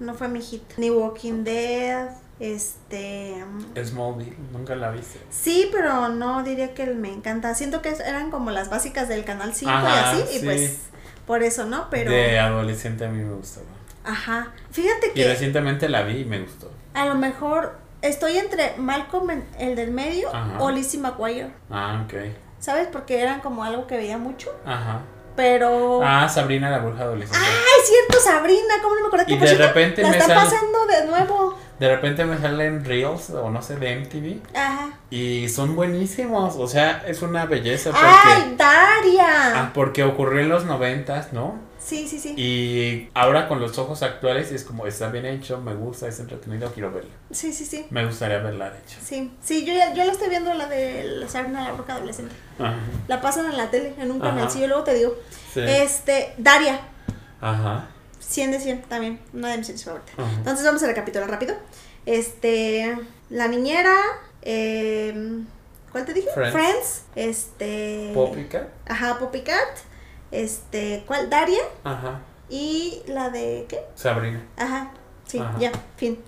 No 0.00 0.14
fue 0.14 0.28
mi 0.28 0.40
hit. 0.42 0.62
Ni 0.76 0.90
Walking 0.90 1.44
Dead, 1.44 2.10
este... 2.52 3.44
Smallville. 3.84 4.36
Nunca 4.52 4.74
la 4.76 4.90
viste. 4.90 5.18
Sí, 5.30 5.68
pero 5.72 6.08
no 6.08 6.42
diría 6.42 6.74
que 6.74 6.86
me 6.86 7.12
encanta. 7.12 7.54
Siento 7.54 7.82
que 7.82 7.90
eran 7.90 8.30
como 8.30 8.50
las 8.50 8.70
básicas 8.70 9.08
del 9.08 9.24
Canal 9.24 9.54
5 9.54 9.70
Ajá, 9.70 10.14
y 10.16 10.22
así, 10.22 10.36
y 10.36 10.44
pues 10.44 10.78
por 11.26 11.42
eso, 11.42 11.64
¿no? 11.64 11.88
Pero... 11.90 12.10
De 12.10 12.38
adolescente 12.38 13.04
a 13.04 13.08
mí 13.08 13.22
me 13.22 13.34
gustaba. 13.34 13.66
Ajá. 14.04 14.52
Fíjate 14.70 15.08
Y 15.08 15.10
que 15.14 15.26
recientemente 15.28 15.88
la 15.88 16.02
vi 16.02 16.18
y 16.20 16.24
me 16.24 16.40
gustó. 16.40 16.70
a 16.92 17.06
lo 17.06 17.14
mejor 17.14 17.76
estoy 18.02 18.36
entre 18.36 18.74
Malcolm, 18.76 19.30
el 19.58 19.76
del 19.76 19.90
medio, 19.90 20.28
Ajá. 20.34 20.58
o 20.60 20.70
Lizzie 20.70 21.00
McGuire. 21.00 21.50
Ah, 21.70 22.02
ok. 22.04 22.14
¿Sabes? 22.60 22.88
Porque 22.92 23.20
eran 23.20 23.40
como 23.40 23.64
algo 23.64 23.86
que 23.86 23.96
veía 23.96 24.18
mucho. 24.18 24.50
Ajá. 24.66 25.00
Pero... 25.36 26.00
Ah, 26.04 26.28
Sabrina 26.28 26.70
la 26.70 26.78
bruja 26.78 27.02
adolescente. 27.02 27.44
¡Ay, 27.44 27.82
cierto, 27.84 28.22
Sabrina! 28.24 28.74
¿Cómo 28.82 28.94
no 28.94 29.00
me 29.00 29.06
acuerdo? 29.08 29.24
Y 29.26 29.34
Que 29.34 29.38
por 29.40 29.48
de 29.48 29.66
repente 29.66 30.02
la 30.02 30.10
me 30.10 30.20
sale- 30.20 30.34
pasando 30.34 30.86
de 30.86 31.06
nuevo. 31.06 31.58
De 31.78 31.88
repente 31.88 32.24
me 32.24 32.38
salen 32.38 32.84
Reels 32.84 33.30
o 33.30 33.50
no 33.50 33.60
sé 33.62 33.76
de 33.76 33.96
MTV 33.96 34.40
Ajá. 34.56 34.90
y 35.10 35.48
son 35.48 35.74
buenísimos. 35.74 36.54
O 36.56 36.66
sea, 36.68 37.02
es 37.06 37.20
una 37.22 37.46
belleza 37.46 37.90
porque, 37.90 38.06
¡Ay, 38.08 38.54
Daria! 38.56 39.26
ah, 39.62 39.70
porque 39.74 40.04
ocurrió 40.04 40.40
en 40.40 40.48
los 40.48 40.64
noventas, 40.64 41.32
¿no? 41.32 41.58
Sí, 41.78 42.08
sí, 42.08 42.18
sí. 42.18 42.34
Y 42.38 43.10
ahora 43.12 43.46
con 43.46 43.60
los 43.60 43.76
ojos 43.76 44.02
actuales 44.02 44.50
es 44.52 44.64
como 44.64 44.86
está 44.86 45.08
bien 45.08 45.26
hecho, 45.26 45.60
me 45.60 45.74
gusta, 45.74 46.08
es 46.08 46.18
entretenido, 46.18 46.72
quiero 46.72 46.90
verlo. 46.90 47.10
Sí, 47.30 47.52
sí, 47.52 47.66
sí. 47.66 47.86
Me 47.90 48.06
gustaría 48.06 48.38
verla, 48.38 48.70
de 48.70 48.78
hecho. 48.78 48.96
Sí, 49.04 49.32
sí, 49.42 49.66
yo, 49.66 49.74
ya- 49.74 49.92
yo 49.92 50.04
la 50.04 50.12
estoy 50.12 50.30
viendo 50.30 50.54
la 50.54 50.66
de 50.66 51.02
la 51.04 51.28
Sabrina 51.28 51.62
la 51.64 51.72
Bruja 51.72 51.96
Adolescente. 51.96 52.34
Ajá. 52.58 52.76
La 53.06 53.20
pasan 53.20 53.46
en 53.46 53.56
la 53.58 53.70
tele, 53.70 53.94
en 53.98 54.10
un 54.12 54.22
Ajá. 54.22 54.30
canalcillo, 54.30 54.68
luego 54.68 54.84
te 54.84 54.94
digo. 54.94 55.14
Sí. 55.52 55.60
Este, 55.60 56.32
Daria, 56.38 56.80
Ajá. 57.40 57.88
100 58.28 58.50
de 58.52 58.60
100 58.60 58.82
también, 58.82 59.20
una 59.32 59.50
de 59.50 59.58
mis 59.58 59.66
series 59.66 59.84
favoritas. 59.84 60.14
Ajá. 60.18 60.30
Entonces 60.36 60.64
vamos 60.64 60.82
a 60.82 60.86
recapitular 60.86 61.30
rápido. 61.30 61.54
Este, 62.06 62.96
La 63.30 63.48
Niñera, 63.48 63.94
eh, 64.42 65.42
¿cuál 65.92 66.04
te 66.04 66.12
dije? 66.12 66.28
Friends. 66.34 67.04
este... 67.16 68.10
Popica. 68.14 68.68
Ajá, 68.86 69.18
Poppy 69.18 69.40
Cat, 69.42 69.78
este, 70.30 71.04
¿cuál? 71.06 71.30
Daria 71.30 71.62
Ajá. 71.84 72.20
y 72.48 73.02
la 73.06 73.30
de, 73.30 73.66
¿qué? 73.68 73.80
Sabrina. 73.94 74.42
Ajá, 74.56 74.90
sí, 75.26 75.38
Ajá. 75.38 75.58
ya, 75.58 75.72
fin. 75.96 76.18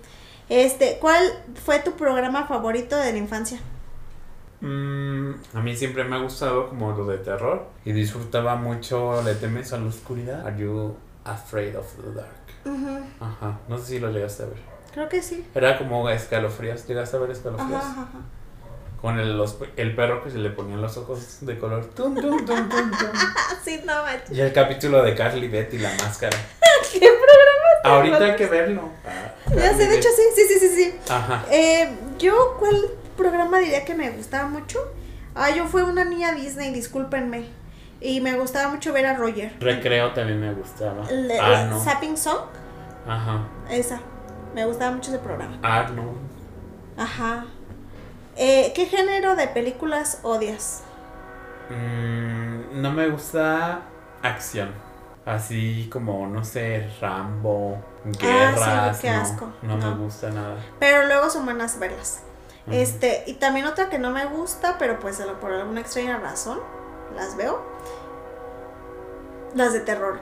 Este, 0.49 0.97
¿cuál 0.99 1.21
fue 1.63 1.79
tu 1.79 1.91
programa 1.91 2.47
favorito 2.47 2.97
de 2.97 3.11
la 3.11 3.17
infancia? 3.17 3.59
Mm, 4.61 5.33
a 5.53 5.61
mí 5.61 5.75
siempre 5.75 6.03
me 6.03 6.15
ha 6.15 6.19
gustado 6.19 6.69
como 6.69 6.91
lo 6.93 7.05
de 7.05 7.19
terror 7.19 7.67
y 7.85 7.91
disfrutaba 7.91 8.55
mucho 8.55 9.21
¿Le 9.21 9.35
temes 9.35 9.71
a 9.71 9.77
la 9.77 9.85
oscuridad? 9.85 10.47
Are 10.47 10.57
you 10.57 10.95
afraid 11.27 11.75
of 11.75 11.85
the 11.97 12.11
dark? 12.13 12.35
Ujú, 12.65 12.99
Ajá, 13.19 13.59
no 13.67 13.77
sé 13.77 13.85
si 13.85 13.99
lo 13.99 14.09
llegaste 14.11 14.43
a 14.43 14.45
ver. 14.47 14.57
Creo 14.93 15.09
que 15.09 15.21
sí. 15.21 15.45
Era 15.53 15.77
como 15.77 16.09
escalofríos, 16.09 16.87
¿llegaste 16.87 17.17
a 17.17 17.19
ver 17.19 17.31
escalofríos? 17.31 17.81
ajá, 17.83 18.01
ajá. 18.01 18.19
Con 19.01 19.19
el, 19.19 19.37
los- 19.37 19.57
el 19.75 19.95
perro 19.95 20.23
que 20.23 20.31
se 20.31 20.37
le 20.39 20.49
ponían 20.49 20.81
los 20.81 20.97
ojos 20.97 21.37
de 21.41 21.57
color. 21.59 21.85
Tum, 21.95 22.15
tum, 22.15 22.43
tum, 22.45 22.67
tum, 22.69 22.91
tum. 22.91 22.91
Sí, 23.63 23.81
no 23.85 24.01
manches. 24.03 24.31
Y 24.35 24.41
el 24.41 24.51
capítulo 24.53 25.03
de 25.03 25.13
Carly 25.13 25.47
Betty 25.49 25.77
la 25.77 25.91
máscara. 26.03 26.35
¿Qué 26.91 26.99
programa? 26.99 27.95
Ahorita 27.95 28.17
hay 28.25 28.35
que 28.35 28.47
verlo. 28.47 28.89
Ah, 29.05 29.33
Ya 29.55 29.73
sé, 29.77 29.87
de 29.87 29.97
hecho 29.97 30.09
sí, 30.15 30.23
sí, 30.35 30.41
sí, 30.47 30.59
sí, 30.59 30.69
sí. 30.75 30.95
Ajá. 31.09 31.45
Eh, 31.51 31.95
yo, 32.17 32.55
¿cuál 32.57 32.75
programa 33.15 33.59
diría 33.59 33.85
que 33.85 33.93
me 33.93 34.09
gustaba 34.11 34.47
mucho? 34.49 34.79
Ah, 35.35 35.51
yo 35.51 35.67
fui 35.67 35.83
una 35.83 36.03
niña 36.03 36.31
Disney, 36.33 36.73
discúlpenme. 36.73 37.45
Y 37.99 38.21
me 38.21 38.37
gustaba 38.37 38.69
mucho 38.69 38.93
ver 38.93 39.05
a 39.07 39.15
Roger. 39.15 39.55
Recreo 39.59 40.11
también 40.13 40.39
me 40.39 40.53
gustaba. 40.53 41.03
Ah, 41.41 41.65
no. 41.69 41.79
Zapping 41.79 42.15
Song, 42.17 42.41
Ajá. 43.07 43.47
esa. 43.69 43.99
Me 44.53 44.65
gustaba 44.65 44.91
mucho 44.91 45.09
ese 45.11 45.19
programa. 45.19 45.57
Ah, 45.63 45.87
no. 45.93 46.13
Ajá. 47.01 47.45
Eh, 48.35 48.71
¿Qué 48.75 48.85
género 48.85 49.35
de 49.35 49.47
películas 49.47 50.19
odias? 50.23 50.83
Mm, 51.69 52.81
no 52.81 52.91
me 52.91 53.09
gusta 53.09 53.81
acción. 54.21 54.71
Así 55.25 55.89
como, 55.91 56.25
no 56.27 56.43
sé, 56.45 56.89
Rambo, 57.01 57.77
guerras. 58.05 58.61
Ah, 58.65 58.91
qué 59.01 59.11
no, 59.11 59.21
asco. 59.21 59.51
No, 59.61 59.77
No. 59.77 59.95
me 59.95 60.03
gusta 60.05 60.29
nada. 60.29 60.55
Pero 60.79 61.05
luego 61.07 61.29
son 61.29 61.45
buenas 61.45 61.77
verlas. 61.79 62.21
Este, 62.71 63.23
y 63.27 63.33
también 63.35 63.65
otra 63.65 63.89
que 63.89 63.97
no 63.97 64.11
me 64.11 64.25
gusta, 64.25 64.75
pero 64.77 64.99
pues 64.99 65.21
por 65.39 65.53
alguna 65.53 65.79
extraña 65.81 66.17
razón 66.17 66.59
las 67.15 67.35
veo. 67.35 67.61
Las 69.55 69.73
de 69.73 69.79
terror. 69.81 70.19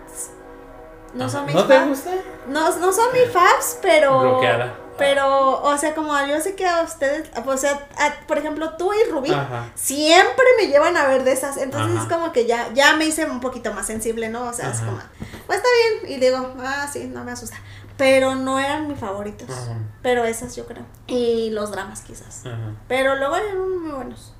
No 1.13 1.25
Ajá. 1.25 1.31
son 1.33 1.45
mis 1.45 1.55
¿No 1.55 1.65
te 1.65 1.79
gusta? 1.85 2.11
No, 2.47 2.77
no 2.77 2.91
son 2.93 3.13
mis 3.13 3.29
faves, 3.31 3.79
pero. 3.81 4.19
Bloqueada. 4.19 4.75
Pero, 4.97 5.61
o 5.61 5.77
sea, 5.77 5.93
como 5.93 6.13
yo 6.25 6.39
sé 6.39 6.55
que 6.55 6.65
a 6.65 6.81
ustedes, 6.81 7.29
o 7.45 7.57
sea, 7.57 7.85
a- 7.97 8.25
por 8.27 8.37
ejemplo, 8.37 8.77
tú 8.77 8.93
y 8.93 9.11
Rubí 9.11 9.29
Ajá. 9.29 9.69
siempre 9.75 10.45
me 10.57 10.67
llevan 10.67 10.95
a 10.95 11.05
ver 11.05 11.25
de 11.25 11.33
esas. 11.33 11.57
Entonces 11.57 11.97
Ajá. 11.97 12.03
es 12.07 12.13
como 12.13 12.31
que 12.31 12.45
ya, 12.45 12.71
ya 12.73 12.95
me 12.95 13.03
hice 13.05 13.25
un 13.25 13.41
poquito 13.41 13.73
más 13.73 13.87
sensible, 13.87 14.29
¿no? 14.29 14.43
O 14.45 14.53
sea, 14.53 14.69
es 14.71 14.77
Ajá. 14.77 14.85
como, 14.85 14.99
pues 15.47 15.57
está 15.57 15.69
bien. 15.99 16.13
Y 16.13 16.19
digo, 16.21 16.53
ah, 16.61 16.87
sí, 16.91 17.09
no 17.13 17.25
me 17.25 17.31
asusta. 17.33 17.57
Pero 17.97 18.35
no 18.35 18.57
eran 18.57 18.87
mis 18.87 18.97
favoritos. 18.97 19.49
Ajá. 19.49 19.77
Pero 20.01 20.23
esas 20.23 20.55
yo 20.55 20.65
creo. 20.65 20.85
Y 21.07 21.49
los 21.49 21.71
dramas 21.71 22.01
quizás. 22.01 22.43
Pero 22.87 23.15
luego 23.15 23.35
eran 23.35 23.57
muy 23.81 23.91
buenos. 23.91 24.33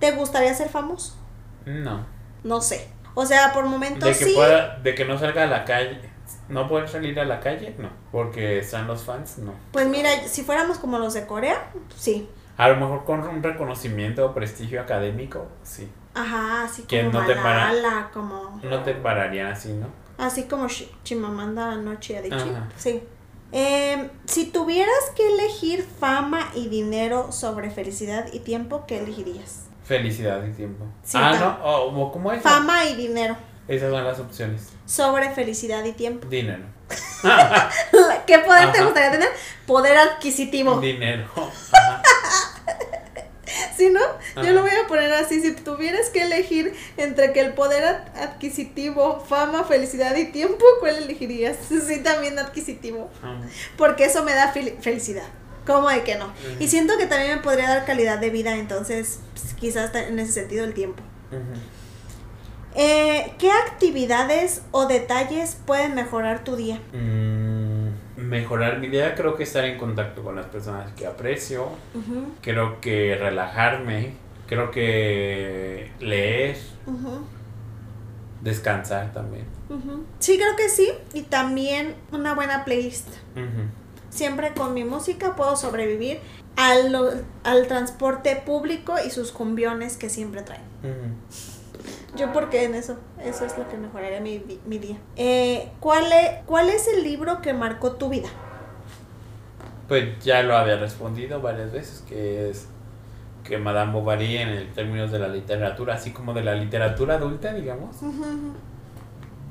¿Te 0.00 0.10
gustaría 0.12 0.52
ser 0.54 0.68
famoso? 0.68 1.14
No. 1.66 2.04
No 2.44 2.60
sé. 2.60 2.88
O 3.14 3.26
sea, 3.26 3.52
por 3.52 3.66
momentos 3.66 4.08
De 4.08 4.16
que, 4.16 4.24
sí. 4.24 4.32
pueda, 4.34 4.78
de 4.78 4.94
que 4.94 5.04
no 5.04 5.18
salga 5.18 5.42
a 5.44 5.46
la 5.46 5.64
calle. 5.64 6.00
No 6.48 6.68
poder 6.68 6.88
salir 6.88 7.18
a 7.20 7.24
la 7.24 7.40
calle, 7.40 7.74
no. 7.78 7.88
Porque 8.10 8.58
están 8.58 8.86
los 8.86 9.02
fans, 9.04 9.38
no. 9.38 9.52
Pues 9.72 9.86
mira, 9.86 10.10
si 10.26 10.42
fuéramos 10.42 10.78
como 10.78 10.98
los 10.98 11.14
de 11.14 11.26
Corea, 11.26 11.70
sí. 11.96 12.28
A 12.56 12.68
lo 12.68 12.76
mejor 12.76 13.04
con 13.04 13.20
un 13.26 13.42
reconocimiento 13.42 14.26
o 14.26 14.34
prestigio 14.34 14.80
académico, 14.80 15.46
sí. 15.62 15.90
Ajá, 16.14 16.64
así 16.64 16.82
Que 16.82 17.06
como 17.06 17.20
no 17.20 17.26
te 17.26 17.34
para- 17.34 18.10
como 18.12 18.60
No 18.62 18.82
te 18.82 18.94
pararían 18.94 19.48
así, 19.52 19.72
¿no? 19.72 19.86
así 20.18 20.44
como 20.44 20.66
Chimamanda 21.04 21.72
Anoche 21.72 22.18
Adichie. 22.18 22.36
Ajá. 22.38 22.68
Sí. 22.76 23.02
Eh, 23.52 24.10
si 24.26 24.46
tuvieras 24.46 25.10
que 25.16 25.26
elegir 25.34 25.82
fama 26.00 26.50
y 26.54 26.68
dinero 26.68 27.32
sobre 27.32 27.70
felicidad 27.70 28.26
y 28.32 28.40
tiempo, 28.40 28.84
¿qué 28.86 28.98
elegirías? 29.00 29.66
Felicidad 29.84 30.42
y 30.46 30.52
tiempo. 30.52 30.84
Sí, 31.04 31.18
ah, 31.20 31.32
no, 31.38 31.58
oh, 31.64 32.12
¿cómo 32.12 32.32
es? 32.32 32.42
Fama 32.42 32.84
y 32.86 32.94
dinero 32.94 33.36
Esas 33.68 33.90
son 33.90 34.04
las 34.04 34.18
opciones. 34.20 34.68
sobre 34.86 35.30
felicidad 35.30 35.84
y 35.84 35.92
tiempo. 35.92 36.28
Dinero. 36.28 36.64
¿Qué 38.26 38.38
poder 38.40 38.70
te 38.72 38.82
gustaría 38.84 39.10
tener? 39.12 39.28
Poder 39.66 39.96
adquisitivo. 39.96 40.78
Dinero. 40.80 41.26
Ajá. 41.72 42.02
¿Sí, 43.76 43.90
no? 43.90 44.00
Ajá. 44.00 44.42
Yo 44.46 44.52
lo 44.52 44.62
voy 44.62 44.70
a 44.70 44.86
poner 44.86 45.12
así. 45.12 45.40
Si 45.40 45.52
tuvieras 45.54 46.08
que 46.10 46.22
elegir 46.22 46.74
entre 46.96 47.32
que 47.32 47.40
el 47.40 47.54
poder 47.54 47.84
ad- 47.84 48.16
adquisitivo, 48.22 49.20
fama, 49.20 49.64
felicidad 49.64 50.14
y 50.16 50.26
tiempo, 50.26 50.64
¿cuál 50.80 50.96
elegirías? 50.96 51.56
Sí, 51.68 52.02
también 52.02 52.38
adquisitivo. 52.38 53.10
Porque 53.76 54.04
eso 54.04 54.22
me 54.22 54.34
da 54.34 54.52
fel- 54.54 54.78
felicidad. 54.80 55.24
¿Cómo 55.66 55.88
de 55.88 56.02
que 56.02 56.16
no? 56.16 56.32
Y 56.58 56.68
siento 56.68 56.98
que 56.98 57.06
también 57.06 57.36
me 57.36 57.42
podría 57.42 57.68
dar 57.68 57.84
calidad 57.84 58.18
de 58.18 58.30
vida, 58.30 58.56
entonces 58.56 59.20
pues, 59.32 59.54
quizás 59.54 59.94
en 59.94 60.18
ese 60.18 60.32
sentido 60.32 60.64
el 60.64 60.74
tiempo. 60.74 61.02
Eh, 62.74 63.34
¿Qué 63.38 63.50
actividades 63.50 64.62
o 64.70 64.86
detalles 64.86 65.58
pueden 65.66 65.94
mejorar 65.94 66.42
tu 66.42 66.56
día? 66.56 66.80
Mm, 66.92 67.88
mejorar 68.16 68.78
mi 68.78 68.88
día, 68.88 69.14
creo 69.14 69.36
que 69.36 69.42
estar 69.42 69.64
en 69.64 69.78
contacto 69.78 70.22
con 70.22 70.36
las 70.36 70.46
personas 70.46 70.92
que 70.92 71.06
aprecio. 71.06 71.68
Creo 72.40 72.80
que 72.80 73.16
relajarme. 73.16 74.14
Creo 74.46 74.70
que 74.70 75.90
leer. 76.00 76.56
Descansar 78.40 79.12
también. 79.12 79.46
Sí, 80.18 80.36
creo 80.36 80.56
que 80.56 80.68
sí. 80.68 80.90
Y 81.14 81.22
también 81.22 81.94
una 82.10 82.34
buena 82.34 82.64
playlist. 82.64 83.08
Siempre 84.12 84.52
con 84.52 84.74
mi 84.74 84.84
música 84.84 85.34
puedo 85.36 85.56
sobrevivir 85.56 86.20
al, 86.56 87.24
al 87.44 87.66
transporte 87.66 88.36
público 88.36 88.96
y 89.04 89.10
sus 89.10 89.32
cumbiones 89.32 89.96
que 89.96 90.10
siempre 90.10 90.42
traen. 90.42 90.62
Yo 92.14 92.30
porque 92.34 92.64
en 92.64 92.74
eso, 92.74 92.98
eso 93.24 93.46
es 93.46 93.56
lo 93.56 93.66
que 93.70 93.78
mejoraría 93.78 94.20
mi, 94.20 94.42
mi 94.66 94.78
día. 94.78 94.96
Eh, 95.16 95.70
¿cuál, 95.80 96.04
es, 96.12 96.44
¿Cuál 96.44 96.68
es 96.68 96.86
el 96.88 97.02
libro 97.04 97.40
que 97.40 97.54
marcó 97.54 97.92
tu 97.92 98.10
vida? 98.10 98.28
Pues 99.88 100.22
ya 100.22 100.42
lo 100.42 100.56
había 100.56 100.76
respondido 100.76 101.40
varias 101.40 101.72
veces, 101.72 102.04
que 102.06 102.50
es 102.50 102.66
que 103.44 103.56
Madame 103.56 103.92
Bovary 103.92 104.36
en 104.36 104.50
el 104.50 104.72
términos 104.72 105.10
de 105.10 105.18
la 105.20 105.28
literatura, 105.28 105.94
así 105.94 106.12
como 106.12 106.34
de 106.34 106.42
la 106.42 106.54
literatura 106.54 107.14
adulta, 107.14 107.54
digamos, 107.54 107.96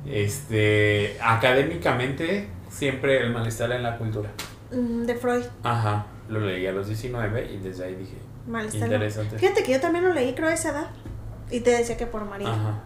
Este, 0.05 1.17
académicamente, 1.21 2.47
siempre 2.71 3.21
el 3.21 3.31
malestar 3.31 3.71
en 3.73 3.83
la 3.83 3.97
cultura. 3.97 4.29
Mm, 4.71 5.03
De 5.03 5.15
Freud. 5.15 5.43
Ajá, 5.63 6.05
lo 6.29 6.39
leí 6.39 6.65
a 6.65 6.71
los 6.71 6.87
19 6.87 7.51
y 7.53 7.57
desde 7.57 7.83
ahí 7.85 7.95
dije, 7.95 8.17
Malestar. 8.47 8.83
interesante. 8.83 9.37
Fíjate 9.37 9.63
que 9.63 9.73
yo 9.73 9.79
también 9.81 10.05
lo 10.05 10.13
leí, 10.13 10.33
creo, 10.33 10.49
a 10.49 10.53
esa 10.53 10.69
edad. 10.71 10.87
Y 11.51 11.59
te 11.59 11.71
decía 11.71 11.97
que 11.97 12.05
por 12.07 12.23
María. 12.25 12.47
Ajá. 12.49 12.79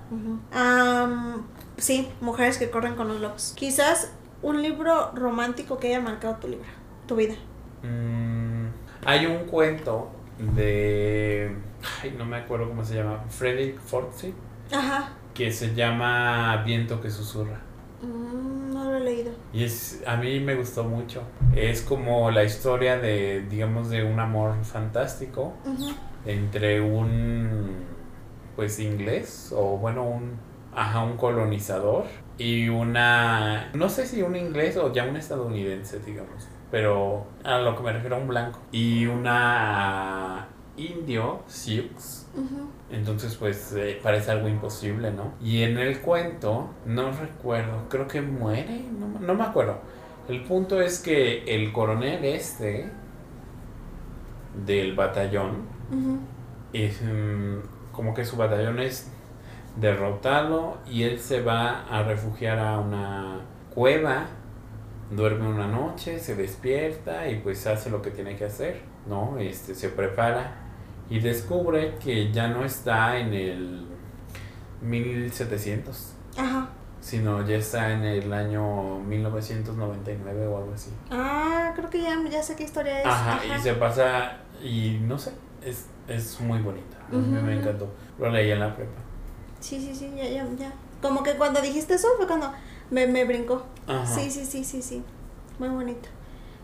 Am, 0.52 1.44
sí, 1.78 2.10
mujeres 2.20 2.58
que 2.58 2.70
corren 2.72 2.96
con 2.96 3.08
los 3.08 3.22
lobos. 3.22 3.54
Quizás 3.56 4.12
un 4.42 4.62
libro 4.64 5.12
romántico 5.14 5.78
que 5.78 5.88
haya 5.90 6.02
marcado 6.02 6.36
tu 6.38 6.48
libro, 6.48 6.66
tu 7.08 7.16
vida. 7.16 7.36
Mm, 7.84 8.66
hay 9.06 9.28
un 9.28 9.46
cuento 9.46 10.10
de, 10.56 11.56
ay, 12.02 12.16
no 12.18 12.26
me 12.26 12.38
acuerdo 12.38 12.68
cómo 12.68 12.84
se 12.84 12.96
llama, 12.96 13.24
Frederick 13.30 13.80
Forsyth, 13.80 14.34
Ajá. 14.72 15.10
que 15.36 15.52
se 15.52 15.74
llama 15.76 16.58
Viento 16.66 17.00
que 17.02 17.10
susurra. 17.12 17.60
Mm, 18.06 18.74
no 18.74 18.84
lo 18.92 18.98
he 18.98 19.00
leído. 19.00 19.32
Y 19.54 19.64
es, 19.64 20.04
a 20.06 20.16
mí 20.18 20.40
me 20.40 20.56
gustó 20.56 20.84
mucho. 20.84 21.24
Es 21.56 21.82
como 21.82 22.30
la 22.32 22.44
historia 22.44 22.98
de, 22.98 23.46
digamos, 23.50 23.90
de 23.90 24.04
un 24.04 24.20
amor 24.20 24.64
fantástico 24.64 25.54
entre 26.26 26.82
un, 26.82 27.86
pues, 28.56 28.80
inglés, 28.80 29.54
o 29.56 29.78
bueno, 29.78 30.04
un, 30.04 30.34
ajá, 30.74 31.04
un 31.04 31.18
colonizador 31.18 32.06
y 32.38 32.68
una, 32.70 33.72
no 33.74 33.90
sé 33.90 34.06
si 34.06 34.22
un 34.22 34.36
inglés 34.36 34.76
o 34.78 34.92
ya 34.92 35.06
un 35.06 35.16
estadounidense, 35.16 36.00
digamos, 36.00 36.48
pero 36.70 37.26
a 37.44 37.60
lo 37.60 37.76
que 37.76 37.84
me 37.84 37.94
refiero 37.94 38.18
a 38.18 38.20
un 38.20 38.28
blanco. 38.28 38.60
Y 38.72 39.06
una 39.06 40.48
indio, 40.78 41.44
Sioux. 41.48 42.26
Ujú. 42.36 42.68
Entonces, 42.96 43.36
pues 43.36 43.74
eh, 43.74 44.00
parece 44.02 44.32
algo 44.32 44.48
imposible, 44.48 45.12
¿no? 45.12 45.34
Y 45.42 45.64
en 45.64 45.78
el 45.78 46.00
cuento, 46.00 46.70
no 46.86 47.12
recuerdo, 47.12 47.90
creo 47.90 48.08
que 48.08 48.22
muere, 48.22 48.86
no, 48.98 49.20
no 49.20 49.34
me 49.36 49.44
acuerdo. 49.44 49.80
El 50.30 50.44
punto 50.44 50.82
es 50.82 51.00
que 51.00 51.44
el 51.44 51.74
coronel 51.74 52.24
este 52.24 52.90
del 54.66 54.96
batallón, 54.96 55.68
es, 56.72 57.02
mm, 57.02 57.92
como 57.92 58.14
que 58.14 58.24
su 58.24 58.38
batallón 58.38 58.80
es 58.80 59.12
derrotado 59.76 60.78
y 60.90 61.04
él 61.04 61.20
se 61.20 61.42
va 61.42 61.86
a 61.90 62.02
refugiar 62.04 62.60
a 62.60 62.80
una 62.80 63.42
cueva, 63.74 64.28
duerme 65.12 65.50
una 65.50 65.68
noche, 65.68 66.20
se 66.20 66.36
despierta 66.36 67.30
y 67.30 67.40
pues 67.40 67.68
hace 67.68 67.90
lo 67.90 68.02
que 68.02 68.10
tiene 68.10 68.38
que 68.38 68.46
hacer, 68.46 68.82
¿no? 69.06 69.38
Este, 69.38 69.76
se 69.76 69.90
prepara 69.90 70.65
y 71.10 71.20
descubre 71.20 71.96
que 72.04 72.32
ya 72.32 72.48
no 72.48 72.64
está 72.66 73.18
en 73.20 73.34
el 73.34 73.88
1700, 74.82 76.14
Ajá. 76.38 76.70
sino 77.02 77.46
ya 77.48 77.58
está 77.58 77.92
en 77.92 78.04
el 78.04 78.32
año 78.34 79.00
1999 79.00 80.48
o 80.48 80.58
algo 80.58 80.74
así. 80.74 80.92
Ah, 81.12 81.72
creo 81.76 81.90
que 81.90 82.02
ya, 82.02 82.18
ya 82.30 82.42
sé 82.44 82.56
qué 82.56 82.64
historia 82.64 83.02
es. 83.02 83.06
Ajá, 83.06 83.40
y 83.46 83.60
se 83.62 83.74
pasa, 83.74 84.38
y 84.64 85.00
no 85.02 85.18
sé, 85.18 85.32
es, 85.64 85.88
es 86.08 86.40
muy 86.42 86.60
bonita. 86.60 86.98
A 87.12 87.16
mí 87.16 87.42
me 87.42 87.60
encantó. 87.60 87.88
Lo 88.18 88.30
leí 88.30 88.52
en 88.52 88.60
la 88.60 88.76
prepa. 88.76 89.00
Sí, 89.60 89.80
sí, 89.80 89.94
sí, 89.96 90.12
ya, 90.16 90.24
ya, 90.28 90.48
ya. 90.58 90.74
Como 91.02 91.24
que 91.24 91.34
cuando 91.36 91.62
dijiste 91.62 91.96
eso 91.96 92.08
fue 92.18 92.28
cuando 92.28 92.52
me, 92.90 93.08
me 93.08 93.26
brincó. 93.26 93.66
Ajá. 93.88 94.06
Sí, 94.06 94.30
sí, 94.32 94.46
sí, 94.46 94.64
sí, 94.64 94.82
sí. 94.82 95.04
Muy 95.60 95.70
bonito. 95.70 96.10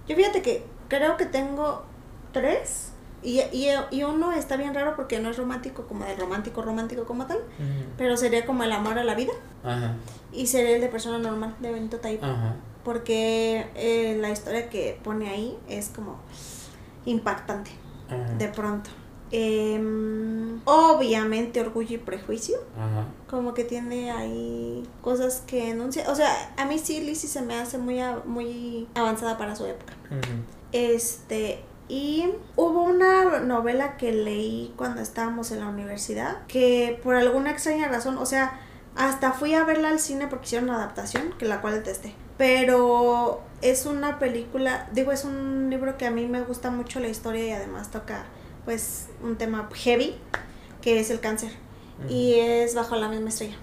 Yo 0.08 0.16
fíjate 0.16 0.42
que 0.42 0.66
creo 0.88 1.16
que 1.18 1.26
tengo 1.26 1.84
tres. 2.32 2.92
Y, 3.24 3.40
y, 3.52 3.68
y 3.92 4.04
uno 4.04 4.32
está 4.32 4.58
bien 4.58 4.74
raro 4.74 4.96
porque 4.96 5.20
no 5.20 5.30
es 5.30 5.38
romántico 5.38 5.84
como 5.88 6.06
de 6.06 6.16
romántico, 6.16 6.62
romántico 6.62 7.06
como 7.06 7.28
tal. 7.28 7.40
Pero 7.98 8.18
sería 8.18 8.46
como 8.46 8.64
el 8.64 8.72
amor 8.72 8.98
a 8.98 9.04
la 9.04 9.16
vida. 9.16 9.34
Ajá, 9.64 9.96
Y 10.32 10.48
sería 10.48 10.76
el 10.76 10.82
de 10.82 10.88
persona 10.88 11.20
normal, 11.20 11.56
de 11.60 11.72
Benito 11.72 11.98
Taibo. 12.00 12.26
ajá. 12.26 12.56
Porque 12.84 13.68
eh, 13.76 14.18
la 14.20 14.32
historia 14.32 14.70
que 14.70 15.00
pone 15.04 15.30
ahí 15.30 15.56
es 15.70 15.90
como 15.90 16.20
impactante, 17.06 17.70
ajá, 18.08 18.34
de 18.34 18.48
pronto. 18.48 18.90
Em, 19.34 20.60
obviamente 20.66 21.62
Orgullo 21.62 21.96
y 21.96 21.98
Prejuicio. 22.00 22.58
Ajá. 22.76 23.06
Como 23.30 23.54
que 23.54 23.64
tiene 23.64 24.12
ahí 24.12 24.84
cosas 25.02 25.44
que 25.46 25.70
enuncia. 25.70 26.10
O 26.10 26.16
sea, 26.16 26.54
a 26.58 26.66
mí 26.66 26.80
sí 26.80 27.02
Lizzie 27.02 27.30
se 27.30 27.42
me 27.42 27.56
hace 27.56 27.78
muy, 27.78 28.00
muy 28.26 28.88
avanzada 28.96 29.38
para 29.38 29.56
su 29.56 29.66
época. 29.66 29.94
Este, 30.72 31.64
y 31.92 32.26
hubo 32.56 32.84
una 32.84 33.42
novela 33.42 33.98
que 33.98 34.14
leí 34.14 34.74
cuando 34.78 35.02
estábamos 35.02 35.52
en 35.52 35.60
la 35.60 35.68
universidad 35.68 36.48
que 36.48 36.98
por 37.04 37.16
alguna 37.16 37.52
extraña 37.52 37.89
razón, 37.89 38.18
o 38.18 38.26
sea, 38.26 38.62
hasta 38.96 39.34
fui 39.34 39.56
a 39.56 39.66
verla 39.66 39.89
al 39.89 40.00
cine 40.00 40.28
porque 40.28 40.46
hicieron 40.46 40.70
una 40.70 40.78
adaptación, 40.78 41.34
que 41.38 41.46
la 41.46 41.60
cual 41.60 41.74
detesté. 41.74 42.16
Pero 42.38 43.42
es 43.62 43.86
una 43.86 44.20
película, 44.20 44.88
digo, 44.94 45.12
es 45.12 45.26
un 45.26 45.70
libro 45.70 45.98
que 45.98 46.06
a 46.06 46.12
mí 46.12 46.28
me 46.28 46.42
gusta 46.44 46.72
mucho 46.72 47.02
la 47.02 47.10
historia 47.10 47.46
y 47.46 47.52
además 47.52 47.92
toca 47.92 48.24
pues 48.64 49.10
un 49.22 49.38
tema 49.38 49.68
heavy, 49.74 50.16
que 50.82 50.98
es 50.98 51.10
el 51.10 51.20
cáncer. 51.20 51.52
Y 52.08 52.36
es 52.36 52.74
bajo 52.74 52.96
la 52.96 53.10
misma 53.10 53.30
estrella 53.30 53.58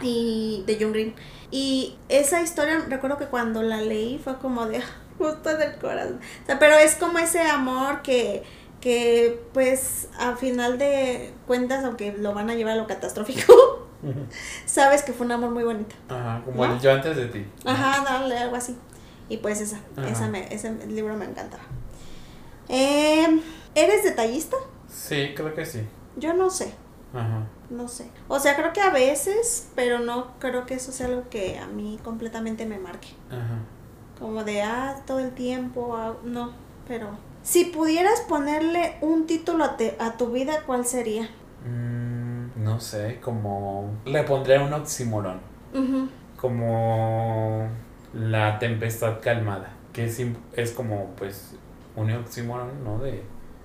y 0.00 0.62
de 0.66 0.78
John 0.80 0.92
Green. 0.92 1.14
Y 1.50 1.96
esa 2.08 2.40
historia, 2.40 2.84
recuerdo 2.88 3.18
que 3.18 3.26
cuando 3.26 3.62
la 3.62 3.80
leí 3.80 4.18
fue 4.18 4.38
como 4.38 4.66
de 4.66 4.80
justo 5.18 5.56
del 5.56 5.76
corazón. 5.76 6.20
O 6.42 6.46
sea, 6.46 6.58
pero 6.58 6.74
es 6.76 6.94
como 6.96 7.18
ese 7.18 7.40
amor 7.40 8.02
que, 8.02 8.42
que 8.80 9.40
pues 9.52 10.08
a 10.18 10.36
final 10.36 10.78
de 10.78 11.32
cuentas, 11.46 11.84
aunque 11.84 12.12
lo 12.12 12.34
van 12.34 12.50
a 12.50 12.54
llevar 12.54 12.74
a 12.74 12.76
lo 12.76 12.86
catastrófico, 12.86 13.88
sabes 14.66 15.02
que 15.02 15.12
fue 15.12 15.26
un 15.26 15.32
amor 15.32 15.50
muy 15.50 15.64
bonito. 15.64 15.94
Ajá, 16.08 16.42
como 16.44 16.66
¿No? 16.66 16.74
el 16.74 16.80
yo 16.80 16.92
antes 16.92 17.16
de 17.16 17.26
ti. 17.26 17.46
Ajá, 17.64 18.04
dale, 18.04 18.36
algo 18.38 18.56
así. 18.56 18.76
Y 19.28 19.38
pues 19.38 19.60
esa, 19.60 19.80
Ajá. 19.96 20.08
esa 20.08 20.28
me, 20.28 20.52
ese 20.54 20.72
libro 20.86 21.14
me 21.16 21.24
encantaba. 21.24 21.64
Eh, 22.68 23.40
¿Eres 23.74 24.04
detallista? 24.04 24.56
Sí, 24.88 25.32
creo 25.34 25.54
que 25.54 25.66
sí. 25.66 25.80
Yo 26.16 26.32
no 26.34 26.50
sé. 26.50 26.72
Ajá. 27.12 27.46
No 27.70 27.88
sé. 27.88 28.10
O 28.28 28.38
sea, 28.38 28.56
creo 28.56 28.72
que 28.72 28.80
a 28.80 28.90
veces, 28.90 29.68
pero 29.74 29.98
no 29.98 30.38
creo 30.38 30.66
que 30.66 30.74
eso 30.74 30.92
sea 30.92 31.06
algo 31.06 31.28
que 31.28 31.58
a 31.58 31.66
mí 31.66 31.98
completamente 32.04 32.66
me 32.66 32.78
marque. 32.78 33.08
Ajá. 33.30 33.58
Como 34.18 34.44
de, 34.44 34.62
ah, 34.62 34.96
todo 35.06 35.20
el 35.20 35.32
tiempo, 35.32 35.94
ah, 35.96 36.14
no, 36.24 36.52
pero... 36.88 37.08
Si 37.42 37.66
pudieras 37.66 38.22
ponerle 38.22 38.96
un 39.02 39.26
título 39.26 39.62
a, 39.64 39.76
te- 39.76 39.96
a 40.00 40.16
tu 40.16 40.32
vida, 40.32 40.62
¿cuál 40.66 40.84
sería? 40.84 41.28
Mm, 41.64 42.64
no 42.64 42.80
sé, 42.80 43.20
como... 43.20 43.92
Le 44.04 44.24
pondré 44.24 44.58
un 44.58 44.72
oxímoron. 44.72 45.38
Como 46.40 47.68
la 48.14 48.58
tempestad 48.58 49.20
calmada. 49.20 49.70
Que 49.92 50.06
es, 50.06 50.20
es 50.54 50.72
como, 50.72 51.06
pues, 51.16 51.52
un 51.94 52.10
oxímoron, 52.12 52.84
¿no? 52.84 52.98
De 52.98 53.22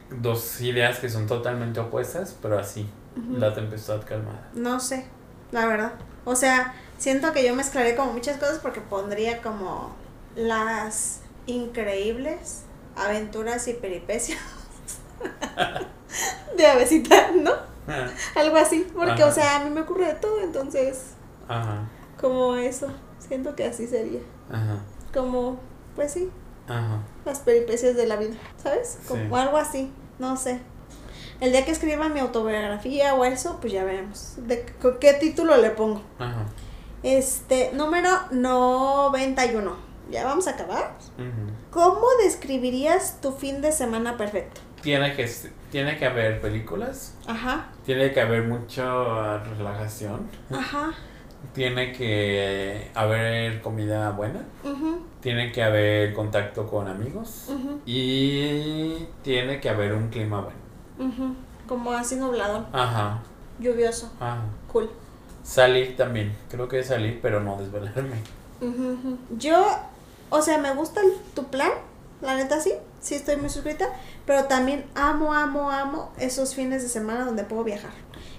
dos 0.09 0.61
ideas 0.61 0.99
que 0.99 1.09
son 1.09 1.25
totalmente 1.27 1.79
opuestas, 1.79 2.35
pero 2.41 2.59
así. 2.59 2.87
La 3.29 3.53
tempestad 3.53 4.01
calmada. 4.05 4.47
No 4.53 4.79
sé, 4.79 5.05
la 5.51 5.65
verdad. 5.65 5.93
O 6.23 6.35
sea, 6.35 6.73
siento 6.97 7.33
que 7.33 7.45
yo 7.45 7.53
mezclaré 7.55 7.95
como 7.95 8.13
muchas 8.13 8.37
cosas 8.37 8.59
porque 8.59 8.79
pondría 8.79 9.41
como 9.41 9.91
las 10.35 11.21
increíbles 11.45 12.63
aventuras 12.95 13.67
y 13.67 13.73
peripecias 13.73 14.39
de 16.57 16.67
Avesita, 16.67 17.31
¿no? 17.31 17.51
Algo 18.35 18.57
así, 18.57 18.87
porque, 18.93 19.23
Ajá. 19.23 19.25
o 19.27 19.31
sea, 19.31 19.55
a 19.57 19.63
mí 19.63 19.69
me 19.69 19.81
ocurre 19.81 20.07
de 20.07 20.13
todo, 20.15 20.41
entonces, 20.41 21.13
Ajá. 21.47 21.89
como 22.19 22.55
eso, 22.55 22.87
siento 23.19 23.55
que 23.55 23.65
así 23.65 23.87
sería. 23.87 24.21
Ajá. 24.51 24.79
Como, 25.13 25.59
pues 25.95 26.13
sí, 26.13 26.29
Ajá. 26.67 26.99
las 27.25 27.39
peripecias 27.39 27.95
de 27.95 28.07
la 28.07 28.15
vida, 28.17 28.35
¿sabes? 28.61 28.99
Como 29.07 29.23
Sí. 29.35 29.41
algo 29.41 29.57
así, 29.57 29.91
no 30.19 30.37
sé. 30.37 30.61
El 31.39 31.51
día 31.51 31.65
que 31.65 31.71
escriba 31.71 32.07
mi 32.07 32.19
autobiografía 32.19 33.15
o 33.15 33.25
eso, 33.25 33.57
pues 33.59 33.73
ya 33.73 33.83
veremos. 33.83 34.35
¿De 34.37 34.63
qué 34.99 35.13
título 35.13 35.57
le 35.57 35.71
pongo? 35.71 36.01
Ajá. 36.19 36.45
Este, 37.03 37.71
número 37.73 38.09
91. 38.31 39.90
Ya 40.11 40.25
vamos 40.25 40.47
a 40.47 40.51
acabar. 40.51 40.97
¿Cómo 41.71 42.05
describirías 42.23 43.19
tu 43.21 43.31
fin 43.31 43.61
de 43.61 43.71
semana 43.71 44.17
perfecto? 44.17 44.59
Tiene 44.81 45.15
que, 45.15 45.29
tiene 45.71 45.97
que 45.97 46.05
haber 46.05 46.41
películas, 46.41 47.15
Ajá, 47.27 47.67
tiene 47.85 48.11
que 48.11 48.19
haber 48.19 48.43
mucha 48.43 49.37
relajación, 49.37 50.27
ajá, 50.51 50.91
tiene 51.53 51.91
que 51.93 52.89
haber 52.95 53.61
comida 53.61 54.09
buena, 54.09 54.39
ujú, 54.63 55.03
tiene 55.21 55.51
que 55.51 55.61
haber 55.63 56.13
contacto 56.15 56.65
con 56.67 56.87
amigos. 56.87 57.49
Y 57.85 59.05
tiene 59.21 59.59
que 59.59 59.69
haber 59.69 59.93
un 59.93 60.09
clima 60.09 60.41
bueno. 60.41 61.35
Como 61.67 61.91
así 61.91 62.15
nubladón, 62.15 62.65
Ajá, 62.73 63.19
lluvioso, 63.59 64.11
ajá. 64.19 64.41
cool. 64.73 64.89
Salir 65.43 65.95
también, 65.95 66.35
creo 66.49 66.67
que 66.67 66.83
salir, 66.83 67.19
pero 67.21 67.39
no 67.39 67.55
desvelarme. 67.57 68.17
Yo, 69.37 69.65
o 70.31 70.41
sea, 70.41 70.57
me 70.57 70.73
gusta 70.73 71.01
el- 71.01 71.13
tu 71.35 71.45
plan, 71.45 71.69
la 72.21 72.35
neta 72.35 72.59
sí, 72.59 72.73
sí 72.99 73.13
estoy 73.15 73.35
muy 73.37 73.49
suscrita, 73.49 73.87
pero 74.25 74.45
también 74.45 74.85
amo, 74.95 75.33
amo, 75.33 75.69
amo 75.71 76.11
esos 76.19 76.55
fines 76.55 76.81
de 76.83 76.89
semana 76.89 77.25
donde 77.25 77.43
puedo 77.43 77.63
viajar. 77.63 77.91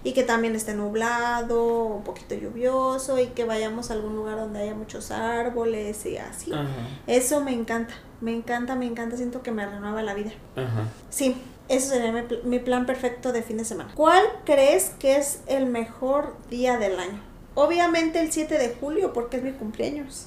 y 0.05 0.15
que 0.15 0.25
también 0.25 0.57
esté 0.57 0.75
nublado, 0.75 1.85
un 1.85 2.03
poquito 2.03 2.35
lluvioso 2.35 3.21
y 3.21 3.29
que 3.29 3.45
vayamos 3.45 3.91
a 3.91 3.95
algún 3.95 4.17
lugar 4.17 4.37
donde 4.37 4.61
haya 4.61 4.75
muchos 4.75 5.13
árboles 5.13 6.05
y 6.07 6.17
así. 6.19 6.53
Ajá. 6.53 6.67
Eso 7.07 7.41
me 7.41 7.53
encanta, 7.53 7.95
me 8.21 8.33
encanta, 8.35 8.75
me 8.75 8.87
encanta, 8.87 9.17
siento 9.17 9.43
que 9.43 9.53
me 9.53 9.65
renueva 9.65 10.03
la 10.03 10.15
vida. 10.15 10.33
Ajá. 10.57 10.89
Sí, 11.09 11.41
eso 11.69 11.91
sería 11.91 12.11
mi, 12.11 12.23
mi 12.43 12.59
plan 12.59 12.85
perfecto 12.85 13.31
de 13.33 13.43
fin 13.45 13.59
de 13.59 13.65
semana. 13.65 13.93
¿Cuál 13.95 14.25
crees 14.45 14.91
que 14.99 15.17
es 15.17 15.41
el 15.47 15.67
mejor 15.67 16.35
día 16.51 16.79
del 16.79 16.99
año? 16.99 17.21
Obviamente 17.55 18.21
el 18.21 18.33
7 18.33 18.59
de 18.59 18.75
julio 18.81 19.13
porque 19.13 19.37
es 19.37 19.45
mi 19.45 19.53
cumpleaños. 19.53 20.27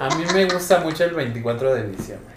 A 0.00 0.08
mí 0.16 0.24
me 0.34 0.44
gusta 0.46 0.80
mucho 0.80 1.04
el 1.04 1.14
24 1.14 1.74
de 1.74 1.88
diciembre. 1.88 2.34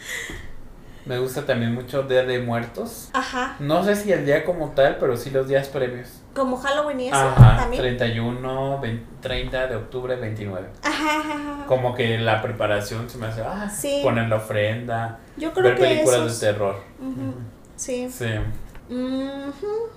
Me 1.05 1.17
gusta 1.19 1.45
también 1.45 1.73
mucho 1.73 2.03
Día 2.03 2.23
de 2.23 2.39
Muertos. 2.39 3.09
Ajá, 3.13 3.55
No 3.59 3.81
sé 3.83 3.95
si 3.95 4.11
el 4.11 4.25
día 4.25 4.43
como 4.43 4.71
tal, 4.71 4.97
pero 4.99 5.15
sí 5.15 5.29
los 5.29 5.47
días 5.47 5.67
previos. 5.69 6.09
como 6.35 6.57
Halloween 6.57 6.99
y 6.99 7.07
eso 7.07 7.15
Ajá, 7.17 7.57
también. 7.57 7.81
31, 7.81 8.79
20 8.79 9.05
30 9.21 9.67
de 9.67 9.75
octubre, 9.77 10.15
29. 10.17 10.67
Ajá, 10.83 11.19
ajá, 11.19 11.33
ajá. 11.33 11.65
Como 11.65 11.95
que 11.95 12.17
la 12.19 12.41
preparación 12.43 13.09
se 13.09 13.17
me 13.17 13.25
hace, 13.27 13.41
ah, 13.41 13.67
Sí. 13.69 14.01
poner 14.03 14.27
la 14.29 14.35
ofrenda, 14.35 15.17
Yo 15.37 15.51
creo 15.53 15.63
ver 15.63 15.75
que 15.75 15.81
películas 15.81 16.17
esos- 16.19 16.39
de 16.41 16.47
terror. 16.51 16.75
Ujú, 17.01 17.33
Sí. 17.77 18.07
Sí. 18.11 18.27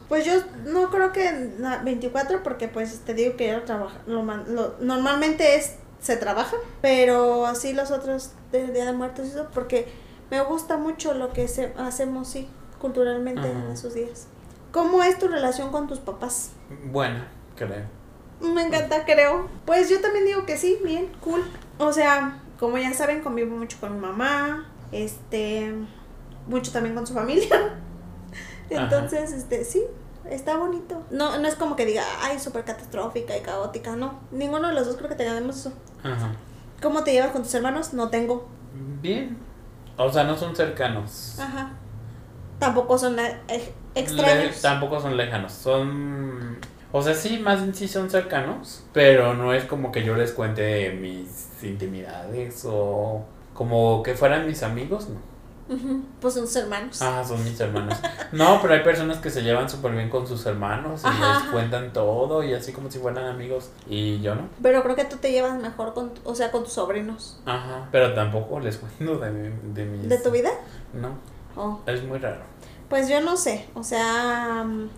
Pues 0.09 0.25
yo 0.25 0.33
no 0.67 0.91
creo 0.91 1.13
que 1.13 1.31
na- 1.59 1.83
24 1.83 2.43
porque 2.43 2.69
pues 2.69 3.01
te 3.01 3.15
digo 3.15 3.37
que 3.37 3.49
yo 3.49 3.63
trabajo, 3.63 3.97
lo, 4.07 4.23
lo- 4.25 4.77
normalmente 4.81 5.57
es 5.57 5.77
se 6.01 6.17
trabaja, 6.17 6.57
pero 6.81 7.47
así 7.47 7.73
los 7.73 7.91
otros 7.91 8.33
del 8.53 8.73
Día 8.73 8.87
de 8.87 8.93
Muertos 8.93 9.27
y 9.27 9.31
eso 9.31 9.49
porque 9.53 9.87
me 10.31 10.41
gusta 10.43 10.77
mucho 10.77 11.15
lo 11.15 11.33
que 11.33 11.47
se, 11.49 11.73
hacemos 11.77 12.29
sí 12.29 12.49
culturalmente 12.81 13.51
en 13.51 13.57
Ajá. 13.57 13.73
esos 13.73 13.95
días. 13.95 14.27
¿Cómo 14.73 15.03
es 15.03 15.19
tu 15.19 15.29
relación 15.29 15.71
con 15.71 15.87
tus 15.87 15.99
papás? 15.99 16.53
Bueno, 16.87 17.25
creo. 17.57 17.85
Me 18.41 18.63
encanta, 18.63 19.05
creo. 19.05 19.49
Pues 19.67 19.91
yo 19.91 20.01
también 20.01 20.25
digo 20.25 20.47
que 20.47 20.57
sí, 20.57 20.79
bien, 20.83 21.11
cool. 21.21 21.43
O 21.79 21.93
sea, 21.93 22.41
como 22.59 22.79
ya 22.79 22.95
saben, 22.95 23.21
convivo 23.21 23.57
mucho 23.57 23.79
con 23.81 23.95
mi 23.95 24.01
mamá, 24.01 24.71
este, 24.93 25.75
mucho 26.47 26.73
también 26.73 26.95
con 26.95 27.07
su 27.07 27.13
familia. 27.13 27.77
Entonces, 28.71 29.33
este, 29.33 29.65
sí, 29.65 29.83
está 30.31 30.57
bonito. 30.57 31.03
No, 31.11 31.39
no 31.39 31.47
es 31.49 31.55
como 31.57 31.77
que 31.77 31.85
diga, 31.87 32.05
ay, 32.23 32.39
súper 32.39 32.65
catastrófica 32.65 33.37
y 33.37 33.41
caótica, 33.41 33.97
no. 33.97 34.21
Ninguno 34.31 34.69
de 34.69 34.75
los 34.75 34.87
dos 34.87 34.97
creo 34.97 35.09
que 35.09 35.17
tengamos 35.17 35.57
eso. 35.59 35.73
Ajá. 36.03 36.33
¿Cómo 36.83 37.05
te 37.05 37.13
llevas 37.13 37.31
con 37.33 37.43
tus 37.43 37.53
hermanos? 37.55 37.93
No 37.93 38.09
tengo. 38.09 38.49
Bien. 39.03 39.37
O 39.97 40.11
sea, 40.13 40.25
no 40.25 40.37
son 40.37 40.57
cercanos. 40.57 41.37
Ajá. 41.39 41.73
Tampoco 42.59 42.97
son 42.99 43.17
Le- 43.17 43.37
extraños. 43.95 44.61
tampoco 44.63 45.01
son 45.01 45.17
lejanos. 45.17 45.53
Son. 45.53 46.59
O 46.93 47.03
sea, 47.03 47.15
sí, 47.15 47.39
más 47.39 47.61
bien 47.63 47.75
sí 47.75 47.87
son 47.89 48.11
cercanos. 48.11 48.85
Pero 48.93 49.35
no 49.35 49.53
es 49.55 49.65
como 49.65 49.93
que 49.93 50.03
yo 50.05 50.17
les 50.17 50.33
cuente 50.33 50.91
mis 50.93 51.49
intimidades 51.63 52.65
o 52.67 53.25
como 53.55 54.03
que 54.03 54.15
fueran 54.15 54.47
mis 54.47 54.63
amigos, 54.63 55.09
no. 55.09 55.30
Pues 56.21 56.35
son 56.35 56.45
tus 56.45 56.57
hermanos. 56.57 57.01
Ah, 57.01 57.23
son 57.27 57.43
mis 57.45 57.59
hermanos. 57.61 57.97
No, 58.33 58.61
pero 58.61 58.75
hay 58.75 58.83
personas 58.83 59.19
que 59.19 59.31
se 59.31 59.43
llevan 59.43 59.69
súper 59.71 59.93
bien 59.93 60.09
con 60.11 60.27
sus 60.27 60.45
hermanos 60.47 61.03
y 61.05 61.07
Ajá, 61.07 61.29
les 61.29 61.37
ajá. 61.43 61.53
cuentan 61.53 61.93
todo 61.93 62.43
y 62.43 62.53
así 62.55 62.73
como 62.73 62.91
si 62.91 62.99
fueran 62.99 63.27
amigos. 63.27 63.71
Y 63.89 64.21
yo 64.21 64.35
no. 64.35 64.43
Pero 64.63 64.83
creo 64.83 64.97
que 64.97 65.05
tú 65.05 65.17
te 65.19 65.31
llevas 65.31 65.61
mejor 65.61 65.95
con, 65.95 66.13
o 66.25 66.35
sea, 66.35 66.51
con 66.51 66.65
tus 66.65 66.73
sobrinos. 66.73 67.41
Ajá. 67.47 67.89
Pero 67.93 68.15
tampoco 68.15 68.59
les 68.61 68.79
cuento 68.79 69.19
de, 69.19 69.31
mi- 69.31 69.73
de 69.75 69.85
mis. 69.85 70.09
¿De 70.09 70.19
tu 70.19 70.31
vida? 70.31 70.51
No, 70.93 71.11
Oh. 71.57 71.81
es 71.87 72.03
muy 72.05 72.19
raro. 72.19 72.41
Pues 72.89 73.09
yo 73.09 73.21
no 73.21 73.37
sé, 73.37 73.69
o 73.75 73.85
sea, 73.85 74.65
mm, 74.67 74.89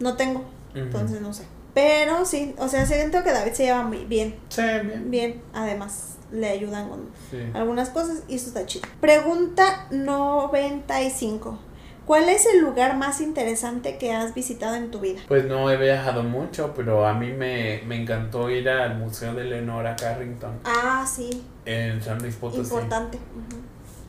no 0.00 0.14
tengo, 0.16 0.44
entonces 0.74 1.20
no 1.20 1.32
sé. 1.34 1.46
Pero 1.74 2.24
sí, 2.26 2.54
o 2.58 2.68
sea, 2.68 2.84
siento 2.86 3.22
que 3.24 3.32
David 3.32 3.52
se 3.52 3.64
lleva 3.64 3.82
muy 3.82 4.04
bien, 4.04 4.34
Sí, 4.48 4.60
bien. 4.62 5.10
bien, 5.10 5.42
además 5.54 6.16
le 6.30 6.48
ayudan 6.48 6.88
con 6.88 7.00
Sí. 7.30 7.38
algunas 7.54 7.90
cosas 7.90 8.22
y 8.28 8.34
eso 8.36 8.48
está 8.48 8.66
chido. 8.66 8.86
Pregunta 9.00 9.86
95. 9.90 11.58
¿Cuál 12.06 12.28
es 12.28 12.46
el 12.46 12.60
lugar 12.60 12.96
más 12.96 13.20
interesante 13.20 13.96
que 13.96 14.12
has 14.12 14.34
visitado 14.34 14.74
en 14.74 14.90
tu 14.90 14.98
vida? 14.98 15.20
Pues 15.28 15.44
no 15.44 15.70
he 15.70 15.76
viajado 15.76 16.24
mucho, 16.24 16.72
pero 16.74 17.06
a 17.06 17.14
mí 17.14 17.30
me, 17.32 17.80
me 17.86 18.02
encantó 18.02 18.50
ir 18.50 18.68
al 18.68 18.98
Museo 18.98 19.34
de 19.34 19.44
Leonora 19.44 19.94
Carrington 19.94 20.58
Ah, 20.64 21.06
sí, 21.06 21.44
en 21.64 22.02
San 22.02 22.18
Luis 22.18 22.34
Potosí. 22.34 22.60
importante. 22.62 23.18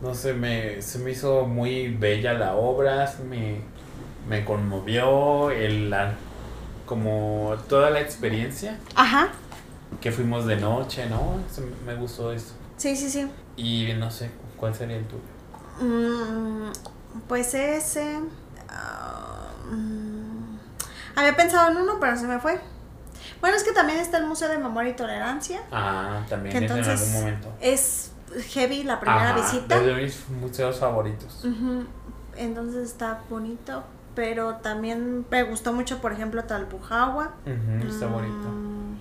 No 0.02 0.14
sé, 0.16 0.34
me, 0.34 0.82
se 0.82 1.00
me 1.00 1.12
hizo 1.12 1.46
muy 1.46 1.90
bella 1.90 2.34
la 2.34 2.56
obra, 2.56 3.14
me, 3.30 3.58
me 4.28 4.44
conmovió 4.44 5.52
el, 5.52 5.92
la, 5.92 6.14
como 6.86 7.56
toda 7.70 7.90
la 7.90 8.02
experiencia 8.02 8.78
Ajá, 8.96 9.30
que 10.02 10.12
fuimos 10.12 10.46
de 10.46 10.58
noche, 10.58 11.06
¿no? 11.10 11.38
Me- 11.86 11.96
gustó 11.96 12.32
eso. 12.34 12.54
sí, 12.78 12.96
sí, 12.96 13.10
sí. 13.10 13.30
Y 13.56 13.94
no 13.98 14.10
sé, 14.12 14.32
¿cuál 14.58 14.74
sería 14.76 14.98
el 14.98 15.06
tuyo? 15.06 15.22
Mm, 15.82 16.72
pues 17.28 17.54
ese... 17.54 18.20
ah, 18.70 19.48
mm, 19.72 20.58
había 21.16 21.36
pensado 21.36 21.72
en 21.72 21.78
uno, 21.78 21.98
pero 22.00 22.18
se 22.18 22.26
me 22.28 22.40
fue. 22.40 22.60
Bueno, 23.42 23.56
es 23.58 23.64
que 23.64 23.72
también 23.72 24.00
está 24.00 24.18
el 24.18 24.26
Museo 24.26 24.50
de 24.50 24.58
Memoria 24.58 24.92
y 24.92 24.96
Tolerancia. 24.96 25.62
Ah, 25.72 26.26
también 26.30 26.52
Que 26.58 26.66
es 26.66 26.72
en 26.72 26.78
entonces 26.78 27.00
algún 27.02 27.22
momento. 27.22 27.54
es 27.62 28.12
heavy 28.54 28.84
la 28.84 29.00
primera 29.00 29.30
Ajá, 29.32 29.36
visita. 29.42 29.76
Es 29.78 29.86
de 29.86 29.94
mis 29.96 30.30
museos 30.30 30.80
favoritos. 30.80 31.44
Ujú, 31.46 31.86
Entonces 32.36 32.90
está 32.90 33.22
bonito. 33.30 33.84
Pero 34.16 34.56
también 34.58 35.26
me 35.32 35.44
gustó 35.44 35.74
mucho, 35.74 36.00
por 36.02 36.12
ejemplo, 36.14 36.44
Talpujagua. 36.44 37.34
Ujú, 37.46 37.88
está 37.88 38.08
bonito. 38.08 38.48
Mm, 38.50 38.96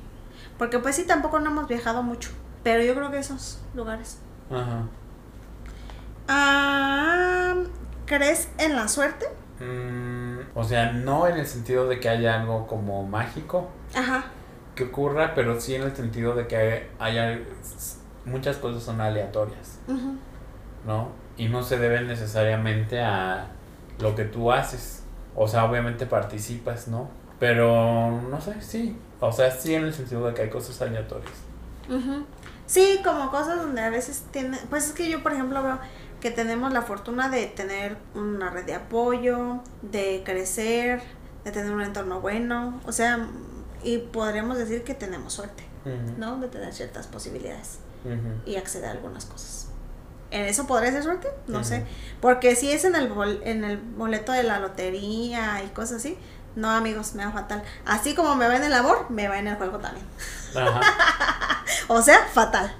Porque 0.58 0.78
pues 0.78 0.96
sí, 0.96 1.06
tampoco 1.06 1.38
no 1.40 1.50
hemos 1.50 1.68
viajado 1.68 2.02
mucho. 2.02 2.30
Pero 2.62 2.82
yo 2.82 2.94
creo 2.94 3.10
que 3.10 3.18
esos 3.18 3.60
lugares. 3.74 4.18
Ajá. 4.50 4.84
Ah, 6.28 7.54
¿Crees 8.06 8.48
en 8.58 8.76
la 8.76 8.88
suerte? 8.88 9.26
Mm, 9.60 10.40
o 10.56 10.64
sea, 10.64 10.92
no 10.92 11.26
en 11.26 11.36
el 11.36 11.46
sentido 11.46 11.88
de 11.88 12.00
que 12.00 12.08
haya 12.08 12.40
algo 12.40 12.66
como 12.66 13.04
mágico 13.06 13.68
Ajá. 13.94 14.24
que 14.74 14.84
ocurra, 14.84 15.34
pero 15.34 15.60
sí 15.60 15.74
en 15.74 15.82
el 15.82 15.94
sentido 15.94 16.34
de 16.34 16.46
que 16.46 16.90
haya 16.98 17.38
muchas 18.24 18.56
cosas 18.56 18.82
son 18.82 19.00
aleatorias, 19.00 19.78
ujú. 19.86 20.16
¿no? 20.86 21.08
Y 21.36 21.48
no 21.48 21.62
se 21.62 21.78
deben 21.78 22.06
necesariamente 22.08 23.00
a 23.00 23.48
lo 23.98 24.14
que 24.14 24.24
tú 24.24 24.50
haces. 24.52 25.01
O 25.34 25.48
sea, 25.48 25.64
obviamente 25.64 26.06
participas, 26.06 26.88
¿no? 26.88 27.08
Pero 27.38 28.20
no 28.30 28.40
sé, 28.40 28.60
sí. 28.60 28.96
O 29.20 29.32
sea, 29.32 29.50
sí 29.50 29.74
en 29.74 29.84
el 29.84 29.94
sentido 29.94 30.26
de 30.26 30.34
que 30.34 30.42
hay 30.42 30.50
cosas 30.50 30.80
aleatorias. 30.82 31.32
Ujú. 31.88 32.24
Sí, 32.66 33.00
como 33.04 33.30
cosas 33.30 33.56
donde 33.58 33.80
a 33.82 33.90
veces 33.90 34.24
tiene, 34.30 34.58
pues 34.70 34.88
es 34.88 34.92
que 34.92 35.08
yo 35.10 35.22
por 35.22 35.32
ejemplo 35.32 35.62
veo 35.62 35.78
que 36.20 36.30
tenemos 36.30 36.72
la 36.72 36.82
fortuna 36.82 37.28
de 37.28 37.46
tener 37.46 37.96
una 38.14 38.50
red 38.50 38.64
de 38.64 38.74
apoyo, 38.74 39.60
de 39.82 40.22
crecer, 40.24 41.02
de 41.44 41.50
tener 41.50 41.72
un 41.72 41.82
entorno 41.82 42.20
bueno, 42.20 42.80
o 42.86 42.92
sea, 42.92 43.28
y 43.82 43.98
podríamos 43.98 44.56
decir 44.56 44.84
que 44.84 44.94
tenemos 44.94 45.32
suerte, 45.32 45.64
¿no? 46.16 46.38
De 46.38 46.46
tener 46.46 46.72
ciertas 46.72 47.08
posibilidades 47.08 47.80
y 48.46 48.56
acceder 48.56 48.90
a 48.90 48.92
algunas 48.92 49.26
cosas. 49.26 49.68
¿En 50.32 50.44
eso 50.46 50.66
podría 50.66 50.90
ser 50.90 51.02
suerte? 51.02 51.28
No 51.46 51.62
sé. 51.62 51.84
Porque 52.20 52.56
si 52.56 52.72
es 52.72 52.84
en 52.84 52.94
el, 52.96 53.08
bol- 53.12 53.40
en 53.44 53.64
el 53.64 53.76
boleto 53.78 54.32
de 54.32 54.42
la 54.42 54.58
lotería 54.58 55.62
y 55.64 55.68
cosas 55.68 55.98
así, 55.98 56.18
no 56.56 56.70
amigos, 56.70 57.14
me 57.14 57.24
va 57.24 57.32
fatal. 57.32 57.62
Así 57.86 58.14
como 58.14 58.34
me 58.34 58.48
va 58.48 58.56
en 58.56 58.64
el 58.64 58.72
amor, 58.74 59.06
me 59.10 59.28
va 59.28 59.38
en 59.38 59.46
el 59.48 59.56
juego 59.56 59.78
también. 59.78 60.06
Ajá. 60.56 60.80
O 61.88 62.00
sea, 62.02 62.18
fatal. 62.32 62.72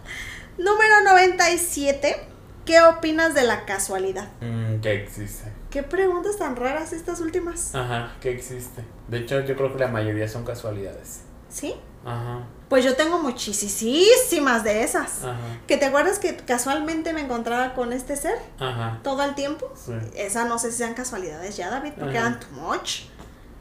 Número 0.59 1.03
97. 1.05 2.26
¿Qué 2.64 2.80
opinas 2.80 3.34
de 3.34 3.42
la 3.42 3.64
casualidad? 3.64 4.28
Mm, 4.40 4.80
que 4.80 4.92
existe. 5.03 5.50
¿Qué 5.70 5.82
preguntas 5.82 6.36
tan 6.38 6.55
raras 6.57 6.92
estas 6.92 7.20
últimas? 7.20 7.74
Ajá, 7.74 8.12
que 8.20 8.30
existe. 8.30 8.84
De 9.09 9.18
hecho, 9.18 9.40
yo 9.40 9.57
creo 9.57 9.72
que 9.72 9.78
la 9.80 9.88
mayoría 9.88 10.28
son 10.28 10.44
casualidades. 10.44 11.22
¿Sí? 11.48 11.74
Ajá, 12.05 12.40
Pues 12.68 12.84
yo 12.84 12.96
tengo 12.96 13.18
muchísimas 13.22 14.64
de 14.64 14.82
esas. 14.82 15.24
ajá, 15.24 15.36
¿Que 15.66 15.76
te 15.76 15.86
acuerdas 15.86 16.18
que 16.18 16.36
casualmente 16.36 17.12
me 17.12 17.20
encontraba 17.20 17.74
con 17.74 17.92
este 17.92 18.16
ser 18.16 18.38
ajá. 18.59 18.98
todo 19.05 19.22
el 19.22 19.34
tiempo? 19.34 19.72
Sí. 19.76 19.92
Esa 20.16 20.44
no 20.46 20.59
sé 20.59 20.72
si 20.72 20.78
sean 20.78 20.94
casualidades 20.94 21.57
ya, 21.57 21.70
David, 21.70 21.92
porque 21.98 22.18
Ajá. 22.18 22.28
eran 22.28 22.40
too 22.40 22.48
much. 22.61 23.03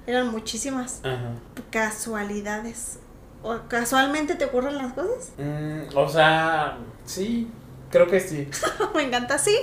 Eran 0.08 0.32
muchísimas 0.32 1.02
Ajá. 1.04 1.34
casualidades. 1.72 3.00
¿O 3.44 3.58
casualmente 3.68 4.36
te 4.36 4.46
ocurren 4.46 4.78
las 4.78 4.94
cosas? 4.94 5.32
Mm, 5.38 5.96
o 5.96 6.08
sea, 6.10 6.78
sí, 7.06 7.52
creo 7.89 8.08
que 8.08 8.20
sí. 8.20 8.48
me 8.96 9.04
encanta 9.04 9.36
así. 9.36 9.56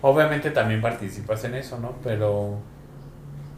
Obviamente 0.00 0.50
también 0.50 0.80
participas 0.80 1.42
en 1.44 1.54
eso, 1.54 1.78
¿no? 1.78 1.94
Pero 2.02 2.58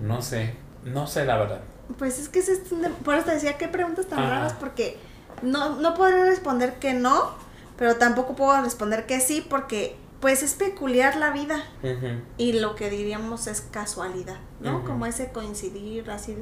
no 0.00 0.22
sé, 0.22 0.54
no 0.84 1.06
sé 1.06 1.24
la 1.24 1.36
verdad. 1.38 1.60
Pues 1.98 2.18
es 2.18 2.28
que 2.28 2.38
es 2.40 2.60
por 3.04 3.14
eso 3.14 3.24
te 3.26 3.32
decía 3.34 3.58
qué 3.58 3.68
preguntas 3.68 4.06
tan 4.06 4.18
Ajá. 4.20 4.30
raras, 4.30 4.52
porque 4.54 4.98
no, 5.42 5.76
no 5.76 5.94
podría 5.94 6.24
responder 6.24 6.78
que 6.78 6.94
no, 6.94 7.32
pero 7.76 7.96
tampoco 7.96 8.34
puedo 8.36 8.60
responder 8.62 9.06
que 9.06 9.20
sí, 9.20 9.44
porque 9.48 9.96
pues 10.20 10.42
es 10.42 10.54
peculiar 10.54 11.16
la 11.16 11.30
vida 11.30 11.62
y 12.38 12.54
lo 12.54 12.74
que 12.76 12.88
diríamos 12.88 13.46
es 13.46 13.60
casualidad, 13.60 14.38
¿no? 14.60 14.82
Como 14.84 15.04
ese 15.06 15.30
coincidir 15.32 16.10
así. 16.10 16.36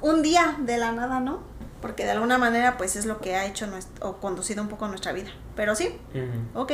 un 0.00 0.22
día 0.22 0.56
de 0.60 0.78
la 0.78 0.92
nada, 0.92 1.20
¿no? 1.20 1.40
Porque 1.82 2.04
de 2.04 2.12
alguna 2.12 2.38
manera 2.38 2.76
pues 2.78 2.96
es 2.96 3.04
lo 3.04 3.20
que 3.20 3.36
ha 3.36 3.44
hecho 3.44 3.66
nuest- 3.66 4.00
o 4.00 4.16
conducido 4.16 4.62
un 4.62 4.68
poco 4.68 4.88
nuestra 4.88 5.12
vida. 5.12 5.30
Pero 5.56 5.74
sí, 5.76 5.88
Ujú. 6.14 6.60
ok. 6.62 6.72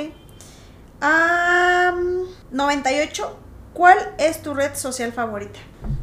Am, 1.00 2.22
98. 2.52 3.36
¿Cuál 3.72 3.98
es 4.18 4.40
tu 4.42 4.54
red 4.54 4.74
social 4.76 5.12
favorita? 5.12 5.58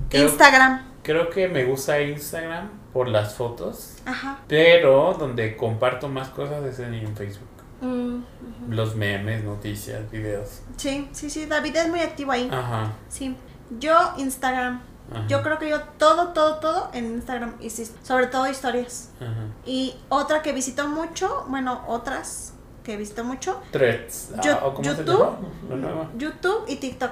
Creo- 0.09 0.27
Instagram. 0.27 0.90
Creo 1.04 1.30
que 1.30 1.47
me 1.47 1.66
gusta 1.66 1.99
Instagram 2.02 2.70
por 2.93 3.08
las 3.08 3.34
fotos, 3.36 3.95
Ajá. 4.06 4.39
pero 4.47 5.16
donde 5.18 5.56
comparto 5.58 6.08
más 6.08 6.30
cosas 6.30 6.64
es 6.66 6.80
en 6.80 7.16
Facebook. 7.16 7.47
Mm. 7.82 8.22
Los 8.70 8.95
memes, 8.95 9.43
noticias, 9.43 10.10
videos. 10.12 10.62
Sí, 10.78 11.10
sí, 11.14 11.30
sí. 11.32 11.47
David 11.47 11.76
es 11.78 11.89
muy 11.89 11.99
activo 12.02 12.32
ahí. 12.32 12.47
Ajá. 12.52 12.91
Sí. 13.10 13.36
Yo, 13.80 13.93
Instagram. 14.18 14.82
ajá, 15.12 15.28
Yo 15.28 15.41
creo 15.41 15.58
que 15.58 15.70
yo 15.70 15.82
todo, 15.97 16.28
todo, 16.30 16.60
todo 16.60 16.89
en 16.93 17.06
Instagram. 17.06 17.56
Sí, 17.68 17.89
sobre 18.04 18.28
todo 18.28 18.47
historias. 18.47 19.10
ajá. 19.20 19.47
Y 19.66 19.95
otra 20.10 20.41
que 20.43 20.54
visito 20.54 20.88
mucho, 20.88 21.45
bueno, 21.47 21.84
otras 21.88 22.54
que 22.84 22.97
visito 22.97 23.24
mucho, 23.24 23.60
Threads. 23.72 24.32
ah, 24.38 24.41
Yo- 24.43 24.58
¿o 24.66 24.74
cómo 24.76 24.84
se 24.84 24.97
YouTube. 24.97 25.36
llama? 25.70 26.10
YouTube 26.18 26.66
y 26.68 26.76
TikTok. 26.76 27.12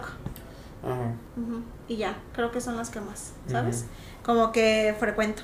Ajá. 0.84 1.14
Ujú. 1.38 1.64
Y 1.90 1.98
ya, 1.98 2.16
creo 2.34 2.52
que 2.52 2.62
son 2.62 2.78
las 2.78 2.90
que 2.92 3.02
más, 3.02 3.34
¿sabes? 3.48 3.86
Como 4.24 4.52
que 4.52 4.96
frecuento. 5.00 5.42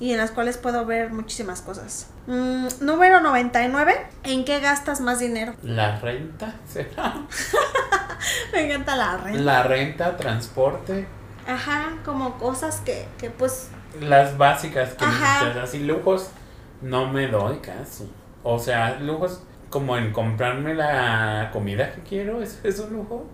Y 0.00 0.12
en 0.12 0.18
las 0.18 0.30
cuales 0.30 0.56
puedo 0.56 0.86
ver 0.86 1.10
muchísimas 1.10 1.60
cosas. 1.60 2.06
Mm, 2.28 2.68
número 2.82 3.20
99. 3.20 4.06
¿En 4.22 4.44
qué 4.44 4.60
gastas 4.60 5.00
más 5.00 5.18
dinero? 5.18 5.54
La 5.64 5.98
renta, 5.98 6.54
¿será? 6.72 7.14
Me 8.52 8.66
encanta 8.66 8.94
la 8.94 9.16
renta. 9.16 9.40
La 9.42 9.62
renta, 9.64 10.16
transporte, 10.16 11.06
Ajá, 11.48 11.94
como 12.04 12.38
cosas 12.38 12.80
que, 12.84 13.08
que 13.18 13.30
pues... 13.30 13.70
las 14.00 14.38
básicas 14.38 14.90
que 14.94 15.04
Ajá. 15.04 15.40
necesitas. 15.40 15.68
Así 15.68 15.78
lujos 15.80 16.30
no 16.80 17.08
me 17.12 17.26
doy 17.26 17.58
casi. 17.58 18.08
O 18.44 18.58
sea, 18.58 19.00
lujos 19.00 19.42
como 19.70 19.96
en 19.96 20.12
comprarme 20.12 20.74
la 20.74 21.50
comida 21.52 21.92
que 21.92 22.02
quiero, 22.02 22.40
¿es, 22.42 22.60
es 22.64 22.78
un 22.78 22.92
lujo? 22.92 23.26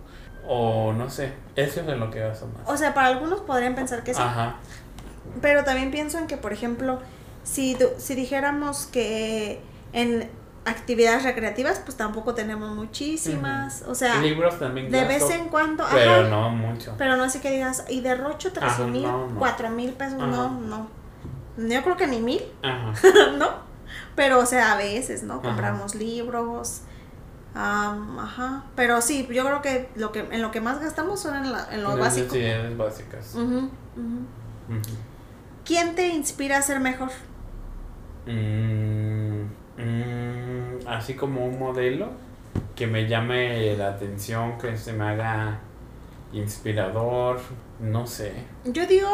O 0.47 0.93
no 0.93 1.09
sé, 1.09 1.33
eso 1.57 1.81
es 1.81 1.89
en 1.89 2.01
lo 2.01 2.11
que 2.11 2.21
gasto 2.21 2.47
más. 2.47 2.69
O 2.69 2.77
sea, 2.77 2.93
para 2.95 3.09
algunos 3.09 3.41
podrían 3.41 3.75
pensar 3.75 4.03
que 4.03 4.15
sí. 4.15 4.21
Ajá. 4.23 4.57
Pero 5.41 5.65
también 5.65 5.91
pienso 5.91 6.19
en 6.19 6.27
que, 6.27 6.37
por 6.37 6.53
ejemplo, 6.53 7.01
si, 7.43 7.77
si 7.99 8.15
dijéramos 8.15 8.87
que 8.87 9.61
en 9.93 10.31
actividades 10.65 11.23
recreativas, 11.25 11.81
pues 11.85 11.97
tampoco 11.97 12.35
tenemos 12.35 12.75
muchísimas. 12.75 13.83
O 13.87 13.95
sea, 13.95 14.21
Libros 14.21 14.59
también 14.59 14.91
de 14.91 15.05
gasto, 15.05 15.29
vez 15.29 15.39
en 15.39 15.49
cuando... 15.49 15.85
pero 15.93 16.13
ajá, 16.13 16.29
no 16.29 16.51
mucho. 16.51 16.95
Pero 16.99 17.17
no 17.17 17.25
así 17.25 17.41
que 17.41 17.51
digas, 17.51 17.85
y 17.89 18.01
derrocho 18.01 18.53
13 18.53 18.67
Ajá, 18.67 18.85
mil, 18.85 19.03
no, 19.03 19.29
no. 19.29 19.39
4 19.39 19.71
mil 19.71 19.93
pesos, 19.93 20.19
Ajá. 20.21 20.27
no, 20.27 20.51
no. 20.51 20.89
Yo 21.57 21.83
creo 21.83 21.97
que 21.97 22.07
ni 22.07 22.21
mil, 22.21 22.43
Ajá. 22.63 22.93
¿no? 23.39 23.49
Pero, 24.15 24.41
o 24.41 24.47
sea, 24.47 24.73
a 24.73 24.77
veces, 24.77 25.23
¿no? 25.23 25.43
Compramos 25.43 25.95
libros, 25.95 26.83
ajá. 27.55 28.65
Pero 28.77 29.01
sí, 29.01 29.27
yo 29.31 29.45
creo 29.45 29.63
que, 29.63 29.89
lo 29.97 30.11
que 30.13 30.21
en 30.31 30.43
lo 30.43 30.51
que 30.51 30.61
más 30.61 30.81
gastamos 30.81 31.21
son 31.21 31.37
en, 31.37 31.53
la- 31.53 31.69
en 31.73 31.83
lo 31.83 31.97
básico. 31.97 32.35
Necesidades 32.35 32.77
básicas. 32.77 33.35
Ujú, 33.35 33.45
ujú. 33.47 33.69
Ujú. 34.69 34.81
¿Quién 35.65 35.95
te 35.95 36.09
inspira 36.09 36.59
a 36.59 36.63
ser 36.63 36.81
mejor? 36.81 37.11
Mm, 38.27 39.43
mm, 39.79 40.87
así 40.89 41.15
como 41.15 41.45
un 41.47 41.59
modelo 41.59 42.11
que 42.75 42.87
me 42.87 43.07
llame 43.09 43.77
la 43.77 43.89
atención, 43.89 44.59
que 44.59 44.77
se 44.77 44.93
me 44.93 45.05
haga 45.09 45.61
inspirador, 46.33 47.41
no 47.81 48.07
sé. 48.07 48.33
Yo 48.65 48.87
digo, 48.87 49.09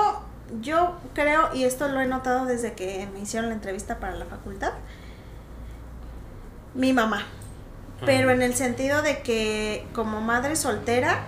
yo 0.63 0.95
creo, 1.15 1.55
y 1.55 1.65
esto 1.65 1.89
lo 1.89 2.01
he 2.01 2.07
notado 2.07 2.47
desde 2.47 2.73
que 2.73 3.07
me 3.13 3.21
hicieron 3.21 3.51
la 3.51 3.55
entrevista 3.55 3.99
para 3.99 4.17
la 4.17 4.25
facultad, 4.25 4.73
mi 6.75 6.93
mamá. 6.93 7.23
Pero 8.05 8.31
en 8.31 8.43
el 8.43 8.55
sentido 8.55 9.03
de 9.03 9.23
que 9.23 9.87
como 9.93 10.21
madre 10.21 10.57
soltera 10.57 11.25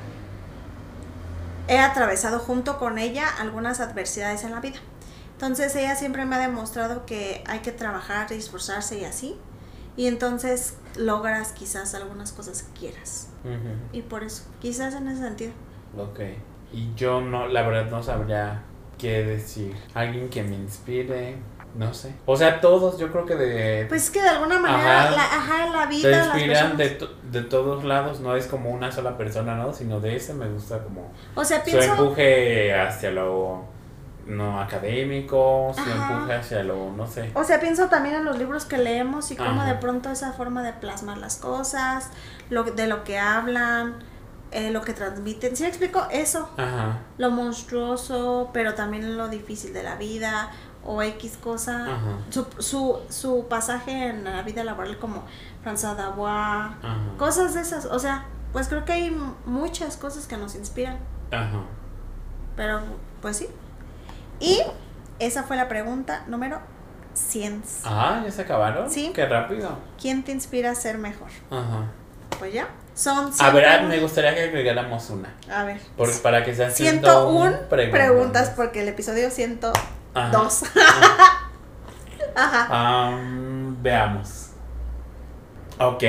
he 1.68 1.78
atravesado 1.78 2.38
junto 2.38 2.78
con 2.78 2.98
ella 2.98 3.26
algunas 3.38 3.80
adversidades 3.80 4.44
en 4.44 4.52
la 4.52 4.60
vida. 4.60 4.78
Entonces 5.32 5.74
ella 5.76 5.96
siempre 5.96 6.24
me 6.24 6.36
ha 6.36 6.38
demostrado 6.38 7.04
que 7.04 7.42
hay 7.46 7.60
que 7.60 7.72
trabajar 7.72 8.28
y 8.30 8.34
esforzarse 8.34 8.98
y 8.98 9.04
así. 9.04 9.36
Y 9.96 10.06
entonces 10.06 10.76
logras 10.96 11.52
quizás 11.52 11.94
algunas 11.94 12.32
cosas 12.32 12.62
que 12.62 12.80
quieras. 12.80 13.28
Y 13.92 14.02
por 14.02 14.22
eso, 14.22 14.44
quizás 14.60 14.94
en 14.94 15.08
ese 15.08 15.22
sentido. 15.22 15.52
Ok. 15.98 16.20
Y 16.72 16.94
yo 16.94 17.20
no, 17.20 17.48
la 17.48 17.62
verdad 17.62 17.90
no 17.90 18.02
sabría 18.02 18.62
qué 18.98 19.24
decir. 19.24 19.76
Alguien 19.94 20.30
que 20.30 20.42
me 20.42 20.54
inspire, 20.54 21.36
no 21.74 21.94
sé. 21.94 22.14
O 22.26 22.36
sea, 22.36 22.60
todos 22.60 22.98
yo 22.98 23.10
creo 23.10 23.24
que 23.24 23.34
de... 23.34 23.86
Pues 23.88 24.04
es 24.04 24.10
que 24.10 24.20
de 24.22 24.28
alguna 24.28 24.58
manera, 24.58 25.02
Ajá. 25.04 25.10
la, 25.12 25.24
ajá, 25.24 25.66
en 25.66 25.72
la 25.72 25.86
vida, 25.86 26.10
te 26.10 26.38
inspiran 26.38 26.76
de, 26.76 26.90
to- 26.90 27.10
de 27.30 27.42
todos 27.42 27.84
lados, 27.84 28.20
no 28.20 28.36
es 28.36 28.46
como 28.46 28.70
una 28.70 28.92
sola 28.92 29.16
persona, 29.16 29.54
¿no? 29.56 29.72
Sino 29.72 30.00
de 30.00 30.16
ese 30.16 30.34
me 30.34 30.48
gusta 30.48 30.82
como 30.82 31.10
O 31.34 31.44
sea, 31.44 31.58
su 31.60 31.64
pienso... 31.70 31.92
empuje 31.92 32.74
hacia 32.74 33.10
lo 33.10 33.64
no 34.26 34.60
académico, 34.60 35.72
su 35.74 35.80
Ajá. 35.80 36.12
empuje 36.14 36.34
hacia 36.34 36.62
lo, 36.62 36.92
no 36.92 37.06
sé. 37.06 37.30
O 37.34 37.42
sea, 37.42 37.58
pienso 37.58 37.88
también 37.88 38.14
en 38.16 38.24
los 38.24 38.38
libros 38.38 38.64
que 38.66 38.78
leemos 38.78 39.30
y 39.32 39.36
cómo 39.36 39.62
Ajá. 39.62 39.72
de 39.72 39.78
pronto 39.80 40.10
esa 40.10 40.32
forma 40.32 40.62
de 40.62 40.72
plasmar 40.74 41.18
las 41.18 41.36
cosas, 41.36 42.10
lo, 42.48 42.62
de 42.62 42.86
lo 42.86 43.02
que 43.02 43.18
hablan, 43.18 43.96
eh, 44.52 44.70
lo 44.70 44.82
que 44.82 44.92
transmiten. 44.92 45.56
¿Sí 45.56 45.62
me 45.64 45.70
explico? 45.70 46.06
Eso, 46.12 46.50
Ajá. 46.56 46.98
lo 47.18 47.30
monstruoso, 47.30 48.50
pero 48.52 48.74
también 48.74 49.16
lo 49.16 49.28
difícil 49.28 49.72
de 49.72 49.82
la 49.82 49.96
vida 49.96 50.50
o 50.84 51.02
X 51.02 51.38
cosa. 51.42 51.84
Ajá. 51.86 52.18
Su, 52.30 52.46
su, 52.58 52.98
su 53.08 53.46
pasaje 53.48 54.08
en 54.08 54.24
la 54.24 54.42
vida 54.42 54.64
laboral 54.64 54.98
como 54.98 55.24
François 55.64 55.94
Davois, 55.96 56.74
Ajá. 56.82 56.98
cosas 57.18 57.54
de 57.54 57.60
esas. 57.60 57.84
O 57.86 57.98
sea, 57.98 58.26
pues 58.52 58.68
creo 58.68 58.84
que 58.84 58.92
hay 58.92 59.10
muchas 59.46 59.96
cosas 59.96 60.26
que 60.26 60.36
nos 60.36 60.54
inspiran, 60.54 60.98
Ajá. 61.30 61.62
pero 62.56 62.80
pues 63.20 63.36
sí. 63.38 63.48
Y 64.40 64.60
esa 65.18 65.44
fue 65.44 65.56
la 65.56 65.68
pregunta 65.68 66.24
número 66.26 66.60
100. 67.14 67.62
Ah, 67.84 68.22
¿ya 68.24 68.30
se 68.30 68.42
acabaron? 68.42 68.90
Sí. 68.90 69.12
Qué 69.14 69.24
rápido. 69.26 69.78
¿Quién 70.00 70.24
te 70.24 70.32
inspira 70.32 70.70
a 70.72 70.74
ser 70.74 70.98
mejor? 70.98 71.28
Ajá. 71.50 71.86
Pues 72.38 72.52
ya. 72.52 72.68
Son 72.94 73.30
A 73.38 73.50
ver, 73.50 73.64
101 73.64 73.88
me 73.88 74.00
gustaría 74.00 74.34
que 74.34 74.42
agregáramos 74.42 75.08
una. 75.10 75.32
A 75.50 75.64
ver. 75.64 75.80
Por, 75.96 76.10
para 76.20 76.44
que 76.44 76.54
sean 76.54 76.72
101 76.72 77.68
preguntas. 77.70 78.00
preguntas 78.06 78.50
porque 78.56 78.80
el 78.82 78.88
episodio 78.88 79.30
102. 79.30 79.72
Ajá. 80.14 80.32
Ajá. 82.34 83.08
Am, 83.08 83.82
veamos. 83.82 84.50
Ok. 85.78 86.02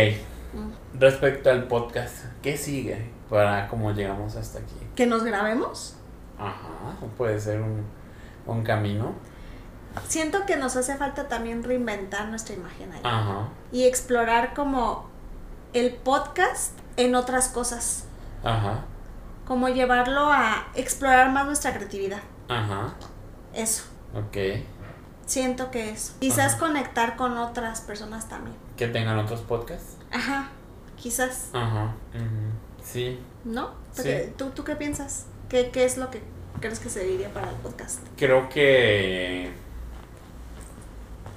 Mm. 0.54 1.00
Respecto 1.00 1.50
al 1.50 1.68
podcast, 1.68 2.26
¿qué 2.42 2.58
sigue 2.58 3.10
para 3.30 3.68
cómo 3.68 3.92
llegamos 3.92 4.36
hasta 4.36 4.60
aquí? 4.60 4.76
Que 4.96 5.06
nos 5.06 5.24
grabemos. 5.24 5.96
Ajá, 6.38 6.96
puede 7.18 7.40
ser 7.40 7.62
un, 7.62 7.86
un 8.46 8.64
camino. 8.64 9.14
Siento 10.08 10.46
que 10.46 10.56
nos 10.58 10.76
hace 10.76 10.96
falta 10.98 11.28
también 11.28 11.64
reinventar 11.64 12.28
nuestra 12.28 12.56
imagen 12.56 12.92
ahí. 12.94 13.02
Ajá, 13.04 13.50
Y 13.72 13.84
explorar 13.84 14.54
como 14.54 15.08
el 15.74 15.94
podcast 15.94 16.74
en 16.98 17.16
otras 17.16 17.48
cosas. 17.50 18.06
ajá, 18.44 18.86
Como 19.46 19.70
llevarlo 19.70 20.32
a 20.32 20.68
explorar 20.76 21.32
más 21.32 21.46
nuestra 21.46 21.74
creatividad. 21.74 22.20
ajá. 22.50 22.94
Eso. 23.54 23.84
Ok. 24.14 24.38
Siento 25.26 25.72
que 25.72 25.90
eso. 25.92 26.14
Quizás 26.20 26.54
Ajá. 26.54 26.60
conectar 26.60 27.16
con 27.16 27.38
otras 27.38 27.82
personas 27.82 28.28
también. 28.30 28.56
Que 28.78 28.88
tengan 28.88 29.18
otros 29.18 29.42
podcasts. 29.42 29.98
Ajá. 30.12 30.50
Quizás. 30.98 31.50
Ajá. 31.54 31.94
Sí. 32.84 33.20
¿No? 33.46 33.70
Sí. 33.92 33.96
Porque, 33.96 34.34
¿tú, 34.38 34.50
¿Tú 34.50 34.64
qué 34.64 34.76
piensas? 34.76 35.26
¿Qué, 35.50 35.70
¿Qué 35.70 35.86
es 35.86 35.98
lo 35.98 36.12
que 36.12 36.22
crees 36.60 36.80
que 36.80 36.90
se 36.90 37.04
diría 37.06 37.30
para 37.30 37.50
el 37.50 37.56
podcast? 37.58 38.06
Creo 38.18 38.50
que. 38.50 39.52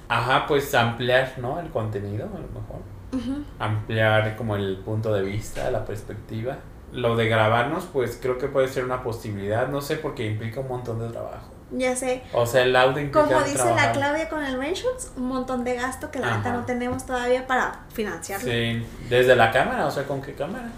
Ajá, 0.09 0.45
pues 0.47 0.73
ampliar, 0.73 1.33
¿no? 1.37 1.59
El 1.59 1.69
contenido, 1.69 2.25
a 2.25 2.39
lo 2.39 2.47
mejor. 2.47 2.81
Ujú. 3.13 3.43
Ampliar 3.59 4.35
como 4.35 4.55
el 4.55 4.77
punto 4.77 5.13
de 5.13 5.21
vista, 5.21 5.69
la 5.71 5.85
perspectiva. 5.85 6.57
Lo 6.93 7.15
de 7.17 7.27
grabarnos, 7.27 7.85
pues 7.85 8.17
creo 8.21 8.37
que 8.37 8.47
puede 8.47 8.67
ser 8.69 8.85
una 8.85 9.03
posibilidad. 9.03 9.67
No 9.67 9.81
sé, 9.81 9.97
porque 9.97 10.25
implica 10.25 10.61
un 10.61 10.69
montón 10.69 10.99
de 10.99 11.09
trabajo. 11.09 11.51
Ya 11.71 11.95
sé. 11.95 12.23
O 12.33 12.45
sea, 12.45 12.63
el 12.63 12.75
audio 12.75 13.11
Como 13.11 13.41
dice 13.41 13.73
la. 13.75 13.91
Claudia 13.91 14.29
con 14.29 14.43
el 14.43 14.57
Ratios, 14.57 15.11
un 15.17 15.27
montón 15.27 15.63
de 15.63 15.75
gasto 15.75 16.09
que 16.11 16.19
la 16.19 16.37
neta 16.37 16.53
no 16.53 16.65
tenemos 16.65 17.05
todavía 17.05 17.45
para 17.45 17.81
financiarlo. 17.93 18.49
Sí, 18.49 18.85
desde 19.09 19.35
la 19.35 19.51
cámara, 19.51 19.85
o 19.85 19.91
sea, 19.91 20.03
¿con 20.03 20.21
qué 20.21 20.33
cámara? 20.33 20.69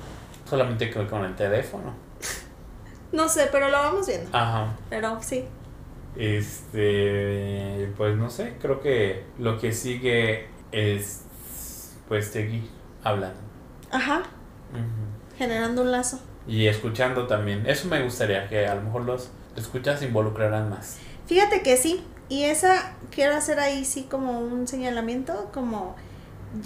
Solamente 0.50 0.90
con 0.92 1.26
el 1.26 1.36
teléfono. 1.36 1.94
No 3.12 3.28
sé, 3.28 3.50
pero 3.52 3.70
lo 3.70 3.78
vamos 3.78 4.08
viendo. 4.08 4.30
Ajá. 4.36 4.68
Pero 4.90 5.18
sí. 5.22 5.46
Este, 6.16 7.92
pues 7.98 8.16
no 8.16 8.30
sé, 8.30 8.56
creo 8.62 8.82
que 8.82 9.26
lo 9.38 9.60
que 9.60 9.72
sigue 9.72 10.48
es, 10.72 11.22
pues, 12.08 12.28
seguir 12.28 12.70
hablando. 13.04 13.40
Ajá. 13.92 14.24
Generando 15.38 15.84
un 15.84 15.92
lazo. 15.92 16.20
Y 16.48 16.68
escuchando 16.68 17.28
también. 17.28 17.66
Eso 17.68 17.88
me 17.88 18.02
gustaría, 18.02 18.48
que 18.48 18.68
a 18.68 18.76
lo 18.76 18.82
mejor 18.82 19.04
los 19.04 19.30
escuchas 19.62 20.00
se 20.00 20.06
involucraran 20.06 20.70
más. 20.70 20.98
Fíjate 21.28 21.62
que 21.62 21.78
sí, 21.78 22.04
y 22.28 22.44
esa 22.44 22.94
quiero 23.12 23.36
hacer 23.36 23.60
ahí 23.60 23.86
sí 23.86 24.08
como 24.10 24.40
un 24.40 24.68
señalamiento, 24.68 25.50
como, 25.54 25.96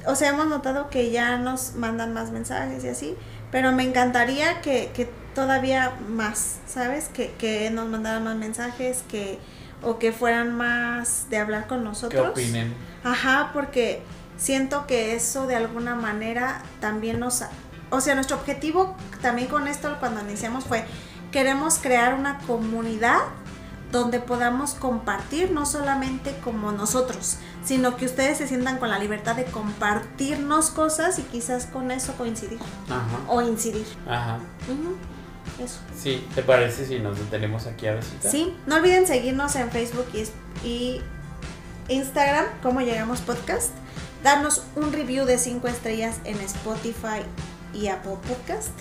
o 0.06 0.16
sea, 0.16 0.30
hemos 0.30 0.48
notado 0.48 0.90
que 0.90 1.12
ya 1.12 1.38
nos 1.38 1.76
mandan 1.76 2.14
más 2.14 2.32
mensajes 2.32 2.84
y 2.84 2.90
así, 2.90 3.16
pero 3.52 3.72
me 3.72 3.84
encantaría 3.84 4.62
que, 4.62 4.92
que 4.94 5.10
todavía 5.36 5.94
más, 6.08 6.60
¿sabes? 6.68 7.10
Que, 7.10 7.32
que 7.34 7.70
nos 7.72 7.88
mandaran 7.88 8.24
más 8.24 8.36
mensajes, 8.36 9.04
que 9.10 9.40
o 9.84 10.00
que 10.00 10.12
fueran 10.12 10.56
más 10.56 11.30
de 11.30 11.38
hablar 11.38 11.68
con 11.68 11.84
nosotros. 11.84 12.32
¿Qué 12.34 12.42
opinen? 12.42 12.74
Ajá, 13.04 13.52
porque 13.54 14.02
siento 14.38 14.88
que 14.88 15.16
eso 15.16 15.46
de 15.48 15.56
alguna 15.56 15.96
manera 15.96 16.62
también 16.80 17.20
nos... 17.20 17.44
O 17.90 18.02
sea, 18.02 18.16
nuestro 18.16 18.38
objetivo 18.38 18.96
también 19.22 19.48
con 19.48 19.68
esto 19.68 19.98
cuando 20.00 20.22
iniciamos 20.22 20.64
fue, 20.64 20.86
queremos 21.34 21.80
crear 21.80 22.14
una 22.14 22.38
comunidad 22.48 23.20
donde 23.92 24.20
podamos 24.20 24.74
compartir, 24.76 25.52
no 25.52 25.66
solamente 25.66 26.36
como 26.44 26.72
nosotros, 26.72 27.38
sino 27.66 27.98
que 27.98 28.06
ustedes 28.06 28.38
se 28.38 28.48
sientan 28.48 28.78
con 28.78 28.90
la 28.90 28.98
libertad 28.98 29.36
de 29.36 29.46
compartirnos 29.46 30.70
cosas 30.70 31.20
y 31.20 31.24
quizás 31.24 31.66
con 31.66 31.92
eso 31.92 32.14
coincidir 32.14 32.60
Ajá. 32.88 33.20
o 33.28 33.42
incidir. 33.42 33.86
Ajá. 34.08 34.40
Eso. 35.64 35.80
Sí, 35.96 36.26
¿te 36.34 36.42
parece 36.42 36.86
si 36.88 37.00
nos 37.00 37.18
detenemos 37.20 37.68
aquí 37.68 37.86
a 37.88 37.96
visita? 37.96 38.30
Sí, 38.30 38.56
no 38.66 38.76
olviden 38.76 39.06
seguirnos 39.06 39.56
en 39.56 39.70
Facebook 39.70 40.08
y, 40.14 40.68
y 40.68 41.02
Instagram, 41.90 42.46
como 42.64 42.82
llegamos 42.82 43.22
podcast. 43.22 43.72
Darnos 44.24 44.64
un 44.76 44.94
review 44.94 45.26
de 45.26 45.38
5 45.38 45.68
estrellas 45.68 46.18
en 46.24 46.40
Spotify 46.40 47.22
y 47.74 47.88
Apple 47.88 48.18
Podcast. 48.28 48.72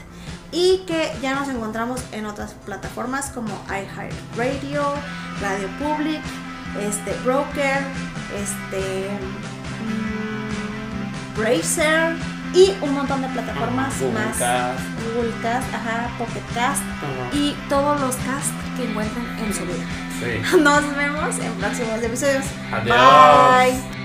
Y 0.53 0.85
que 0.87 1.11
ya 1.23 1.35
nos 1.35 1.49
encontramos 1.49 2.03
en 2.13 2.27
otras 2.27 2.53
plataformas 2.67 3.31
como 3.31 3.59
iHeartRadio, 3.69 4.95
Radio 5.41 5.69
Public, 5.79 6.21
este, 6.81 7.15
Broker, 7.25 7.81
este, 8.37 9.09
mm, 9.83 11.39
Bracer 11.41 12.17
y 12.55 12.75
un 12.83 12.95
montón 12.95 13.23
de 13.23 13.29
plataformas 13.29 13.99
Google 13.99 14.13
más. 14.13 14.37
Cast. 14.37 14.81
Google 15.15 15.33
Cast, 15.43 15.75
ajá, 15.75 16.11
Pocket 16.19 16.45
Cast 16.55 16.83
y 17.33 17.57
todos 17.69 18.01
los 18.01 18.15
casts 18.17 18.53
que 18.77 18.91
encuentren 18.91 19.27
en 19.39 19.55
su 19.55 19.65
vida. 19.65 19.85
Sí. 20.21 20.57
Nos 20.61 20.97
vemos 20.97 21.39
en 21.39 21.53
próximos 21.55 22.03
episodios. 22.03 22.45
Adiós. 22.71 22.97
Bye. 22.97 24.02